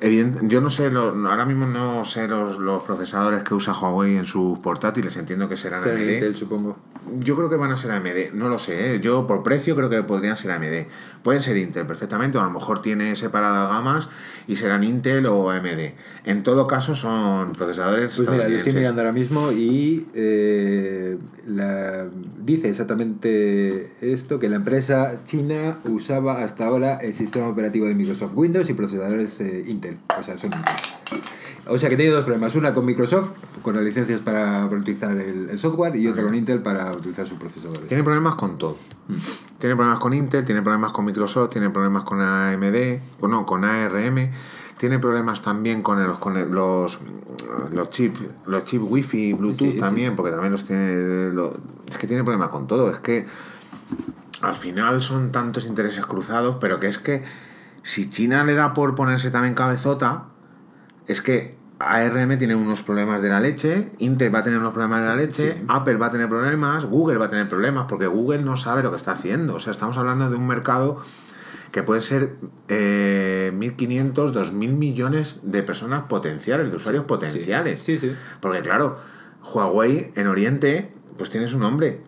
Yo 0.00 0.60
no 0.60 0.68
sé, 0.68 0.90
lo- 0.90 1.14
ahora 1.28 1.46
mismo 1.46 1.66
no 1.66 2.04
sé 2.04 2.28
los, 2.28 2.58
los 2.58 2.82
procesadores 2.82 3.42
que 3.44 3.54
usa 3.54 3.72
Huawei 3.72 4.16
en 4.16 4.24
sus 4.26 4.58
portátiles, 4.58 5.16
entiendo 5.16 5.48
que 5.48 5.56
serán 5.56 5.82
Será 5.82 5.96
AMD. 5.96 6.10
Intel, 6.12 6.36
supongo. 6.36 6.76
Yo 7.20 7.36
creo 7.36 7.48
que 7.48 7.56
van 7.56 7.72
a 7.72 7.76
ser 7.76 7.92
AMD, 7.92 8.32
no 8.34 8.48
lo 8.48 8.58
sé, 8.58 8.96
¿eh? 8.96 9.00
yo 9.00 9.26
por 9.26 9.42
precio 9.42 9.74
creo 9.76 9.88
que 9.88 10.02
podrían 10.02 10.36
ser 10.36 10.50
AMD. 10.50 10.88
Pueden 11.26 11.42
ser 11.42 11.56
Intel 11.56 11.88
perfectamente, 11.88 12.38
o 12.38 12.40
a 12.40 12.44
lo 12.44 12.52
mejor 12.52 12.80
tiene 12.82 13.16
separadas 13.16 13.68
gamas 13.68 14.08
y 14.46 14.54
serán 14.54 14.84
Intel 14.84 15.26
o 15.26 15.50
AMD. 15.50 15.90
En 16.24 16.44
todo 16.44 16.68
caso 16.68 16.94
son 16.94 17.50
procesadores 17.50 18.14
Pues 18.14 18.28
mira, 18.30 18.46
lo 18.48 18.56
estoy 18.56 18.74
mirando 18.74 19.00
ahora 19.00 19.12
mismo 19.12 19.50
y 19.50 20.06
eh, 20.14 21.18
la- 21.48 22.06
dice 22.38 22.68
exactamente 22.68 23.90
esto, 24.00 24.38
que 24.38 24.48
la 24.48 24.54
empresa 24.54 25.24
china 25.24 25.80
usaba 25.88 26.44
hasta 26.44 26.64
ahora 26.64 26.98
el 26.98 27.12
sistema 27.12 27.48
operativo 27.48 27.86
de 27.86 27.96
Microsoft 27.96 28.30
Windows 28.36 28.70
y 28.70 28.74
procesadores 28.74 29.40
eh, 29.40 29.64
Intel. 29.66 29.98
O 30.16 30.22
sea, 30.22 30.38
son 30.38 30.50
Intel. 30.54 31.22
O 31.68 31.78
sea 31.78 31.88
que 31.88 31.96
tiene 31.96 32.12
dos 32.12 32.24
problemas. 32.24 32.54
Una 32.54 32.72
con 32.72 32.84
Microsoft, 32.84 33.30
con 33.62 33.74
las 33.74 33.84
licencias 33.84 34.20
para, 34.20 34.66
para 34.68 34.80
utilizar 34.80 35.12
el, 35.20 35.50
el 35.50 35.58
software, 35.58 35.96
y 35.96 36.06
otra 36.06 36.22
con 36.22 36.34
Intel 36.34 36.60
para 36.60 36.92
utilizar 36.92 37.26
sus 37.26 37.38
procesadores. 37.38 37.86
Tiene 37.88 38.04
problemas 38.04 38.36
con 38.36 38.56
todo. 38.58 38.76
Tiene 39.58 39.74
problemas 39.74 39.98
con 39.98 40.14
Intel, 40.14 40.44
tiene 40.44 40.62
problemas 40.62 40.92
con 40.92 41.04
Microsoft, 41.04 41.50
tiene 41.50 41.70
problemas 41.70 42.04
con 42.04 42.20
AMD, 42.20 43.00
o 43.20 43.28
no, 43.28 43.44
con 43.46 43.64
ARM. 43.64 44.30
Tiene 44.78 44.98
problemas 44.98 45.40
también 45.42 45.82
con 45.82 46.04
los 46.06 46.18
con 46.18 46.34
los 46.54 46.98
los 47.72 47.90
chips, 47.90 48.20
los 48.46 48.64
chips 48.64 48.84
Wi-Fi, 48.86 49.32
Bluetooth 49.32 49.58
Sí, 49.58 49.72
sí. 49.72 49.78
también, 49.78 50.16
porque 50.16 50.32
también 50.32 50.52
los 50.52 50.64
tiene 50.64 51.28
es 51.90 51.96
que 51.96 52.06
tiene 52.06 52.24
problemas 52.24 52.50
con 52.50 52.66
todo, 52.66 52.90
es 52.90 52.98
que 52.98 53.26
al 54.42 54.54
final 54.54 55.00
son 55.00 55.32
tantos 55.32 55.64
intereses 55.64 56.04
cruzados, 56.04 56.56
pero 56.60 56.78
que 56.78 56.88
es 56.88 56.98
que 56.98 57.24
si 57.82 58.10
China 58.10 58.44
le 58.44 58.54
da 58.54 58.74
por 58.74 58.94
ponerse 58.94 59.30
también 59.30 59.54
cabezota, 59.54 60.24
es 61.06 61.20
que 61.20 61.54
ARM 61.78 62.38
tiene 62.38 62.54
unos 62.54 62.82
problemas 62.82 63.20
de 63.20 63.28
la 63.28 63.40
leche, 63.40 63.90
Intel 63.98 64.34
va 64.34 64.38
a 64.38 64.42
tener 64.42 64.58
unos 64.58 64.72
problemas 64.72 65.02
de 65.02 65.08
la 65.08 65.16
leche, 65.16 65.54
Sí. 65.54 65.64
Apple 65.68 65.96
va 65.96 66.06
a 66.06 66.10
tener 66.10 66.28
problemas, 66.28 66.86
Google 66.86 67.18
va 67.18 67.26
a 67.26 67.30
tener 67.30 67.48
problemas, 67.48 67.86
porque 67.88 68.06
Google 68.06 68.42
no 68.42 68.56
sabe 68.56 68.82
lo 68.82 68.90
que 68.90 68.96
está 68.96 69.12
haciendo. 69.12 69.54
O 69.54 69.60
sea, 69.60 69.72
estamos 69.72 69.96
hablando 69.98 70.30
de 70.30 70.36
un 70.36 70.46
mercado 70.46 71.02
que 71.72 71.82
puede 71.82 72.00
ser 72.00 72.36
eh, 72.68 73.52
1.500, 73.54 74.32
2.000 74.32 74.52
millones 74.52 75.40
de 75.42 75.62
personas 75.62 76.04
potenciales, 76.04 76.70
de 76.70 76.76
usuarios 76.76 77.04
potenciales. 77.04 77.80
Sí, 77.80 77.98
sí. 77.98 78.14
Porque 78.40 78.62
claro, 78.62 78.98
Huawei 79.42 80.12
en 80.16 80.26
Oriente, 80.28 80.92
pues 81.18 81.28
tiene 81.28 81.46
su 81.46 81.58
nombre. 81.58 82.00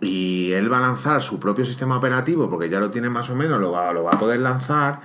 Y 0.00 0.52
él 0.52 0.72
va 0.72 0.78
a 0.78 0.80
lanzar 0.80 1.22
su 1.22 1.38
propio 1.38 1.66
sistema 1.66 1.98
operativo, 1.98 2.48
porque 2.48 2.70
ya 2.70 2.80
lo 2.80 2.90
tiene 2.90 3.10
más 3.10 3.28
o 3.28 3.34
menos, 3.34 3.60
lo 3.60 3.72
va, 3.72 3.92
lo 3.92 4.04
va 4.04 4.12
a 4.12 4.18
poder 4.18 4.40
lanzar. 4.40 5.00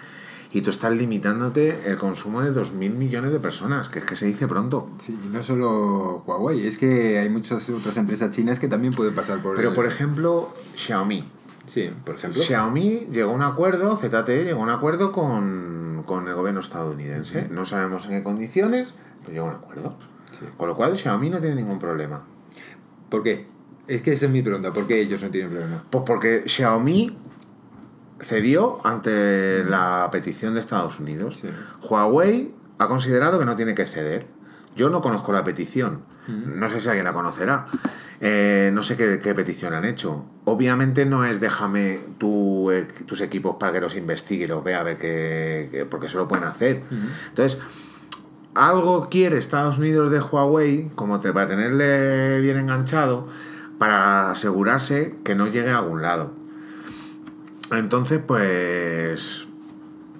Y 0.53 0.61
tú 0.61 0.69
estás 0.69 0.91
limitándote 0.95 1.89
el 1.89 1.97
consumo 1.97 2.41
de 2.41 2.51
2.000 2.53 2.91
millones 2.93 3.31
de 3.31 3.39
personas, 3.39 3.87
que 3.87 3.99
es 3.99 4.05
que 4.05 4.15
se 4.17 4.25
dice 4.25 4.47
pronto. 4.47 4.89
Sí, 4.99 5.17
y 5.25 5.27
no 5.29 5.41
solo 5.41 6.23
Huawei, 6.27 6.67
es 6.67 6.77
que 6.77 7.19
hay 7.19 7.29
muchas 7.29 7.69
otras 7.69 7.95
empresas 7.95 8.31
chinas 8.31 8.59
que 8.59 8.67
también 8.67 8.93
pueden 8.93 9.15
pasar 9.15 9.41
por 9.41 9.55
Pero 9.55 9.69
el- 9.69 9.75
por 9.75 9.85
ejemplo, 9.85 10.49
Xiaomi. 10.75 11.23
Sí, 11.67 11.89
por 12.05 12.15
ejemplo. 12.15 12.41
Xiaomi 12.43 13.07
llegó 13.11 13.31
a 13.31 13.35
un 13.35 13.43
acuerdo, 13.43 13.95
ZTE 13.95 14.43
llegó 14.43 14.59
a 14.59 14.63
un 14.63 14.69
acuerdo 14.71 15.13
con, 15.13 16.03
con 16.05 16.27
el 16.27 16.33
gobierno 16.35 16.59
estadounidense. 16.59 17.47
No 17.49 17.65
sabemos 17.65 18.03
en 18.05 18.11
qué 18.11 18.23
condiciones, 18.23 18.93
pero 19.21 19.31
llegó 19.33 19.45
a 19.45 19.49
un 19.51 19.55
acuerdo. 19.55 19.95
Sí. 20.37 20.45
Con 20.57 20.67
lo 20.67 20.75
cual 20.75 20.97
Xiaomi 20.97 21.29
no 21.29 21.39
tiene 21.39 21.55
ningún 21.55 21.79
problema. 21.79 22.23
¿Por 23.09 23.23
qué? 23.23 23.45
Es 23.87 24.01
que 24.01 24.11
esa 24.13 24.25
es 24.25 24.31
mi 24.31 24.41
pregunta. 24.41 24.73
¿Por 24.73 24.85
qué 24.87 24.99
ellos 25.01 25.21
no 25.21 25.29
tienen 25.29 25.49
problema? 25.51 25.83
Pues 25.89 26.03
porque 26.05 26.43
Xiaomi 26.45 27.17
cedió 28.21 28.79
ante 28.85 29.63
la 29.63 30.07
petición 30.11 30.53
de 30.53 30.59
Estados 30.59 30.99
Unidos. 30.99 31.39
Sí. 31.41 31.49
Huawei 31.81 32.53
ha 32.77 32.87
considerado 32.87 33.39
que 33.39 33.45
no 33.45 33.55
tiene 33.55 33.75
que 33.75 33.85
ceder. 33.85 34.27
Yo 34.75 34.89
no 34.89 35.01
conozco 35.01 35.33
la 35.33 35.43
petición. 35.43 36.03
No 36.27 36.69
sé 36.69 36.79
si 36.79 36.87
alguien 36.87 37.03
la 37.03 37.13
conocerá. 37.13 37.67
Eh, 38.21 38.69
no 38.73 38.83
sé 38.83 38.95
qué, 38.95 39.19
qué 39.19 39.33
petición 39.33 39.73
han 39.73 39.83
hecho. 39.83 40.25
Obviamente 40.45 41.05
no 41.05 41.25
es 41.25 41.39
déjame 41.39 41.99
tu, 42.19 42.71
eh, 42.71 42.87
tus 43.05 43.21
equipos 43.21 43.57
para 43.59 43.73
que 43.73 43.81
los 43.81 43.95
investigue 43.95 44.45
y 44.45 44.47
los 44.47 44.63
vea 44.63 44.79
a 44.79 44.83
ver 44.83 44.97
qué, 44.97 45.85
porque 45.89 46.05
eso 46.05 46.19
lo 46.19 46.27
pueden 46.27 46.45
hacer. 46.45 46.83
Entonces, 47.29 47.59
algo 48.53 49.09
quiere 49.09 49.37
Estados 49.37 49.77
Unidos 49.79 50.11
de 50.11 50.19
Huawei, 50.19 50.89
como 50.95 51.19
te, 51.19 51.33
para 51.33 51.47
tenerle 51.47 52.39
bien 52.39 52.57
enganchado, 52.57 53.27
para 53.77 54.31
asegurarse 54.31 55.15
que 55.23 55.35
no 55.35 55.47
llegue 55.47 55.71
a 55.71 55.79
algún 55.79 56.01
lado. 56.01 56.40
Entonces, 57.71 58.21
pues. 58.25 59.47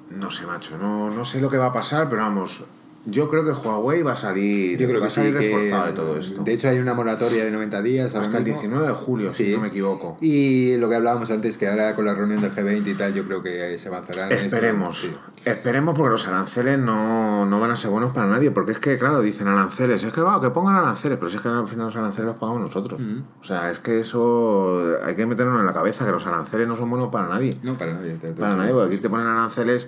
No 0.09 0.31
sé, 0.31 0.45
macho, 0.45 0.77
no, 0.77 1.09
no 1.09 1.25
sé 1.25 1.39
lo 1.39 1.49
que 1.49 1.57
va 1.57 1.67
a 1.67 1.73
pasar, 1.73 2.09
pero 2.09 2.21
vamos. 2.23 2.63
Yo 3.05 3.29
creo 3.29 3.43
que 3.43 3.51
Huawei 3.51 4.03
va 4.03 4.11
a 4.11 4.15
salir, 4.15 4.77
Yo 4.77 4.87
creo 4.87 5.01
va 5.01 5.07
que 5.07 5.11
a 5.11 5.15
salir 5.15 5.33
sí. 5.33 5.39
que- 5.39 5.47
reforzado 5.55 5.85
de 5.87 5.93
todo 5.93 6.17
esto. 6.17 6.43
De 6.43 6.53
hecho, 6.53 6.69
hay 6.69 6.77
una 6.79 6.93
moratoria 6.93 7.43
de 7.43 7.49
90 7.51 7.81
días. 7.81 8.13
Hasta 8.13 8.37
el 8.37 8.43
mismo. 8.43 8.59
19 8.61 8.87
de 8.87 8.93
julio, 8.93 9.33
si 9.33 9.51
no 9.53 9.59
me 9.59 9.69
equivoco. 9.69 10.17
Y 10.21 10.77
lo 10.77 10.87
que 10.87 10.95
hablábamos 10.95 11.31
antes, 11.31 11.57
que 11.57 11.67
ahora 11.67 11.95
con 11.95 12.05
la 12.05 12.13
reunión 12.13 12.41
del 12.41 12.51
G20 12.53 12.87
y 12.91 12.93
tal, 12.93 13.13
yo 13.15 13.23
creo 13.25 13.41
que 13.41 13.77
se 13.79 13.87
avanzará 13.87 14.27
en 14.27 14.33
esto. 14.33 14.45
Esperemos. 14.55 15.01
Sí. 15.01 15.15
Esperemos 15.45 15.95
porque 15.97 16.11
los 16.11 16.27
aranceles 16.27 16.77
no, 16.77 17.47
no 17.47 17.59
van 17.59 17.71
a 17.71 17.75
ser 17.75 17.89
buenos 17.89 18.13
para 18.13 18.27
nadie. 18.27 18.51
Porque 18.51 18.73
es 18.73 18.77
que, 18.79 18.99
claro, 18.99 19.21
dicen 19.21 19.47
aranceles. 19.47 20.03
Es 20.03 20.13
que 20.13 20.21
va, 20.21 20.39
que 20.39 20.51
pongan 20.51 20.75
aranceles. 20.75 21.17
Pero 21.17 21.29
si 21.31 21.37
es 21.37 21.41
que 21.41 21.49
al 21.49 21.67
final 21.67 21.85
los 21.87 21.95
aranceles 21.95 22.27
los 22.27 22.37
pagamos 22.37 22.61
nosotros. 22.61 23.01
O 23.41 23.43
sea, 23.43 23.71
es 23.71 23.79
que 23.79 23.99
eso 24.01 24.83
hay 25.03 25.15
que 25.15 25.25
meternos 25.25 25.59
en 25.59 25.65
la 25.65 25.73
cabeza. 25.73 26.05
Que 26.05 26.11
los 26.11 26.25
aranceles 26.27 26.67
no 26.67 26.75
son 26.77 26.89
buenos 26.91 27.09
para 27.09 27.27
nadie. 27.27 27.57
No, 27.63 27.77
para 27.79 27.93
nadie. 27.95 28.13
te- 28.13 28.31
te- 28.33 28.39
Para 28.39 28.55
nadie, 28.55 28.73
porque 28.73 28.93
aquí 28.93 29.01
te 29.01 29.09
ponen 29.09 29.25
aranceles 29.25 29.87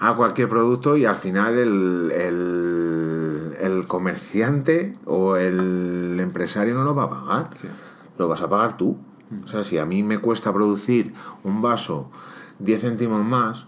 a 0.00 0.14
cualquier 0.14 0.48
producto 0.48 0.96
y 0.96 1.04
al 1.04 1.14
final 1.14 1.58
el, 1.58 2.12
el, 2.12 3.54
el 3.60 3.86
comerciante 3.86 4.94
o 5.04 5.36
el 5.36 6.16
empresario 6.18 6.74
no 6.74 6.84
lo 6.84 6.94
va 6.94 7.04
a 7.04 7.10
pagar. 7.10 7.50
Sí. 7.54 7.68
Lo 8.16 8.26
vas 8.26 8.40
a 8.40 8.48
pagar 8.48 8.78
tú. 8.78 8.96
O 9.44 9.46
sea, 9.46 9.62
si 9.62 9.78
a 9.78 9.84
mí 9.84 10.02
me 10.02 10.18
cuesta 10.18 10.52
producir 10.52 11.12
un 11.44 11.62
vaso 11.62 12.10
10 12.60 12.80
céntimos 12.80 13.24
más, 13.24 13.66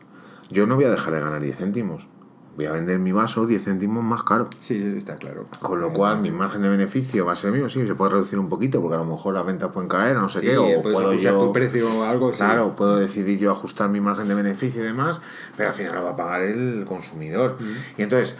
yo 0.50 0.66
no 0.66 0.74
voy 0.74 0.84
a 0.86 0.90
dejar 0.90 1.12
de 1.12 1.20
ganar 1.20 1.42
10 1.42 1.58
céntimos. 1.58 2.08
Voy 2.54 2.66
a 2.66 2.72
vender 2.72 2.98
mi 2.98 3.12
vaso 3.12 3.46
10 3.46 3.64
céntimos 3.64 4.04
más 4.04 4.22
caro. 4.24 4.48
Sí, 4.60 4.94
está 4.98 5.16
claro. 5.16 5.44
Con 5.60 5.80
lo 5.80 5.90
cual, 5.92 6.20
mi 6.20 6.30
margen 6.30 6.60
de 6.60 6.68
beneficio 6.68 7.24
va 7.24 7.32
a 7.32 7.36
ser 7.36 7.50
mío. 7.50 7.68
Sí, 7.70 7.86
se 7.86 7.94
puede 7.94 8.12
reducir 8.12 8.38
un 8.38 8.48
poquito 8.50 8.80
porque 8.82 8.94
a 8.96 8.98
lo 8.98 9.06
mejor 9.06 9.32
las 9.34 9.46
ventas 9.46 9.70
pueden 9.72 9.88
caer, 9.88 10.16
no 10.16 10.28
sé 10.28 10.40
Sí, 10.40 10.46
qué. 10.48 10.58
O 10.58 10.82
puedo 10.82 10.98
ajustar 11.10 11.32
yo. 11.32 11.38
tu 11.46 11.52
precio 11.52 11.88
o 11.98 12.04
algo. 12.04 12.30
sí. 12.32 12.38
Claro, 12.38 12.76
puedo 12.76 12.96
decidir 12.98 13.38
yo 13.38 13.50
ajustar 13.52 13.88
mi 13.88 14.00
margen 14.02 14.28
de 14.28 14.34
beneficio 14.34 14.82
y 14.82 14.84
demás, 14.84 15.20
pero 15.56 15.70
al 15.70 15.74
final 15.74 15.94
lo 15.94 16.04
va 16.04 16.10
a 16.10 16.16
pagar 16.16 16.42
el 16.42 16.84
consumidor. 16.86 17.56
Y 17.96 18.02
entonces, 18.02 18.36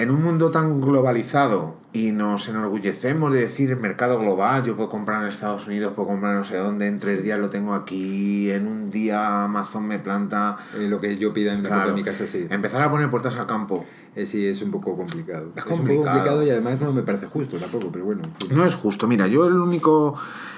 en 0.00 0.10
un 0.10 0.22
mundo 0.22 0.50
tan 0.50 0.80
globalizado 0.80 1.76
y 1.92 2.12
nos 2.12 2.48
enorgullecemos 2.48 3.32
de 3.32 3.40
decir 3.40 3.76
mercado 3.76 4.18
global, 4.18 4.64
yo 4.64 4.76
puedo 4.76 4.88
comprar 4.88 5.22
en 5.22 5.28
Estados 5.28 5.66
Unidos, 5.66 5.92
puedo 5.94 6.08
comprar 6.08 6.36
no 6.36 6.44
sé 6.44 6.56
dónde, 6.56 6.86
en 6.86 6.98
tres 6.98 7.22
días 7.22 7.38
lo 7.38 7.50
tengo 7.50 7.74
aquí, 7.74 8.50
en 8.50 8.66
un 8.66 8.90
día 8.90 9.44
Amazon 9.44 9.86
me 9.86 9.98
planta... 9.98 10.56
Eh, 10.78 10.86
lo 10.88 11.00
que 11.00 11.16
yo 11.18 11.32
pida 11.32 11.52
en 11.52 11.62
la 11.62 11.68
Claro. 11.68 11.90
de 11.90 11.94
mi 11.96 12.02
casa, 12.04 12.26
sí. 12.26 12.46
Empezar 12.48 12.80
a 12.82 12.90
poner 12.90 13.10
puertas 13.10 13.36
al 13.36 13.46
campo. 13.46 13.84
Eh, 14.16 14.26
sí, 14.26 14.44
es 14.44 14.60
un 14.62 14.72
poco 14.72 14.96
complicado. 14.96 15.52
Es 15.54 15.64
un 15.64 15.86
poco 15.86 16.02
complicado. 16.02 16.42
y 16.42 16.50
además 16.50 16.80
no 16.80 16.92
me 16.92 17.02
parece 17.02 17.26
justo 17.26 17.58
tampoco, 17.58 17.90
pero 17.92 18.04
bueno. 18.04 18.22
No 18.50 18.64
es 18.64 18.74
justo. 18.74 19.06
Mira, 19.06 19.28
yo 19.28 19.46
el 19.46 19.54
único, 19.54 20.16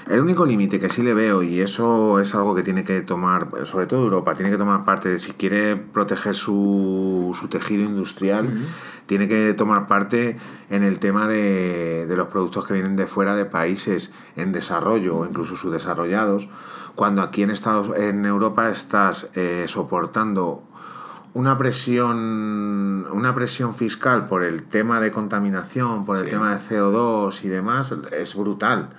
el 0.09 0.21
único 0.21 0.47
límite 0.47 0.81
que 0.81 0.89
sí 0.89 1.03
le 1.03 1.13
veo, 1.13 1.43
y 1.43 1.61
eso 1.61 2.19
es 2.19 2.35
algo 2.35 2.55
que 2.55 2.63
tiene 2.63 2.83
que 2.83 3.03
tomar, 3.03 3.49
sobre 3.65 3.87
todo 3.87 4.05
Europa, 4.05 4.35
tiene 4.35 4.51
que 4.51 4.57
tomar 4.57 4.87
parte 4.87 5.11
de 5.11 5.19
si 5.19 5.33
quiere 5.33 5.77
proteger 5.77 6.35
su, 6.35 7.37
su 7.39 7.49
tejido 7.49 7.85
industrial, 7.85 8.59
tiene 9.05 9.29
que 9.29 9.53
tomar 9.53 9.87
parte 9.87 10.39
en 10.71 10.83
el 10.83 10.99
tema 10.99 11.29
de, 11.29 12.07
de 12.07 12.17
los 12.17 12.29
productos 12.29 12.67
que 12.67 12.73
vienen 12.73 12.97
de 12.97 13.07
fuera 13.07 13.35
de 13.35 13.45
países 13.45 14.13
en 14.37 14.53
desarrollo 14.53 15.19
o 15.19 15.27
incluso 15.27 15.57
subdesarrollados, 15.57 16.49
cuando 16.95 17.21
aquí 17.23 17.43
en 17.43 17.51
Estados 17.51 17.97
en 17.99 18.25
Europa 18.25 18.71
estás 18.71 19.29
eh, 19.35 19.65
soportando 19.67 20.63
una 21.35 21.57
presión 21.59 23.07
una 23.13 23.35
presión 23.35 23.75
fiscal 23.75 24.27
por 24.29 24.43
el 24.43 24.65
tema 24.65 25.01
de 25.01 25.11
contaminación, 25.11 26.05
por 26.05 26.17
el 26.17 26.25
Sí. 26.25 26.31
tema 26.31 26.55
de 26.55 26.61
CO2 26.61 27.45
y 27.45 27.49
demás, 27.49 27.95
es 28.11 28.35
brutal. 28.35 28.91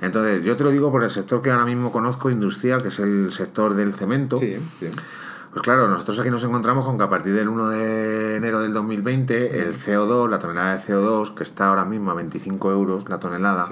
Entonces, 0.00 0.42
yo 0.44 0.56
te 0.56 0.64
lo 0.64 0.70
digo 0.70 0.90
por 0.90 1.02
el 1.02 1.10
sector 1.10 1.40
que 1.42 1.50
ahora 1.50 1.64
mismo 1.64 1.90
conozco, 1.92 2.30
industrial, 2.30 2.82
que 2.82 2.88
es 2.88 2.98
el 3.00 3.32
sector 3.32 3.74
del 3.74 3.92
cemento. 3.94 4.38
Sí, 4.38 4.56
sí. 4.80 4.88
Pues 5.50 5.62
claro, 5.62 5.86
nosotros 5.88 6.18
aquí 6.18 6.30
nos 6.30 6.42
encontramos 6.42 6.84
con 6.84 6.98
que 6.98 7.04
a 7.04 7.08
partir 7.08 7.32
del 7.32 7.48
1 7.48 7.68
de 7.70 8.36
enero 8.36 8.60
del 8.60 8.72
2020, 8.72 9.60
el 9.62 9.74
CO2, 9.76 10.28
la 10.28 10.38
tonelada 10.40 10.76
de 10.76 10.82
CO2, 10.82 11.32
que 11.34 11.44
está 11.44 11.68
ahora 11.68 11.84
mismo 11.84 12.10
a 12.10 12.14
25 12.14 12.72
euros 12.72 13.08
la 13.08 13.18
tonelada. 13.20 13.68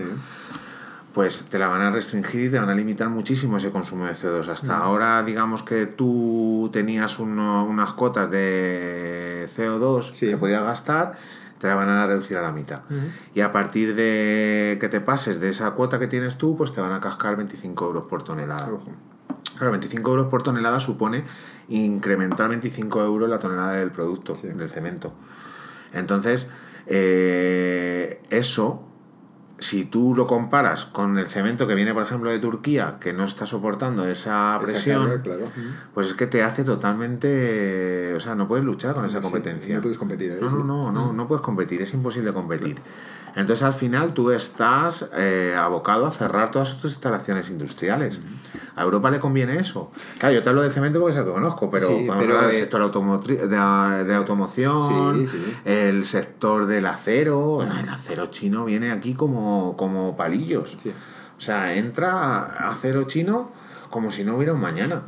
Pues 1.14 1.44
te 1.50 1.58
la 1.58 1.68
van 1.68 1.82
a 1.82 1.90
restringir 1.90 2.46
y 2.46 2.50
te 2.50 2.58
van 2.58 2.68
a 2.70 2.74
limitar 2.74 3.08
muchísimo 3.08 3.58
ese 3.58 3.70
consumo 3.70 4.06
de 4.06 4.14
CO2. 4.14 4.48
Hasta 4.48 4.78
ahora, 4.78 5.22
digamos 5.22 5.62
que 5.62 5.86
tú 5.86 6.70
tenías 6.72 7.18
uno- 7.18 7.64
unas 7.66 7.92
cotas 7.92 8.30
de 8.30 9.46
CO2 9.54 10.12
Sí. 10.14 10.28
que 10.28 10.36
podías 10.38 10.62
gastar, 10.62 11.12
te 11.58 11.68
la 11.68 11.74
van 11.74 11.88
a 11.90 12.06
reducir 12.06 12.36
a 12.38 12.42
la 12.42 12.50
mitad. 12.50 12.80
Y 13.34 13.40
a 13.42 13.52
partir 13.52 13.94
de 13.94 14.78
que 14.80 14.88
te 14.88 15.00
pases 15.00 15.38
de 15.38 15.50
esa 15.50 15.70
cuota 15.72 15.98
que 15.98 16.06
tienes 16.08 16.38
tú, 16.38 16.56
pues 16.56 16.72
te 16.72 16.80
van 16.80 16.92
a 16.92 17.00
cascar 17.00 17.36
25 17.36 17.84
euros 17.84 18.04
por 18.08 18.22
tonelada. 18.24 18.68
Claro, 19.58 19.70
25 19.70 20.10
euros 20.10 20.26
por 20.28 20.42
tonelada 20.42 20.80
supone 20.80 21.24
incrementar 21.68 22.48
25 22.48 23.02
euros 23.04 23.28
la 23.28 23.38
tonelada 23.38 23.72
del 23.74 23.90
producto, 23.90 24.34
Sí. 24.34 24.48
del 24.48 24.68
cemento. 24.70 25.12
Entonces, 25.92 26.48
eh, 26.86 28.20
eso, 28.30 28.88
si 29.62 29.84
tú 29.84 30.14
lo 30.14 30.26
comparas 30.26 30.84
con 30.86 31.18
el 31.18 31.26
cemento 31.28 31.66
que 31.66 31.74
viene, 31.74 31.94
por 31.94 32.02
ejemplo, 32.02 32.30
de 32.30 32.38
Turquía, 32.38 32.96
que 33.00 33.12
no 33.12 33.24
está 33.24 33.46
soportando 33.46 34.04
esa 34.06 34.56
Esa 34.56 34.60
presión, 34.60 35.06
carga, 35.08 35.22
claro. 35.22 35.44
pues 35.94 36.08
es 36.08 36.14
que 36.14 36.26
te 36.26 36.42
hace 36.42 36.64
totalmente... 36.64 38.14
O 38.16 38.20
sea, 38.20 38.34
no 38.34 38.46
puedes 38.48 38.64
luchar 38.64 38.94
con 38.94 39.04
esa 39.04 39.18
Sí, 39.18 39.22
competencia. 39.22 39.76
no 39.76 39.82
puedes 39.82 39.98
competir 39.98 40.32
ahí, 40.32 40.38
No, 40.40 40.50
sí. 40.50 40.56
no, 40.58 40.64
no, 40.64 40.92
no, 40.92 41.12
no 41.12 41.28
puedes 41.28 41.42
competir, 41.42 41.82
es 41.82 41.94
imposible 41.94 42.32
competir. 42.32 42.76
Entonces 43.34 43.62
al 43.62 43.72
final 43.72 44.12
tú 44.12 44.30
estás 44.30 45.06
eh, 45.16 45.56
abocado 45.58 46.06
a 46.06 46.10
cerrar 46.10 46.50
todas 46.50 46.76
tus 46.76 46.90
instalaciones 46.90 47.48
industriales. 47.48 48.20
¿A 48.76 48.82
Europa 48.82 49.10
le 49.10 49.20
conviene 49.20 49.56
eso? 49.58 49.90
Claro, 50.18 50.34
yo 50.34 50.42
te 50.42 50.50
hablo 50.50 50.60
de 50.62 50.70
cemento 50.70 50.98
porque 51.00 51.12
es 51.14 51.18
el 51.18 51.24
que 51.24 51.30
conozco, 51.32 51.70
pero 51.70 51.88
Sí, 51.88 52.06
pero, 52.18 52.50
eh, 52.50 52.52
sector 52.54 52.82
automotri- 52.82 53.38
de, 53.40 54.04
de 54.04 54.14
automoción, 54.14 55.26
Sí, 55.26 55.26
sí. 55.28 55.56
el 55.64 56.04
sector 56.04 56.66
del 56.66 56.84
acero. 56.86 57.62
El 57.62 57.88
acero 57.88 58.26
chino 58.26 58.66
viene 58.66 58.90
aquí 58.90 59.14
como, 59.14 59.51
como 59.76 60.16
palillos. 60.16 60.76
Sí. 60.82 60.92
O 61.38 61.40
sea, 61.40 61.74
entra 61.74 62.68
acero 62.70 63.04
chino 63.04 63.50
como 63.90 64.10
si 64.10 64.24
no 64.24 64.36
hubiera 64.36 64.52
un 64.54 64.60
mañana. 64.60 65.02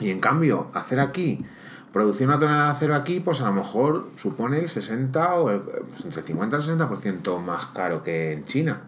Y 0.00 0.10
en 0.10 0.20
cambio, 0.20 0.68
hacer 0.74 1.00
aquí, 1.00 1.44
producir 1.92 2.26
una 2.28 2.38
tonelada 2.38 2.66
de 2.66 2.70
acero 2.72 2.94
aquí, 2.94 3.20
pues 3.20 3.40
a 3.40 3.46
lo 3.46 3.52
mejor 3.52 4.08
supone 4.16 4.58
el 4.60 4.68
60 4.68 5.34
o 5.34 5.50
el, 5.50 5.60
pues 5.60 6.04
entre 6.04 6.22
50 6.22 6.56
y 6.58 6.60
el 6.60 6.78
60% 6.78 7.40
más 7.40 7.66
caro 7.66 8.02
que 8.02 8.32
en 8.32 8.44
China. 8.44 8.80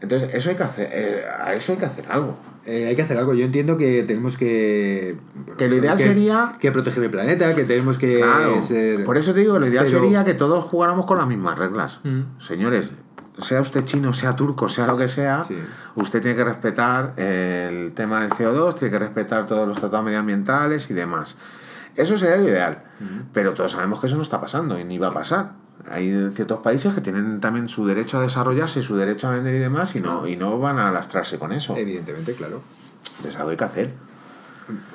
Entonces, 0.00 0.30
eso 0.34 0.50
hay 0.50 0.56
que 0.56 0.62
hacer, 0.64 0.88
eh, 0.92 1.24
a 1.24 1.52
eso 1.54 1.72
hay 1.72 1.78
que 1.78 1.84
hacer 1.86 2.10
algo. 2.10 2.36
Eh, 2.66 2.86
hay 2.88 2.96
que 2.96 3.02
hacer 3.02 3.16
algo. 3.18 3.34
Yo 3.34 3.44
entiendo 3.44 3.76
que 3.76 4.02
tenemos 4.04 4.36
que. 4.36 5.16
Que 5.58 5.68
lo 5.68 5.76
ideal 5.76 5.98
sería- 5.98 6.56
Que 6.58 6.72
proteger 6.72 7.04
el 7.04 7.10
planeta, 7.10 7.54
que 7.54 7.64
tenemos 7.64 7.98
que 7.98 8.18
Claro, 8.20 8.62
ser. 8.62 9.04
por 9.04 9.16
eso 9.18 9.32
te 9.34 9.40
digo, 9.40 9.58
lo 9.58 9.66
ideal 9.66 9.84
pero- 9.86 10.02
sería 10.02 10.24
que 10.24 10.34
todos 10.34 10.64
jugáramos 10.64 11.04
con 11.06 11.18
las 11.18 11.26
mismas 11.26 11.58
reglas. 11.58 12.00
Mm. 12.04 12.22
Señores, 12.40 12.90
sea 13.38 13.60
usted 13.60 13.84
chino, 13.84 14.14
sea 14.14 14.36
turco, 14.36 14.68
sea 14.68 14.86
lo 14.86 14.96
que 14.96 15.08
sea, 15.08 15.44
Sí. 15.44 15.56
usted 15.96 16.20
tiene 16.22 16.36
que 16.36 16.44
respetar 16.44 17.14
el 17.16 17.92
tema 17.94 18.20
del 18.20 18.30
CO2, 18.30 18.74
tiene 18.76 18.92
que 18.92 18.98
respetar 18.98 19.46
todos 19.46 19.66
los 19.66 19.78
tratados 19.78 20.04
medioambientales 20.04 20.90
y 20.90 20.94
demás. 20.94 21.36
Eso 21.96 22.18
sería 22.18 22.36
lo 22.36 22.48
ideal. 22.48 22.82
Pero 23.32 23.54
todos 23.54 23.72
sabemos 23.72 24.00
que 24.00 24.06
eso 24.08 24.16
no 24.16 24.22
está 24.22 24.40
pasando 24.40 24.78
y 24.78 24.84
ni 24.84 24.98
va 24.98 25.08
a 25.08 25.12
pasar. 25.14 25.52
Hay 25.90 26.30
ciertos 26.32 26.58
países 26.60 26.94
que 26.94 27.00
tienen 27.00 27.40
también 27.40 27.68
su 27.68 27.86
derecho 27.86 28.18
a 28.18 28.22
desarrollarse, 28.22 28.82
su 28.82 28.96
derecho 28.96 29.28
a 29.28 29.30
vender 29.32 29.54
y 29.54 29.58
demás, 29.58 29.94
y 29.96 30.00
no, 30.00 30.26
y 30.26 30.36
no 30.36 30.58
van 30.58 30.78
a 30.78 30.90
lastrarse 30.90 31.38
con 31.38 31.52
eso. 31.52 31.76
Evidentemente, 31.76 32.34
claro. 32.34 32.62
Entonces 33.16 33.36
algo 33.38 33.50
hay 33.50 33.56
que 33.56 33.64
hacer. 33.64 33.94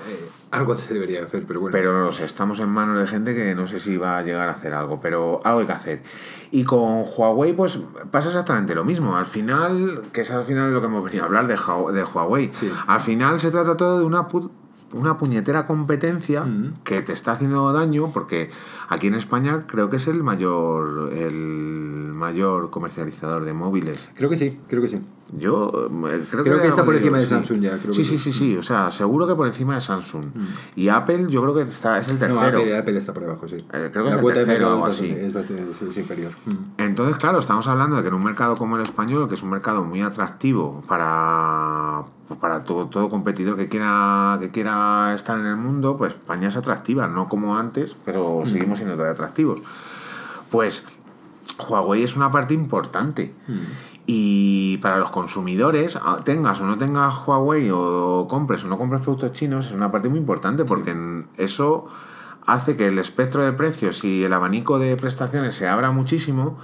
Eh, 0.07 0.29
algo 0.51 0.73
se 0.75 0.93
debería 0.93 1.23
hacer, 1.23 1.45
pero 1.47 1.59
bueno. 1.59 1.71
Pero 1.71 1.93
no 1.93 2.05
lo 2.05 2.11
sé, 2.11 2.25
estamos 2.25 2.59
en 2.59 2.69
manos 2.69 2.99
de 2.99 3.05
gente 3.07 3.35
que 3.35 3.53
no 3.55 3.67
sé 3.67 3.79
si 3.79 3.97
va 3.97 4.17
a 4.17 4.23
llegar 4.23 4.49
a 4.49 4.53
hacer 4.53 4.73
algo, 4.73 4.99
pero 4.99 5.41
algo 5.43 5.59
hay 5.59 5.65
que 5.67 5.71
hacer. 5.73 6.03
Y 6.51 6.63
con 6.63 7.03
Huawei, 7.03 7.53
pues 7.53 7.79
pasa 8.11 8.29
exactamente 8.29 8.73
lo 8.73 8.83
mismo. 8.83 9.15
Al 9.15 9.27
final, 9.27 10.03
que 10.11 10.21
es 10.21 10.31
al 10.31 10.43
final 10.45 10.69
de 10.69 10.73
lo 10.73 10.81
que 10.81 10.87
hemos 10.87 11.03
venido 11.03 11.23
a 11.23 11.27
hablar 11.27 11.45
de, 11.47 11.53
de 11.93 12.03
Huawei, 12.03 12.51
Sí. 12.59 12.71
al 12.87 12.99
final 12.99 13.39
se 13.39 13.51
trata 13.51 13.77
todo 13.77 13.99
de 13.99 14.05
una, 14.05 14.27
pu- 14.27 14.49
una 14.93 15.17
puñetera 15.19 15.67
competencia 15.67 16.43
Mm. 16.43 16.79
que 16.83 17.01
te 17.03 17.13
está 17.13 17.33
haciendo 17.33 17.71
daño, 17.71 18.09
porque 18.11 18.49
aquí 18.89 19.07
en 19.07 19.15
España 19.15 19.65
creo 19.67 19.89
que 19.89 19.95
es 19.97 20.07
el 20.07 20.21
mayor, 20.23 21.13
el 21.13 22.11
mayor 22.13 22.69
comercializador 22.69 23.45
de 23.45 23.53
móviles. 23.53 24.09
Creo 24.15 24.29
que 24.29 24.35
sí, 24.37 24.59
creo 24.67 24.81
que 24.81 24.89
sí. 24.89 24.99
Yo 25.31 25.71
eh, 26.09 26.25
creo, 26.31 26.43
Creo 26.43 26.59
que 26.59 26.67
está 26.67 26.83
por 26.83 26.95
encima 26.95 27.19
de 27.19 27.23
sí. 27.23 27.29
Samsung 27.29 27.59
ya, 27.61 27.77
creo 27.77 27.93
sí, 27.93 28.01
que 28.01 28.07
sí, 28.07 28.17
sí. 28.17 28.31
sí, 28.33 28.39
sí. 28.39 28.57
O 28.57 28.63
sea, 28.63 28.89
seguro 28.89 29.27
que 29.27 29.35
por 29.35 29.45
encima 29.45 29.75
de 29.75 29.81
Samsung. 29.81 30.25
Y 30.75 30.87
Apple, 30.89 31.27
yo 31.29 31.43
creo 31.43 31.53
que 31.53 31.61
está, 31.61 31.99
es 31.99 32.07
el 32.07 32.15
No, 32.15 32.19
tercero. 32.19 32.57
Apple, 32.57 32.77
Apple 32.77 32.97
está 32.97 33.13
por 33.13 33.21
debajo, 33.23 33.47
sí. 33.47 33.57
Eh, 33.57 33.89
creo 33.93 34.05
que 34.05 34.09
La 34.09 34.15
es 34.15 34.21
el 34.25 34.33
tercero 34.33 34.69
o 34.69 34.73
algo 34.73 34.87
es 34.87 34.95
así. 34.95 35.07
bastante- 35.09 35.27
Es 35.27 35.33
bastante 35.33 35.73
sí, 35.75 35.85
es 35.91 35.97
inferior. 35.97 36.31
Mm. 36.45 36.51
Entonces, 36.81 37.17
claro, 37.17 37.37
estamos 37.37 37.67
hablando 37.67 37.95
de 37.97 38.01
que 38.01 38.07
en 38.07 38.15
un 38.15 38.23
mercado 38.23 38.55
como 38.57 38.75
el 38.77 38.81
español, 38.81 39.27
que 39.29 39.35
es 39.35 39.43
un 39.43 39.51
mercado 39.51 39.83
muy 39.83 40.01
atractivo 40.01 40.81
para, 40.87 42.05
pues 42.27 42.39
para 42.39 42.63
todo, 42.63 42.87
todo 42.87 43.09
competidor 43.11 43.55
que 43.55 43.69
quiera, 43.69 44.37
que 44.39 44.49
quiera 44.49 45.13
estar 45.13 45.37
en 45.37 45.45
el 45.45 45.57
mundo, 45.57 45.95
pues 45.95 46.13
España 46.13 46.47
es 46.47 46.57
atractiva, 46.57 47.07
no 47.07 47.29
como 47.29 47.55
antes, 47.55 47.95
pero 48.03 48.41
seguimos 48.47 48.78
siendo 48.79 48.95
todavía 48.95 49.13
atractivos. 49.13 49.61
Pues 50.49 50.85
Huawei 51.67 52.03
es 52.03 52.15
una 52.15 52.31
parte 52.31 52.53
importante. 52.53 53.33
Y 54.05 54.77
para 54.77 54.97
los 54.97 55.11
consumidores, 55.11 55.95
a- 55.95 56.17
tengas 56.23 56.59
o 56.61 56.65
no 56.65 56.77
tengas 56.77 57.13
Huawei 57.27 57.69
o 57.71 58.25
compres 58.29 58.63
o 58.63 58.67
no 58.67 58.77
compres 58.77 59.01
productos 59.01 59.33
chinos, 59.33 59.67
es 59.67 59.73
una 59.73 59.91
parte 59.91 60.09
muy 60.09 60.17
importante 60.19 60.65
porque 60.65 60.95
eso 61.37 61.85
hace 62.47 62.75
que 62.75 62.87
el 62.87 62.97
espectro 62.97 63.43
de 63.43 63.53
precios 63.53 64.03
y 64.03 64.23
el 64.23 64.33
abanico 64.33 64.79
de 64.79 64.95
prestaciones 64.97 65.53
se 65.55 65.67
abra 65.67 65.91
muchísimo 65.91 66.57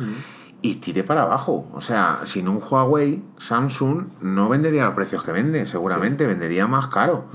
y 0.63 0.75
tire 0.77 1.03
para 1.03 1.21
abajo. 1.23 1.67
O 1.75 1.81
sea, 1.81 2.21
sin 2.23 2.47
un 2.47 2.59
Huawei, 2.67 3.21
Samsung 3.37 4.05
no 4.21 4.49
vendería 4.49 4.85
los 4.85 4.95
precios 4.95 5.21
que 5.23 5.31
vende, 5.31 5.67
seguramente 5.67 6.25
vendería 6.25 6.65
más 6.65 6.87
caro. 6.87 7.25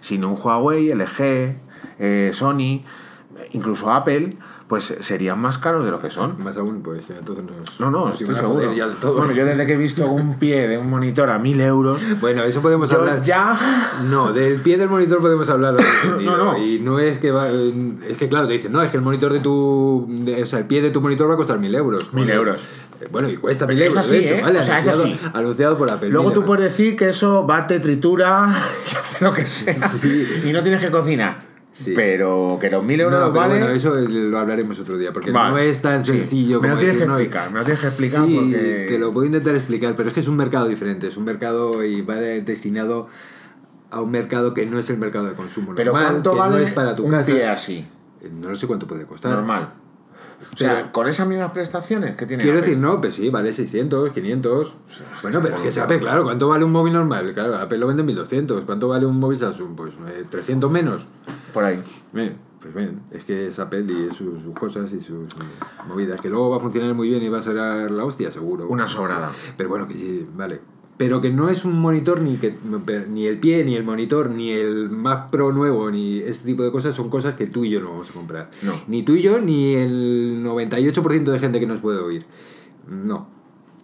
Sin 0.00 0.24
un 0.24 0.36
Huawei, 0.36 0.90
LG, 0.90 1.56
eh, 2.00 2.30
Sony, 2.34 2.82
incluso 3.52 3.92
Apple, 3.92 4.30
pues 4.68 4.96
serían 5.00 5.38
más 5.40 5.58
caros 5.58 5.84
de 5.84 5.90
lo 5.90 6.00
que 6.00 6.10
son. 6.10 6.42
Más 6.42 6.56
aún, 6.56 6.80
pues 6.82 7.10
entonces 7.10 7.44
nos. 7.44 7.80
No, 7.80 7.90
no, 7.90 8.06
nos 8.10 8.20
estoy 8.20 8.36
seguro. 8.36 8.72
ya 8.72 8.88
todo. 9.00 9.14
Bueno, 9.14 9.32
yo 9.32 9.44
desde 9.44 9.66
que 9.66 9.72
he 9.72 9.76
visto 9.76 10.06
un 10.06 10.38
pie 10.38 10.68
de 10.68 10.78
un 10.78 10.88
monitor 10.88 11.28
a 11.30 11.38
mil 11.40 11.60
euros, 11.60 12.00
Bueno, 12.20 12.42
eso 12.44 12.62
podemos 12.62 12.92
hablar. 12.92 13.22
ya... 13.22 13.58
No, 14.08 14.32
del 14.32 14.60
pie 14.60 14.78
del 14.78 14.88
monitor 14.88 15.20
podemos 15.20 15.48
hablar. 15.50 15.76
No, 16.20 16.36
no. 16.36 16.56
Y 16.64 16.78
no 16.80 16.98
es 17.00 17.18
que 17.18 17.30
va, 17.32 17.48
es 17.48 18.16
que 18.18 18.28
claro, 18.28 18.46
te 18.46 18.52
dicen, 18.54 18.70
no, 18.72 18.80
es 18.82 18.90
que 18.90 18.96
el 18.96 19.02
monitor 19.02 19.32
de 19.32 19.40
tu. 19.40 20.06
de- 20.08 20.42
o 20.42 20.46
sea, 20.46 20.60
el 20.60 20.66
pie 20.66 20.82
de 20.82 20.90
tu 20.90 21.00
monitor 21.00 21.28
va 21.28 21.34
a 21.34 21.36
costar 21.36 21.58
mil 21.58 21.74
euros. 21.74 22.12
Mil 22.14 22.30
euros. 22.30 22.60
eh, 23.00 23.08
Bueno, 23.10 23.28
y 23.28 23.36
cuesta 23.38 23.66
mil 23.66 23.80
Es 23.82 23.88
euros. 23.94 24.06
así, 24.06 24.16
de 24.18 24.24
hecho, 24.24 24.34
¿eh? 24.34 24.42
¿vale? 24.42 24.58
O 24.60 24.62
sea, 24.62 24.78
es 24.78 24.86
anunciado, 24.88 25.14
así. 25.16 25.30
anunciado 25.36 25.78
por 25.78 25.90
Apple. 25.90 26.10
Luego 26.10 26.32
tú 26.32 26.44
puedes 26.44 26.64
decir 26.64 26.94
que 26.96 27.08
eso 27.08 27.44
bate, 27.44 27.80
tritura 27.80 28.54
y 28.92 28.96
hace 28.96 29.24
lo 29.24 29.32
que 29.32 29.46
sea. 29.46 29.88
Sí. 29.88 30.42
Y 30.46 30.52
no 30.52 30.62
tienes 30.62 30.80
que 30.80 30.90
cocinar. 30.92 31.49
Sí. 31.72 31.92
Pero 31.94 32.58
que 32.60 32.68
los 32.68 32.82
mil 32.84 32.98
No, 32.98 33.04
euros 33.04 33.30
pero 33.30 33.40
vale... 33.40 33.58
bueno, 33.58 33.72
eso 33.74 33.94
lo 33.94 34.38
hablaremos 34.38 34.78
otro 34.80 34.98
día, 34.98 35.12
porque 35.12 35.30
Vale. 35.30 35.50
no 35.50 35.58
es 35.58 35.80
tan 35.80 36.04
Sí. 36.04 36.12
sencillo 36.12 36.60
Me 36.60 36.68
lo 36.68 36.74
tienes 36.76 36.94
decir, 36.96 37.00
que 37.00 37.06
no, 37.06 37.16
explicar, 37.18 37.50
me 37.52 37.58
lo 37.60 37.64
tienes 37.64 37.80
que 37.80 37.86
explicar 37.86 38.26
sí, 38.26 38.34
porque- 38.34 38.86
te 38.88 38.98
lo 38.98 39.12
puedo 39.12 39.26
intentar 39.26 39.54
explicar, 39.54 39.94
pero 39.96 40.08
es 40.08 40.14
que 40.14 40.20
es 40.20 40.28
un 40.28 40.36
mercado 40.36 40.66
diferente, 40.66 41.06
es 41.06 41.16
un 41.16 41.24
mercado 41.24 41.84
y 41.84 42.02
va 42.02 42.16
de- 42.16 42.42
destinado 42.42 43.06
a 43.90 44.00
un 44.00 44.10
mercado 44.10 44.52
que 44.52 44.66
no 44.66 44.78
es 44.78 44.90
el 44.90 44.98
mercado 44.98 45.26
de 45.26 45.34
consumo 45.34 45.72
Pero 45.76 45.92
normal, 45.92 46.10
¿cuánto 46.12 46.32
que 46.32 46.38
vale 46.38 46.56
no 46.56 46.62
es 46.62 46.70
para 46.72 46.94
tu 46.94 47.04
un 47.04 47.10
casa. 47.12 47.26
pie 47.26 47.46
así? 47.46 47.86
Eh, 48.20 48.30
No 48.32 48.48
lo 48.50 48.56
sé 48.56 48.66
cuánto 48.66 48.86
puede 48.88 49.04
costar. 49.06 49.30
Normal. 49.32 49.74
O 50.52 50.56
sea, 50.56 50.74
Pero- 50.74 50.92
con 50.92 51.06
esas 51.06 51.28
mismas 51.28 51.50
prestaciones 51.52 52.16
que 52.16 52.26
tiene 52.26 52.42
Quiero 52.42 52.58
Apple. 52.58 52.70
decir, 52.70 52.82
no, 52.82 53.00
pues 53.00 53.14
sí, 53.14 53.28
vale 53.30 53.52
600, 53.52 54.10
500. 54.10 54.74
Bueno, 55.22 55.36
se 55.38 55.42
pero 55.44 55.56
es 55.56 55.62
que 55.62 55.70
se. 55.72 55.80
Apple, 55.80 56.00
claro, 56.00 56.24
¿cuánto 56.24 56.48
vale 56.48 56.64
un 56.64 56.72
móvil 56.72 56.94
normal? 56.94 57.32
Claro, 57.34 57.56
Apple 57.56 57.78
lo 57.78 57.86
vende 57.86 58.00
en 58.00 58.06
1200. 58.06 58.64
¿Cuánto 58.64 58.88
vale 58.88 59.06
un 59.06 59.18
móvil 59.20 59.38
Samsung? 59.38 59.76
Pues 59.76 59.92
eh, 60.08 60.24
300 60.28 60.70
menos. 60.70 61.06
Por 61.52 61.64
ahí. 61.64 61.80
Bien, 62.12 62.36
pues 62.60 62.74
bien, 62.74 63.00
es 63.10 63.24
que 63.24 63.48
es 63.48 63.58
Apple 63.58 63.86
y 63.88 64.08
es 64.08 64.16
sus, 64.16 64.42
sus 64.42 64.54
cosas 64.54 64.92
y 64.92 65.00
sus 65.00 65.28
movidas. 65.86 66.20
Que 66.20 66.28
luego 66.28 66.50
va 66.50 66.58
a 66.58 66.60
funcionar 66.60 66.94
muy 66.94 67.08
bien 67.08 67.22
y 67.22 67.28
va 67.28 67.38
a 67.38 67.42
ser 67.42 67.54
la 67.56 68.04
hostia, 68.04 68.30
seguro. 68.30 68.66
Una 68.68 68.88
sobrada. 68.88 69.32
Pero 69.56 69.68
bueno, 69.68 69.86
que 69.88 69.94
sí, 69.94 70.26
vale. 70.36 70.60
Pero 71.00 71.22
que 71.22 71.30
no 71.30 71.48
es 71.48 71.64
un 71.64 71.80
monitor 71.80 72.20
ni 72.20 72.36
que 72.36 72.54
ni 73.08 73.24
el 73.24 73.40
pie, 73.40 73.64
ni 73.64 73.74
el 73.74 73.84
monitor, 73.84 74.28
ni 74.28 74.50
el 74.50 74.90
Mac 74.90 75.30
Pro 75.30 75.50
nuevo, 75.50 75.90
ni 75.90 76.18
este 76.18 76.44
tipo 76.44 76.62
de 76.62 76.70
cosas 76.70 76.94
son 76.94 77.08
cosas 77.08 77.36
que 77.36 77.46
tú 77.46 77.64
y 77.64 77.70
yo 77.70 77.80
no 77.80 77.88
vamos 77.88 78.10
a 78.10 78.12
comprar. 78.12 78.50
No. 78.60 78.82
Ni 78.86 79.02
tú 79.02 79.14
y 79.14 79.22
yo, 79.22 79.40
ni 79.40 79.76
el 79.76 80.44
98% 80.44 81.24
de 81.24 81.38
gente 81.38 81.58
que 81.58 81.66
nos 81.66 81.80
puede 81.80 82.00
oír. 82.00 82.26
No. 82.86 83.39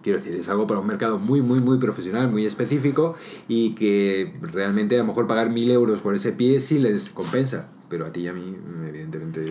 Quiero 0.07 0.21
decir, 0.21 0.37
es 0.37 0.49
algo 0.49 0.69
para 0.69 0.79
un 0.79 0.87
mercado 0.87 1.19
muy, 1.19 1.43
muy, 1.43 1.59
muy 1.61 1.79
profesional, 1.79 2.31
muy 2.31 2.47
específico 2.47 3.17
y 3.49 3.75
que 3.75 4.37
realmente 4.41 4.95
a 4.95 4.99
lo 4.99 5.05
mejor 5.07 5.27
pagar 5.27 5.51
mil 5.51 5.69
euros 5.69 6.01
por 6.01 6.15
ese 6.15 6.31
pie 6.31 6.61
sí 6.61 6.79
les 6.79 7.11
compensa. 7.11 7.67
Pero 7.89 8.07
a 8.07 8.13
ti 8.13 8.21
y 8.21 8.29
a 8.29 8.33
mí, 8.33 8.57
evidentemente, 8.87 9.47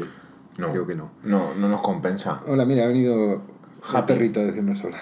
No. 0.58 0.72
creo 0.72 0.88
que 0.88 0.95
no. 0.95 1.12
No, 1.26 1.53
no 1.56 1.68
nos 1.68 1.82
compensa. 1.82 2.41
Hola, 2.47 2.64
mira, 2.64 2.86
ha 2.86 2.88
venido 2.88 3.41
Happy. 3.91 4.14
perrito 4.14 4.39
a 4.39 4.43
decirnos 4.43 4.82
hola. 4.86 5.01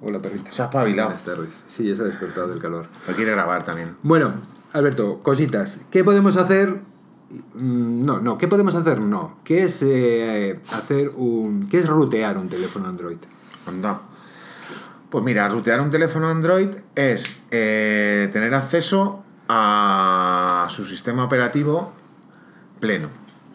Hola, 0.00 0.22
perrito. 0.22 0.52
Se 0.52 0.62
ha 0.62 0.66
espabilado. 0.66 1.08
Buenas 1.08 1.24
tardes. 1.24 1.48
Sí, 1.66 1.88
ya 1.88 1.96
se 1.96 2.02
ha 2.02 2.04
despertado 2.04 2.46
del 2.46 2.60
calor. 2.60 2.86
Lo 3.08 3.14
quiere 3.16 3.32
grabar 3.32 3.64
también. 3.64 3.96
Bueno, 4.04 4.34
Alberto, 4.72 5.24
cositas. 5.24 5.80
¿Qué 5.90 6.04
podemos 6.04 6.36
hacer? 6.36 6.82
Mm, 7.54 8.04
No, 8.04 8.20
no, 8.20 8.38
¿qué 8.38 8.46
podemos 8.46 8.76
hacer? 8.76 9.00
No. 9.00 9.38
¿Qué 9.42 9.64
es 9.64 9.82
eh, 9.82 10.60
hacer 10.70 11.10
un. 11.16 11.66
¿Qué 11.68 11.78
es 11.78 11.88
rutear 11.88 12.38
un 12.38 12.48
teléfono 12.48 12.86
Android? 12.86 13.16
Anda. 13.66 14.02
Pues 15.14 15.24
mira, 15.24 15.48
rutear 15.48 15.80
un 15.80 15.92
teléfono 15.92 16.28
Android 16.28 16.70
es 16.96 17.40
eh, 17.52 18.28
tener 18.32 18.52
acceso 18.52 19.22
a 19.48 20.66
su 20.70 20.84
sistema 20.84 21.24
operativo 21.24 21.92
pleno. 22.80 23.10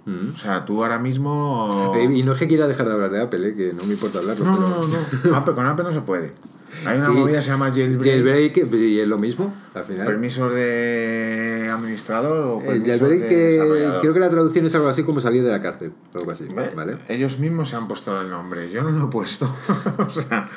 Mm. 0.05 0.33
O 0.33 0.37
sea, 0.37 0.65
tú 0.65 0.83
ahora 0.83 0.99
mismo... 0.99 1.93
Eh, 1.95 2.07
y 2.11 2.23
no 2.23 2.31
es 2.33 2.37
que 2.37 2.47
quiera 2.47 2.67
dejar 2.67 2.87
de 2.87 2.93
hablar 2.93 3.11
de 3.11 3.21
Apple, 3.21 3.49
eh, 3.49 3.53
que 3.53 3.73
no 3.73 3.83
me 3.85 3.93
importa 3.93 4.19
hablarlo. 4.19 4.45
No, 4.45 4.55
pero- 4.57 4.69
no, 4.69 4.87
no, 4.87 5.29
no. 5.31 5.35
Apple- 5.37 5.53
con 5.55 5.65
Apple 5.65 5.83
no 5.85 5.93
se 5.93 6.01
puede. 6.01 6.33
Hay 6.85 6.97
una 6.97 7.07
Sí. 7.07 7.11
movida 7.13 7.37
que 7.37 7.43
se 7.43 7.49
llama 7.49 7.71
jailbreak. 7.71 8.03
Jailbreak, 8.23 8.73
y 8.75 8.99
es 8.99 9.07
lo 9.07 9.17
mismo, 9.17 9.53
al 9.73 9.83
final. 9.85 10.05
Permisos 10.05 10.53
de 10.53 11.67
administrador 11.73 12.37
o 12.37 12.59
El 12.61 12.83
permisos 12.83 12.99
jailbreak, 12.99 13.21
de 13.23 13.27
que 13.27 13.97
creo 14.01 14.13
que 14.13 14.19
la 14.19 14.29
traducción 14.29 14.65
es 14.67 14.75
algo 14.75 14.87
así 14.87 15.03
como 15.03 15.19
salir 15.19 15.43
de 15.43 15.49
la 15.49 15.61
cárcel, 15.63 15.91
algo 16.13 16.31
así, 16.31 16.45
¿vale? 16.75 16.97
Ellos 17.07 17.39
mismos 17.39 17.69
se 17.69 17.75
han 17.75 17.87
puesto 17.87 18.21
el 18.21 18.29
nombre. 18.29 18.69
Yo 18.71 18.83
no 18.83 18.91
lo 18.91 19.05
he 19.05 19.09
puesto. 19.09 19.53
o 19.97 20.09
sea, 20.11 20.47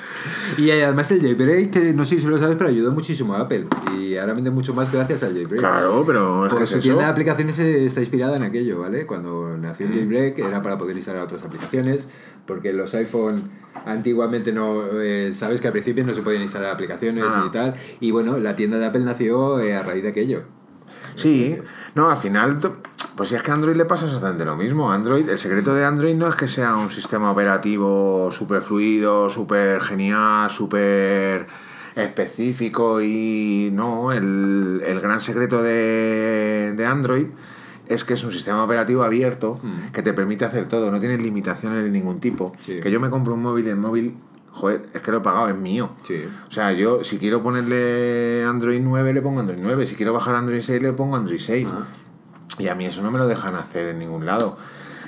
Y 0.58 0.70
además 0.70 1.10
el 1.12 1.22
jailbreak, 1.22 1.70
que 1.70 1.92
no 1.94 2.04
sé 2.04 2.20
si 2.20 2.26
lo 2.26 2.38
sabes, 2.38 2.56
pero 2.56 2.68
ayudó 2.68 2.92
muchísimo 2.92 3.34
a 3.34 3.40
Apple. 3.40 3.66
Y 3.98 4.16
ahora 4.18 4.34
vende 4.34 4.50
mucho 4.50 4.74
más 4.74 4.92
gracias 4.92 5.22
al 5.22 5.32
jailbreak. 5.32 5.60
claro, 5.60 6.04
pero 6.06 6.44
es 6.44 6.50
que 6.50 6.50
Porque 6.50 6.64
es 6.64 6.70
su 6.70 6.76
eso. 6.76 6.82
tienda 6.82 7.04
de 7.04 7.10
aplicaciones 7.10 7.58
eh, 7.58 7.86
está 7.86 8.00
inspirada 8.00 8.36
en 8.36 8.42
aquello, 8.42 8.80
¿vale? 8.80 9.06
Cuando 9.06 9.31
nació 9.58 9.86
el 9.86 9.92
jailbreak 9.92 10.38
era 10.38 10.62
para 10.62 10.78
poder 10.78 10.96
instalar 10.96 11.22
otras 11.22 11.42
aplicaciones, 11.44 12.06
porque 12.46 12.72
los 12.72 12.94
iPhone 12.94 13.50
antiguamente 13.86 14.52
no... 14.52 14.84
eh, 15.00 15.32
sabes 15.34 15.60
que 15.60 15.66
al 15.68 15.72
principio 15.72 16.04
no 16.04 16.14
se 16.14 16.22
podían 16.22 16.42
instalar 16.42 16.70
aplicaciones 16.70 17.24
Ah. 17.26 17.44
y 17.46 17.50
tal. 17.50 17.74
Y 18.00 18.10
bueno, 18.10 18.38
la 18.38 18.54
tienda 18.56 18.78
de 18.78 18.86
Apple 18.86 19.02
nació 19.04 19.60
eh, 19.60 19.74
a 19.74 19.82
raíz 19.82 20.02
de 20.02 20.08
aquello. 20.10 20.42
Sí, 21.14 21.58
no, 21.94 22.08
al 22.10 22.16
final, 22.16 22.58
pues 23.16 23.28
si 23.28 23.34
es 23.34 23.42
que 23.42 23.50
a 23.50 23.54
Android 23.54 23.76
le 23.76 23.84
pasa 23.84 24.06
exactamente 24.06 24.44
lo 24.44 24.56
mismo. 24.56 24.90
Android, 24.90 25.28
el 25.28 25.36
secreto 25.38 25.74
de 25.74 25.84
Android 25.84 26.14
no 26.14 26.26
es 26.28 26.36
que 26.36 26.48
sea 26.48 26.76
un 26.76 26.88
sistema 26.90 27.30
operativo 27.30 28.30
súper 28.32 28.62
fluido, 28.62 29.28
súper 29.28 29.80
genial, 29.82 30.50
súper 30.50 31.46
específico 31.94 33.02
y 33.02 33.68
no, 33.72 34.12
el, 34.12 34.82
el 34.86 35.00
gran 35.00 35.20
secreto 35.20 35.62
de, 35.62 36.72
de 36.74 36.86
Android 36.86 37.26
es 37.88 38.04
que 38.04 38.14
es 38.14 38.24
un 38.24 38.32
sistema 38.32 38.62
operativo 38.64 39.02
abierto 39.02 39.58
Mm. 39.62 39.92
que 39.92 40.02
te 40.02 40.12
permite 40.12 40.44
hacer 40.44 40.68
todo, 40.68 40.90
no 40.90 41.00
tiene 41.00 41.18
limitaciones 41.18 41.84
de 41.84 41.90
ningún 41.90 42.20
tipo. 42.20 42.52
Sí. 42.60 42.80
Que 42.80 42.90
yo 42.90 43.00
me 43.00 43.10
compro 43.10 43.34
un 43.34 43.42
móvil 43.42 43.66
y 43.66 43.70
el 43.70 43.76
móvil, 43.76 44.16
joder, 44.50 44.86
es 44.94 45.02
que 45.02 45.10
lo 45.10 45.18
he 45.18 45.20
pagado, 45.20 45.48
es 45.48 45.56
mío. 45.56 45.90
Sí. 46.04 46.22
O 46.48 46.52
sea, 46.52 46.72
yo 46.72 47.02
si 47.04 47.18
quiero 47.18 47.42
ponerle 47.42 48.44
Android 48.46 48.80
9 48.82 49.12
le 49.12 49.22
pongo 49.22 49.40
Android 49.40 49.60
9, 49.62 49.86
si 49.86 49.94
quiero 49.96 50.12
bajar 50.12 50.34
Android 50.36 50.60
6 50.62 50.80
le 50.82 50.92
pongo 50.92 51.16
Android 51.16 51.38
6. 51.38 51.72
Ah. 51.74 51.86
Y 52.58 52.68
a 52.68 52.74
mí 52.74 52.84
eso 52.86 53.02
no 53.02 53.10
me 53.10 53.18
lo 53.18 53.26
dejan 53.26 53.54
hacer 53.54 53.88
en 53.88 53.98
ningún 53.98 54.26
lado. 54.26 54.56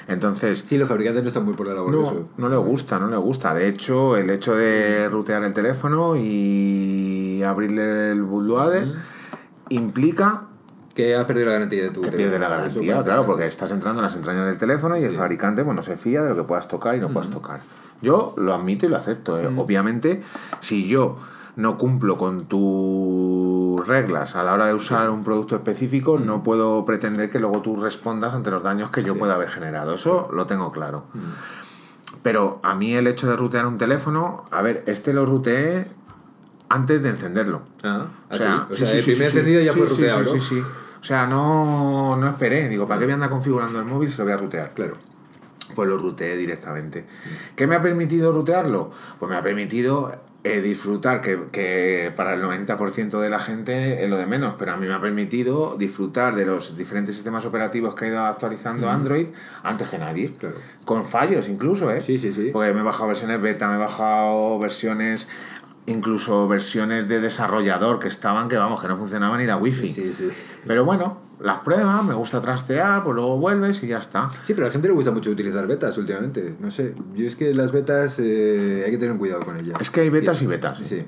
Entonces, 0.06 0.64
Sí, 0.66 0.76
los 0.76 0.86
fabricantes 0.88 1.22
no 1.22 1.28
están 1.28 1.44
muy 1.46 1.54
por 1.54 1.66
la 1.66 1.72
labor 1.74 1.90
de 1.92 1.98
no, 1.98 2.04
eso. 2.06 2.28
no 2.36 2.48
le 2.50 2.56
gusta, 2.56 2.98
no 2.98 3.08
le 3.08 3.16
gusta. 3.16 3.54
De 3.54 3.68
hecho, 3.68 4.16
el 4.18 4.28
hecho 4.30 4.54
de 4.54 5.08
rutear 5.08 5.42
el 5.44 5.52
teléfono 5.54 6.14
y 6.16 7.42
abrirle 7.42 8.10
el 8.12 8.22
bootloader 8.22 8.94
implica 9.70 10.44
Que 10.94 11.16
has 11.16 11.24
perdido 11.24 11.46
la 11.46 11.52
garantía 11.54 11.82
de 11.82 11.90
tu 11.90 12.02
que 12.02 12.12
pierde 12.12 12.38
la 12.38 12.46
teléfono. 12.48 12.68
Garantía, 12.86 13.02
claro, 13.04 13.26
porque 13.26 13.46
estás 13.46 13.70
entrando 13.72 14.00
en 14.00 14.04
las 14.06 14.14
entrañas 14.14 14.46
del 14.46 14.58
teléfono 14.58 14.96
y 14.96 15.02
el 15.04 15.14
fabricante 15.16 15.64
pues, 15.64 15.74
no 15.74 15.82
se 15.82 15.96
fía 15.96 16.22
de 16.22 16.30
lo 16.30 16.36
que 16.36 16.44
puedas 16.44 16.68
tocar 16.68 16.94
y 16.96 17.00
no 17.00 17.08
puedas 17.10 17.30
tocar. 17.30 17.60
Yo 18.00 18.34
lo 18.36 18.54
admito 18.54 18.86
y 18.86 18.88
lo 18.90 18.96
acepto. 18.96 19.40
¿eh? 19.40 19.46
Obviamente, 19.56 20.22
si 20.60 20.86
yo 20.86 21.16
no 21.56 21.78
cumplo 21.78 22.16
con 22.16 22.46
tus 22.46 23.86
reglas 23.88 24.36
a 24.36 24.42
la 24.44 24.54
hora 24.54 24.66
de 24.66 24.74
usar 24.74 25.10
un 25.10 25.24
producto 25.24 25.56
específico, 25.56 26.18
no 26.18 26.42
puedo 26.42 26.84
pretender 26.84 27.30
que 27.30 27.38
luego 27.38 27.60
tú 27.62 27.80
respondas 27.80 28.34
ante 28.34 28.50
los 28.50 28.62
daños 28.62 28.90
que 28.90 29.02
yo 29.02 29.14
Sí. 29.14 29.18
pueda 29.18 29.34
haber 29.34 29.50
generado. 29.50 29.94
Eso 29.94 30.28
lo 30.32 30.46
tengo 30.46 30.70
claro. 30.72 31.04
Pero 32.22 32.60
a 32.62 32.74
mí 32.74 32.94
el 32.94 33.06
hecho 33.06 33.28
de 33.28 33.36
rutear 33.36 33.66
un 33.66 33.78
teléfono, 33.78 34.44
a 34.50 34.62
ver, 34.62 34.82
este 34.86 35.12
lo 35.12 35.26
ruteé 35.26 35.86
antes 36.68 37.02
de 37.02 37.08
encenderlo. 37.10 37.62
Ah, 37.82 38.06
O 38.30 38.34
así. 38.34 38.42
sea, 38.42 38.66
O 38.70 38.74
sea, 38.74 38.88
sí, 38.88 38.96
el 38.98 39.04
primer 39.04 39.26
encendido 39.28 39.60
ya 39.60 39.72
fue 39.72 39.86
ruteado, 39.86 40.24
sí, 40.34 40.40
sí. 40.40 40.62
O 41.04 41.06
sea, 41.06 41.26
no, 41.26 42.16
no 42.16 42.26
esperé. 42.26 42.66
Digo, 42.66 42.88
¿para 42.88 42.98
qué 42.98 43.04
voy 43.04 43.12
a 43.12 43.16
andar 43.16 43.28
configurando 43.28 43.78
el 43.78 43.84
móvil 43.84 44.10
si 44.10 44.16
lo 44.16 44.24
voy 44.24 44.32
a 44.32 44.38
rutear? 44.38 44.70
Claro. 44.70 44.96
Pues 45.74 45.86
lo 45.86 45.98
ruteé 45.98 46.34
directamente. 46.38 47.04
¿Qué 47.54 47.66
me 47.66 47.74
ha 47.74 47.82
permitido 47.82 48.32
rutearlo? 48.32 48.90
Pues 49.18 49.28
me 49.28 49.36
ha 49.36 49.42
permitido 49.42 50.18
eh, 50.44 50.62
disfrutar, 50.62 51.20
que, 51.20 51.40
que 51.52 52.10
para 52.16 52.32
el 52.32 52.42
90% 52.42 53.20
de 53.20 53.28
la 53.28 53.38
gente 53.38 54.02
es 54.02 54.08
lo 54.08 54.16
de 54.16 54.24
menos, 54.24 54.54
pero 54.58 54.72
a 54.72 54.78
mí 54.78 54.86
me 54.86 54.94
ha 54.94 55.00
permitido 55.02 55.76
disfrutar 55.76 56.36
de 56.36 56.46
los 56.46 56.74
diferentes 56.74 57.14
sistemas 57.14 57.44
operativos 57.44 57.94
que 57.94 58.06
ha 58.06 58.08
ido 58.08 58.20
actualizando 58.24 58.88
Android 58.88 59.26
antes 59.62 59.90
que 59.90 59.98
nadie. 59.98 60.32
Claro. 60.32 60.56
Con 60.86 61.04
fallos 61.04 61.50
incluso, 61.50 61.90
¿eh? 61.90 62.00
Sí, 62.00 62.16
sí, 62.16 62.32
sí. 62.32 62.48
Porque 62.50 62.72
me 62.72 62.80
he 62.80 62.82
bajado 62.82 63.08
versiones 63.08 63.42
beta, 63.42 63.68
me 63.68 63.74
he 63.74 63.78
bajado 63.78 64.58
versiones, 64.58 65.28
incluso 65.86 66.48
versiones 66.48 67.08
de 67.08 67.20
desarrollador 67.20 67.98
que 67.98 68.08
estaban, 68.08 68.48
que 68.48 68.56
vamos, 68.56 68.80
que 68.80 68.88
no 68.88 68.96
funcionaban 68.96 69.38
ni 69.40 69.46
la 69.46 69.56
wifi. 69.56 69.88
Sí, 69.88 70.12
sí. 70.12 70.30
Pero 70.66 70.84
bueno, 70.84 71.18
las 71.40 71.58
pruebas, 71.58 72.04
me 72.04 72.14
gusta 72.14 72.40
trastear, 72.40 73.02
pues 73.02 73.14
luego 73.14 73.38
vuelves 73.38 73.82
y 73.82 73.88
ya 73.88 73.98
está. 73.98 74.30
Sí, 74.44 74.54
pero 74.54 74.66
a 74.66 74.68
la 74.68 74.72
gente 74.72 74.88
le 74.88 74.94
gusta 74.94 75.10
mucho 75.10 75.30
utilizar 75.30 75.66
betas 75.66 75.96
últimamente. 75.98 76.54
No 76.60 76.70
sé, 76.70 76.94
yo 77.14 77.26
es 77.26 77.36
que 77.36 77.52
las 77.52 77.72
betas 77.72 78.18
eh, 78.18 78.82
hay 78.84 78.90
que 78.90 78.98
tener 78.98 79.16
cuidado 79.16 79.44
con 79.44 79.56
ellas. 79.58 79.76
Es 79.80 79.90
que 79.90 80.00
hay 80.00 80.10
betas 80.10 80.40
y 80.42 80.46
betas. 80.46 80.78
Sí. 80.78 81.04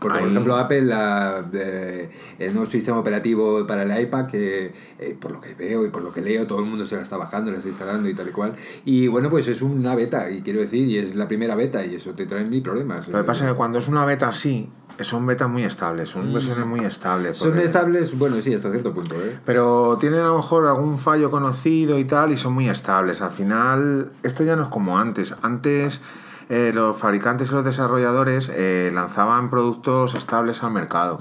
Porque, 0.00 0.18
por 0.18 0.26
Ahí- 0.26 0.30
ejemplo, 0.30 0.56
Apple, 0.56 0.82
la, 0.82 1.42
de- 1.42 2.10
el 2.38 2.54
nuevo 2.54 2.68
sistema 2.70 2.98
operativo 2.98 3.66
para 3.66 3.82
el 3.82 4.02
iPad, 4.02 4.26
que 4.26 4.72
eh, 4.98 5.16
por 5.20 5.30
lo 5.32 5.40
que 5.40 5.54
veo 5.54 5.84
y 5.84 5.90
por 5.90 6.02
lo 6.02 6.10
que 6.12 6.22
leo, 6.22 6.46
todo 6.46 6.60
el 6.60 6.64
mundo 6.64 6.86
se 6.86 6.96
la 6.96 7.02
está 7.02 7.16
bajando, 7.18 7.50
la 7.52 7.58
está 7.58 7.68
instalando 7.68 8.08
y 8.08 8.14
tal 8.14 8.28
y 8.28 8.32
cual. 8.32 8.54
Y 8.84 9.08
bueno, 9.08 9.28
pues 9.30 9.46
es 9.48 9.60
una 9.62 9.94
beta, 9.94 10.30
y 10.30 10.40
quiero 10.42 10.60
decir, 10.60 10.88
y 10.88 10.96
es 10.98 11.14
la 11.14 11.28
primera 11.28 11.54
beta, 11.54 11.84
y 11.84 11.94
eso 11.94 12.12
te 12.14 12.26
trae 12.26 12.44
mil 12.44 12.62
problemas. 12.62 13.06
Lo 13.08 13.18
que 13.18 13.24
pasa 13.24 13.44
es 13.44 13.50
que 13.52 13.56
cuando 13.56 13.78
es 13.78 13.88
una 13.88 14.04
beta 14.06 14.28
así, 14.28 14.68
son 15.00 15.26
betas 15.26 15.48
muy 15.48 15.64
estables, 15.64 16.10
son 16.10 16.30
versiones 16.32 16.66
muy 16.66 16.80
estables. 16.80 17.38
Son 17.38 17.58
estables, 17.58 18.18
bueno, 18.18 18.40
sí, 18.42 18.52
hasta 18.52 18.70
cierto 18.70 18.92
punto, 18.92 19.14
¿eh? 19.22 19.38
Pero 19.46 19.96
tienen 19.98 20.20
a 20.20 20.26
lo 20.26 20.36
mejor 20.36 20.66
algún 20.66 20.98
fallo 20.98 21.30
conocido 21.30 21.98
y 21.98 22.04
tal, 22.04 22.32
y 22.32 22.36
son 22.36 22.52
muy 22.52 22.68
estables. 22.68 23.22
Al 23.22 23.30
final, 23.30 24.12
esto 24.22 24.44
ya 24.44 24.56
no 24.56 24.62
es 24.64 24.68
como 24.68 24.98
antes. 24.98 25.34
Antes 25.40 26.02
eh, 26.50 26.72
los 26.74 26.96
fabricantes 26.98 27.50
y 27.50 27.54
los 27.54 27.64
desarrolladores 27.64 28.50
eh, 28.54 28.90
lanzaban 28.92 29.48
productos 29.48 30.14
estables 30.14 30.62
al 30.62 30.72
mercado. 30.72 31.18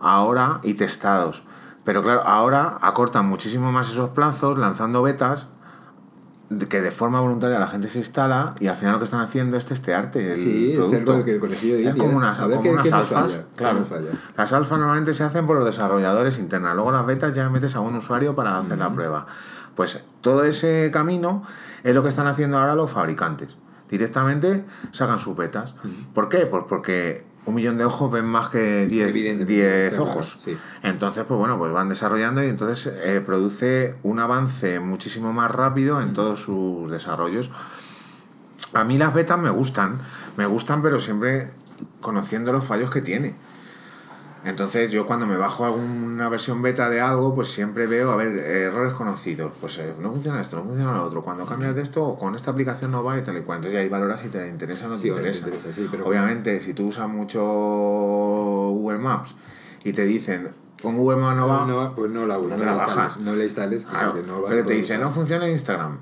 Ahora, 0.00 0.60
y 0.62 0.74
testados. 0.74 1.42
Pero 1.84 2.00
claro, 2.02 2.22
ahora 2.22 2.78
acortan 2.80 3.26
muchísimo 3.26 3.70
más 3.72 3.90
esos 3.90 4.10
plazos 4.10 4.56
lanzando 4.58 5.02
betas 5.02 5.48
que 6.68 6.82
de 6.82 6.90
forma 6.90 7.18
voluntaria 7.20 7.58
la 7.58 7.66
gente 7.66 7.88
se 7.88 7.98
instala 7.98 8.54
y 8.60 8.66
al 8.66 8.76
final 8.76 8.92
lo 8.92 8.98
que 8.98 9.04
están 9.04 9.20
haciendo 9.20 9.56
es 9.56 9.64
testearte 9.64 10.32
el 10.34 10.38
Sí, 10.38 10.72
es 10.72 10.78
producto. 10.78 11.24
que 11.24 11.32
el 11.36 11.40
de 11.40 11.46
Es 11.54 11.62
Indias. 11.64 11.96
como 11.96 12.16
unas, 12.18 12.38
A 12.38 12.46
ver 12.46 12.56
como 12.58 12.62
qué- 12.62 12.72
unas 12.74 12.84
qué 12.84 12.90
nos 12.90 13.00
alfas. 13.00 13.22
falla, 13.22 13.38
qué 13.38 13.56
claro. 13.56 13.78
nos 13.80 13.88
falla. 13.88 14.10
Las 14.36 14.52
alfas 14.52 14.78
normalmente 14.78 15.14
se 15.14 15.24
hacen 15.24 15.46
por 15.46 15.56
los 15.56 15.64
desarrolladores 15.64 16.38
internas. 16.38 16.74
Luego 16.74 16.92
las 16.92 17.06
betas 17.06 17.34
ya 17.34 17.48
metes 17.48 17.74
a 17.74 17.80
un 17.80 17.96
usuario 17.96 18.34
para 18.36 18.58
hacer 18.58 18.76
la 18.78 18.92
prueba. 18.92 19.26
Pues 19.74 20.04
todo 20.20 20.44
ese 20.44 20.90
camino 20.92 21.42
es 21.84 21.94
lo 21.94 22.02
que 22.02 22.10
están 22.10 22.26
haciendo 22.26 22.58
ahora 22.58 22.74
los 22.74 22.90
fabricantes. 22.90 23.56
Directamente 23.92 24.64
sacan 24.90 25.18
sus 25.20 25.36
betas. 25.36 25.74
¿Por 26.14 26.30
qué? 26.30 26.46
Pues 26.46 26.64
porque 26.66 27.24
un 27.44 27.54
millón 27.54 27.76
de 27.76 27.84
ojos 27.84 28.10
ven 28.10 28.24
más 28.24 28.48
que 28.48 28.86
10 28.86 29.08
Evidentemente, 29.10 29.52
10 29.52 29.92
está 29.92 29.96
claro, 29.98 30.10
ojos. 30.12 30.38
sí. 30.42 30.56
Entonces, 30.82 31.24
pues 31.28 31.38
bueno, 31.38 31.58
pues 31.58 31.70
van 31.72 31.90
desarrollando 31.90 32.42
y 32.42 32.46
entonces 32.46 32.90
eh, 33.02 33.20
produce 33.24 33.96
un 34.02 34.18
avance 34.18 34.80
muchísimo 34.80 35.34
más 35.34 35.50
rápido 35.50 36.00
en 36.00 36.14
todos 36.14 36.40
sus 36.40 36.90
desarrollos. 36.90 37.50
A 38.72 38.84
mí 38.84 38.96
las 38.96 39.12
betas 39.12 39.38
me 39.38 39.50
gustan, 39.50 39.98
me 40.38 40.46
gustan, 40.46 40.80
pero 40.80 40.98
siempre 40.98 41.50
conociendo 42.00 42.50
los 42.50 42.64
fallos 42.64 42.90
que 42.90 43.02
tiene. 43.02 43.34
Entonces 44.44 44.90
yo 44.90 45.06
cuando 45.06 45.24
me 45.26 45.36
bajo 45.36 45.64
alguna 45.64 46.28
versión 46.28 46.62
beta 46.62 46.90
de 46.90 47.00
algo, 47.00 47.32
pues 47.34 47.48
siempre 47.52 47.86
veo, 47.86 48.10
a 48.10 48.16
ver, 48.16 48.32
errores 48.38 48.92
conocidos. 48.94 49.52
Pues 49.60 49.78
eh, 49.78 49.94
no 50.00 50.10
funciona 50.10 50.40
esto, 50.40 50.56
no 50.56 50.64
funciona 50.64 50.92
lo 50.96 51.04
otro. 51.04 51.22
Cuando 51.22 51.46
cambias 51.46 51.76
de 51.76 51.82
esto, 51.82 52.16
con 52.16 52.34
esta 52.34 52.50
aplicación 52.50 52.90
no 52.90 53.04
va 53.04 53.16
y 53.18 53.22
tal 53.22 53.36
y 53.38 53.42
cual. 53.42 53.58
Entonces 53.58 53.74
ya 53.74 53.80
ahí 53.80 53.88
valoras 53.88 54.20
si 54.20 54.28
te 54.28 54.48
interesa 54.48 54.86
o 54.86 54.88
no 54.88 54.96
te 54.96 55.02
Sí, 55.02 55.08
interesa. 55.08 55.38
interesa, 55.46 55.72
sí, 55.72 55.86
pero- 55.90 56.06
Obviamente, 56.08 56.60
si 56.60 56.74
tú 56.74 56.88
usas 56.88 57.08
mucho 57.08 57.40
Google 57.40 58.98
Maps 58.98 59.34
y 59.84 59.92
te 59.92 60.04
dicen, 60.04 60.48
con 60.82 60.96
Google 60.96 61.18
Maps 61.20 61.36
no 61.36 61.48
va, 61.48 61.66
No, 61.66 61.94
pues 61.94 62.10
no 62.10 62.26
la, 62.26 62.34
no, 62.38 62.42
No 62.48 62.56
la 62.56 62.72
instales. 62.72 62.96
bajas. 62.96 63.16
No 63.20 63.36
la 63.36 63.44
instales. 63.44 63.86
claro, 63.86 64.14
no 64.26 64.42
vas 64.42 64.50
pero 64.50 64.66
te 64.66 64.74
dice, 64.74 64.94
usar. 64.94 65.00
no 65.00 65.10
funciona 65.10 65.48
Instagram. 65.48 65.98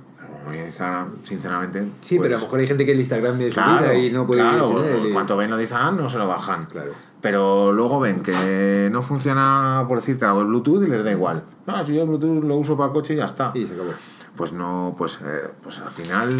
Instagram, 0.66 1.16
sinceramente. 1.22 1.84
Sí, 2.00 2.18
pero 2.18 2.28
a 2.28 2.28
lo 2.30 2.36
pues, 2.38 2.42
mejor 2.44 2.60
hay 2.60 2.66
gente 2.66 2.86
que 2.86 2.92
el 2.92 3.00
Instagram 3.00 3.38
de 3.38 3.50
su 3.52 3.54
Claro, 3.60 3.82
vida 3.82 3.94
y 3.94 4.10
no 4.10 4.26
puede 4.26 4.40
claro, 4.40 4.82
y- 5.06 5.12
cuanto 5.12 5.36
ven 5.36 5.50
lo 5.50 5.56
de 5.56 5.64
Instagram 5.64 5.96
no 5.98 6.08
se 6.08 6.16
lo 6.18 6.26
bajan. 6.26 6.64
Claro. 6.64 6.92
Pero 7.20 7.72
luego 7.72 8.00
ven 8.00 8.20
que 8.20 8.88
no 8.90 9.02
funciona, 9.02 9.84
por 9.86 9.98
decirte 9.98 10.24
algo, 10.24 10.40
el 10.40 10.46
Bluetooth 10.46 10.82
y 10.82 10.86
les 10.86 11.04
da 11.04 11.10
igual. 11.10 11.44
No, 11.66 11.84
si 11.84 11.94
yo 11.94 12.02
el 12.02 12.08
Bluetooth 12.08 12.44
lo 12.44 12.56
uso 12.56 12.76
para 12.76 12.88
el 12.88 12.92
coche 12.94 13.14
y 13.14 13.18
ya 13.18 13.26
está. 13.26 13.52
Y 13.54 13.66
se 13.66 13.74
acabó. 13.74 13.90
Pues 14.36 14.52
no, 14.52 14.94
pues, 14.96 15.18
eh, 15.22 15.50
pues 15.62 15.80
al 15.80 15.92
final. 15.92 16.34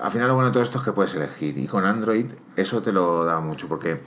Al 0.00 0.10
final 0.10 0.28
lo 0.28 0.34
bueno 0.34 0.50
de 0.50 0.52
todo 0.52 0.62
esto 0.62 0.78
es 0.78 0.84
que 0.84 0.92
puedes 0.92 1.14
elegir. 1.14 1.58
Y 1.58 1.66
con 1.66 1.84
Android 1.84 2.26
eso 2.54 2.80
te 2.80 2.92
lo 2.92 3.24
da 3.24 3.40
mucho. 3.40 3.66
Porque 3.66 4.02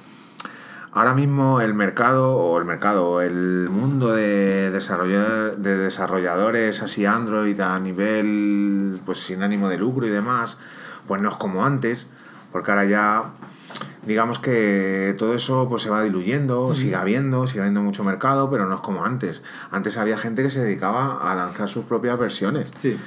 ahora 0.94 1.14
mismo 1.14 1.60
el 1.60 1.74
mercado, 1.74 2.38
o 2.38 2.58
el 2.58 2.64
mercado, 2.64 3.22
el 3.22 3.68
mundo 3.70 4.14
de, 4.14 4.72
de 4.72 5.78
desarrolladores 5.78 6.82
así 6.82 7.06
Android 7.06 7.60
a 7.60 7.80
nivel 7.80 9.02
pues 9.06 9.20
sin 9.20 9.44
ánimo 9.44 9.68
de 9.68 9.78
lucro 9.78 10.08
y 10.08 10.10
demás, 10.10 10.58
pues 11.06 11.22
no 11.22 11.30
es 11.30 11.36
como 11.36 11.66
antes. 11.66 12.08
Porque 12.54 12.72
ahora 12.72 12.86
ya 12.86 13.32
digamos 14.10 14.40
que 14.40 15.14
todo 15.20 15.36
eso 15.36 15.70
pues 15.70 15.84
se 15.84 15.92
va 15.92 16.02
diluyendo, 16.02 16.74
sigue 16.74 16.96
habiendo, 16.96 17.46
sigue 17.46 17.60
habiendo 17.60 17.84
mucho 17.84 18.04
mercado, 18.04 18.50
pero 18.50 18.66
no 18.66 18.74
es 18.74 18.82
como 18.82 19.06
antes. 19.06 19.44
Antes 19.70 19.98
había 19.98 20.18
gente 20.18 20.42
que 20.42 20.50
se 20.50 20.62
dedicaba 20.62 21.32
a 21.32 21.36
lanzar 21.36 21.70
sus 21.70 21.86
propias 21.86 22.18
versiones. 22.18 22.72
Sí. 22.80 22.98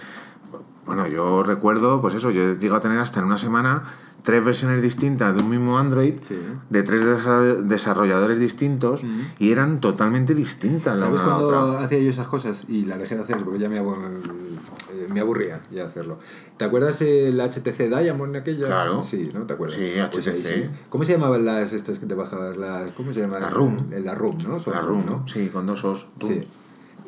Bueno, 0.86 1.08
yo 1.08 1.42
recuerdo, 1.42 2.00
pues 2.00 2.14
eso, 2.14 2.30
yo 2.30 2.54
llego 2.54 2.76
a 2.76 2.80
tener 2.80 3.00
hasta 3.00 3.18
en 3.18 3.26
una 3.26 3.38
semana 3.38 3.82
tres 4.22 4.44
versiones 4.44 4.80
distintas 4.82 5.34
de 5.34 5.42
un 5.42 5.50
mismo 5.50 5.78
Android, 5.78 6.14
Sí. 6.20 6.36
de 6.70 6.82
tres 6.82 7.02
desarroll- 7.02 7.62
desarrolladores 7.64 8.38
distintos, 8.38 9.02
Mm. 9.02 9.20
y 9.38 9.50
eran 9.50 9.80
totalmente 9.80 10.34
distintas 10.34 11.00
la 11.00 11.06
¿Sabes 11.06 11.20
la 11.20 11.26
cuando 11.26 11.46
otra. 11.48 11.84
hacía 11.84 11.98
yo 11.98 12.10
esas 12.10 12.28
cosas? 12.28 12.64
Y 12.68 12.84
la 12.84 12.96
dejé 12.98 13.16
de 13.16 13.22
hacer 13.22 13.38
porque 13.38 13.58
ya 13.58 13.68
me, 13.68 13.78
abu- 13.80 13.94
eh, 13.94 15.08
me 15.12 15.20
aburría 15.20 15.60
ya 15.70 15.86
hacerlo. 15.86 16.18
¿Te 16.56 16.64
acuerdas 16.64 17.02
el 17.02 17.40
HTC 17.40 17.88
Diamond 17.88 18.36
aquella? 18.36 18.66
Claro. 18.66 19.02
Sí, 19.02 19.30
¿no? 19.34 19.40
¿Te 19.42 19.54
acuerdas? 19.54 19.76
Sí, 19.76 19.84
ahí 19.84 20.00
HTC. 20.00 20.70
¿Cómo 20.88 21.02
se 21.04 21.12
llamaban 21.12 21.44
las 21.44 21.72
estas 21.72 21.98
que 21.98 22.06
te 22.06 22.14
bajabas? 22.14 22.56
Las, 22.56 22.92
¿Cómo 22.92 23.12
se 23.12 23.20
llamaban? 23.20 23.42
La 23.42 23.50
RUM. 23.50 23.90
La 24.04 24.14
RUM, 24.14 24.38
¿no? 24.46 24.60
Son 24.60 24.72
La 24.74 24.80
RUM, 24.82 25.04
¿no? 25.04 25.26
sí, 25.28 25.48
con 25.52 25.66
dos 25.66 25.84
os. 25.84 26.06
RUM. 26.20 26.30
Sí. 26.32 26.40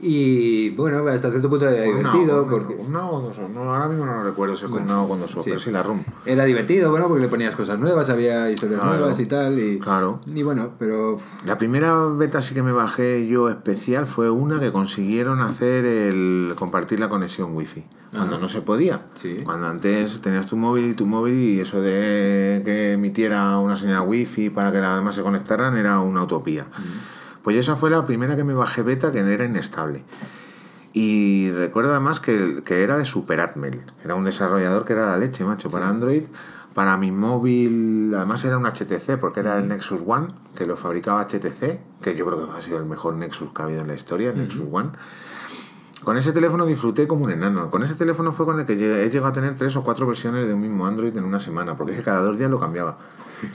Y 0.01 0.71
bueno, 0.71 1.07
hasta 1.09 1.31
cierto 1.31 1.49
punto 1.49 1.69
era 1.69 1.83
una 1.91 2.13
divertido 2.13 2.43
o- 2.43 2.49
porque... 2.49 2.75
Una 2.75 3.09
o 3.09 3.21
dos 3.21 3.39
os. 3.39 3.49
No, 3.51 3.61
ahora 3.75 3.89
mismo 3.89 4.05
no 4.05 4.15
lo 4.17 4.25
recuerdo 4.25 4.57
si 4.57 4.65
es 4.67 4.71
con 4.71 4.81
Bueno, 4.81 4.95
una 4.95 5.03
o 5.05 5.09
con 5.09 5.21
dos 5.21 5.37
os, 5.37 5.45
sí. 5.45 5.51
pero 5.51 5.61
sí 5.61 5.71
la 5.71 5.83
RUM. 5.83 6.03
Era 6.27 6.45
divertido, 6.45 6.91
bueno, 6.91 7.07
porque 7.09 7.23
le 7.23 7.29
ponías 7.29 7.55
cosas 7.55 7.79
nuevas, 7.79 8.11
había 8.11 8.51
historias 8.51 8.81
Claro. 8.81 8.99
nuevas 8.99 9.19
y 9.21 9.27
tal. 9.27 9.59
Y, 9.59 9.79
Claro. 9.79 10.21
y 10.27 10.43
bueno, 10.43 10.71
pero 10.79 11.19
La 11.47 11.57
primera 11.59 11.95
beta 12.09 12.41
sí 12.43 12.55
que 12.55 12.63
me 12.63 12.73
bajé 12.73 13.27
yo 13.27 13.49
especial 13.49 14.07
fue 14.07 14.31
una 14.31 14.61
que 14.61 14.73
consiguieron 14.73 15.41
hacer 15.41 15.85
el 15.85 16.55
compartir 16.59 17.01
la 17.01 17.09
conexión 17.09 17.55
wifi. 17.57 17.85
Cuando 18.15 18.39
no 18.39 18.49
se 18.49 18.63
podía. 18.63 19.07
Sí. 19.15 19.41
Cuando 19.45 19.67
antes 19.67 20.21
tenías 20.21 20.47
tu 20.47 20.57
móvil 20.57 20.85
y 20.91 20.95
tu 20.95 21.05
móvil 21.05 21.35
y 21.35 21.59
eso 21.61 21.81
de 21.81 22.63
que 22.65 22.93
emitiera 22.93 23.59
una 23.59 23.77
señal 23.77 24.05
wifi 24.07 24.51
para 24.51 24.71
que 24.71 24.79
las 24.79 24.97
demás 24.97 25.17
se 25.17 25.23
conectaran 25.23 25.77
era 25.77 25.99
una 25.99 26.23
utopía. 26.23 26.67
Pues 27.45 27.57
esa 27.57 27.77
fue 27.77 27.91
la 27.91 28.07
primera 28.07 28.35
que 28.35 28.43
me 28.43 28.55
bajé 28.55 28.83
beta 28.83 29.13
que 29.13 29.21
era 29.21 29.45
inestable. 29.45 30.03
Y 30.95 31.51
recuerdo 31.51 31.91
además 31.91 32.19
que, 32.19 32.63
que 32.65 32.83
era 32.83 32.97
de 32.97 33.05
Superatmel. 33.05 33.83
Era 34.03 34.15
un 34.15 34.25
desarrollador 34.25 34.85
que 34.85 34.95
era 34.95 35.07
la 35.07 35.19
leche, 35.19 35.45
macho, 35.45 35.69
para 35.69 35.89
Android. 35.89 36.25
Para 36.73 36.97
mi 36.97 37.13
móvil, 37.13 38.13
además 38.17 38.45
era 38.45 38.59
un 38.59 38.65
HTC, 38.65 39.19
porque 39.21 39.41
era 39.41 39.59
el 39.59 39.69
Nexus 39.69 40.01
One, 40.05 40.29
que 40.57 40.67
lo 40.67 40.77
fabricaba 40.77 41.21
HTC, 41.23 41.79
que 42.01 42.17
yo 42.17 42.27
creo 42.27 42.49
que 42.49 42.59
ha 42.59 42.63
sido 42.63 42.79
el 42.79 42.85
mejor 42.85 43.15
Nexus 43.15 43.53
que 43.53 43.63
ha 43.63 43.65
habido 43.67 43.83
en 43.83 43.89
la 43.89 43.95
historia, 43.95 44.31
el 44.31 44.39
Nexus 44.39 44.67
One. 44.73 44.91
Con 46.03 46.17
ese 46.17 46.33
teléfono 46.33 46.67
disfruté 46.67 47.07
como 47.07 47.25
un 47.25 47.31
enano. 47.31 47.71
Con 47.71 47.83
ese 47.83 47.95
teléfono 47.95 48.33
fue 48.33 48.47
con 48.47 48.59
el 48.59 48.67
que 48.67 48.73
he 48.73 49.11
llegado 49.11 49.27
a 49.27 49.33
tener 49.33 49.55
tres 49.55 49.77
o 49.77 49.85
cuatro 49.85 50.07
versiones 50.07 50.47
de 50.47 50.55
un 50.55 50.61
mismo 50.61 50.87
Android 50.87 51.17
en 51.17 51.25
una 51.25 51.41
semana, 51.41 51.77
porque 51.77 51.93
es 51.93 51.99
que 51.99 52.05
cada 52.05 52.23
dos 52.23 52.39
días 52.39 52.51
lo 52.51 52.59
cambiaba. 52.59 52.99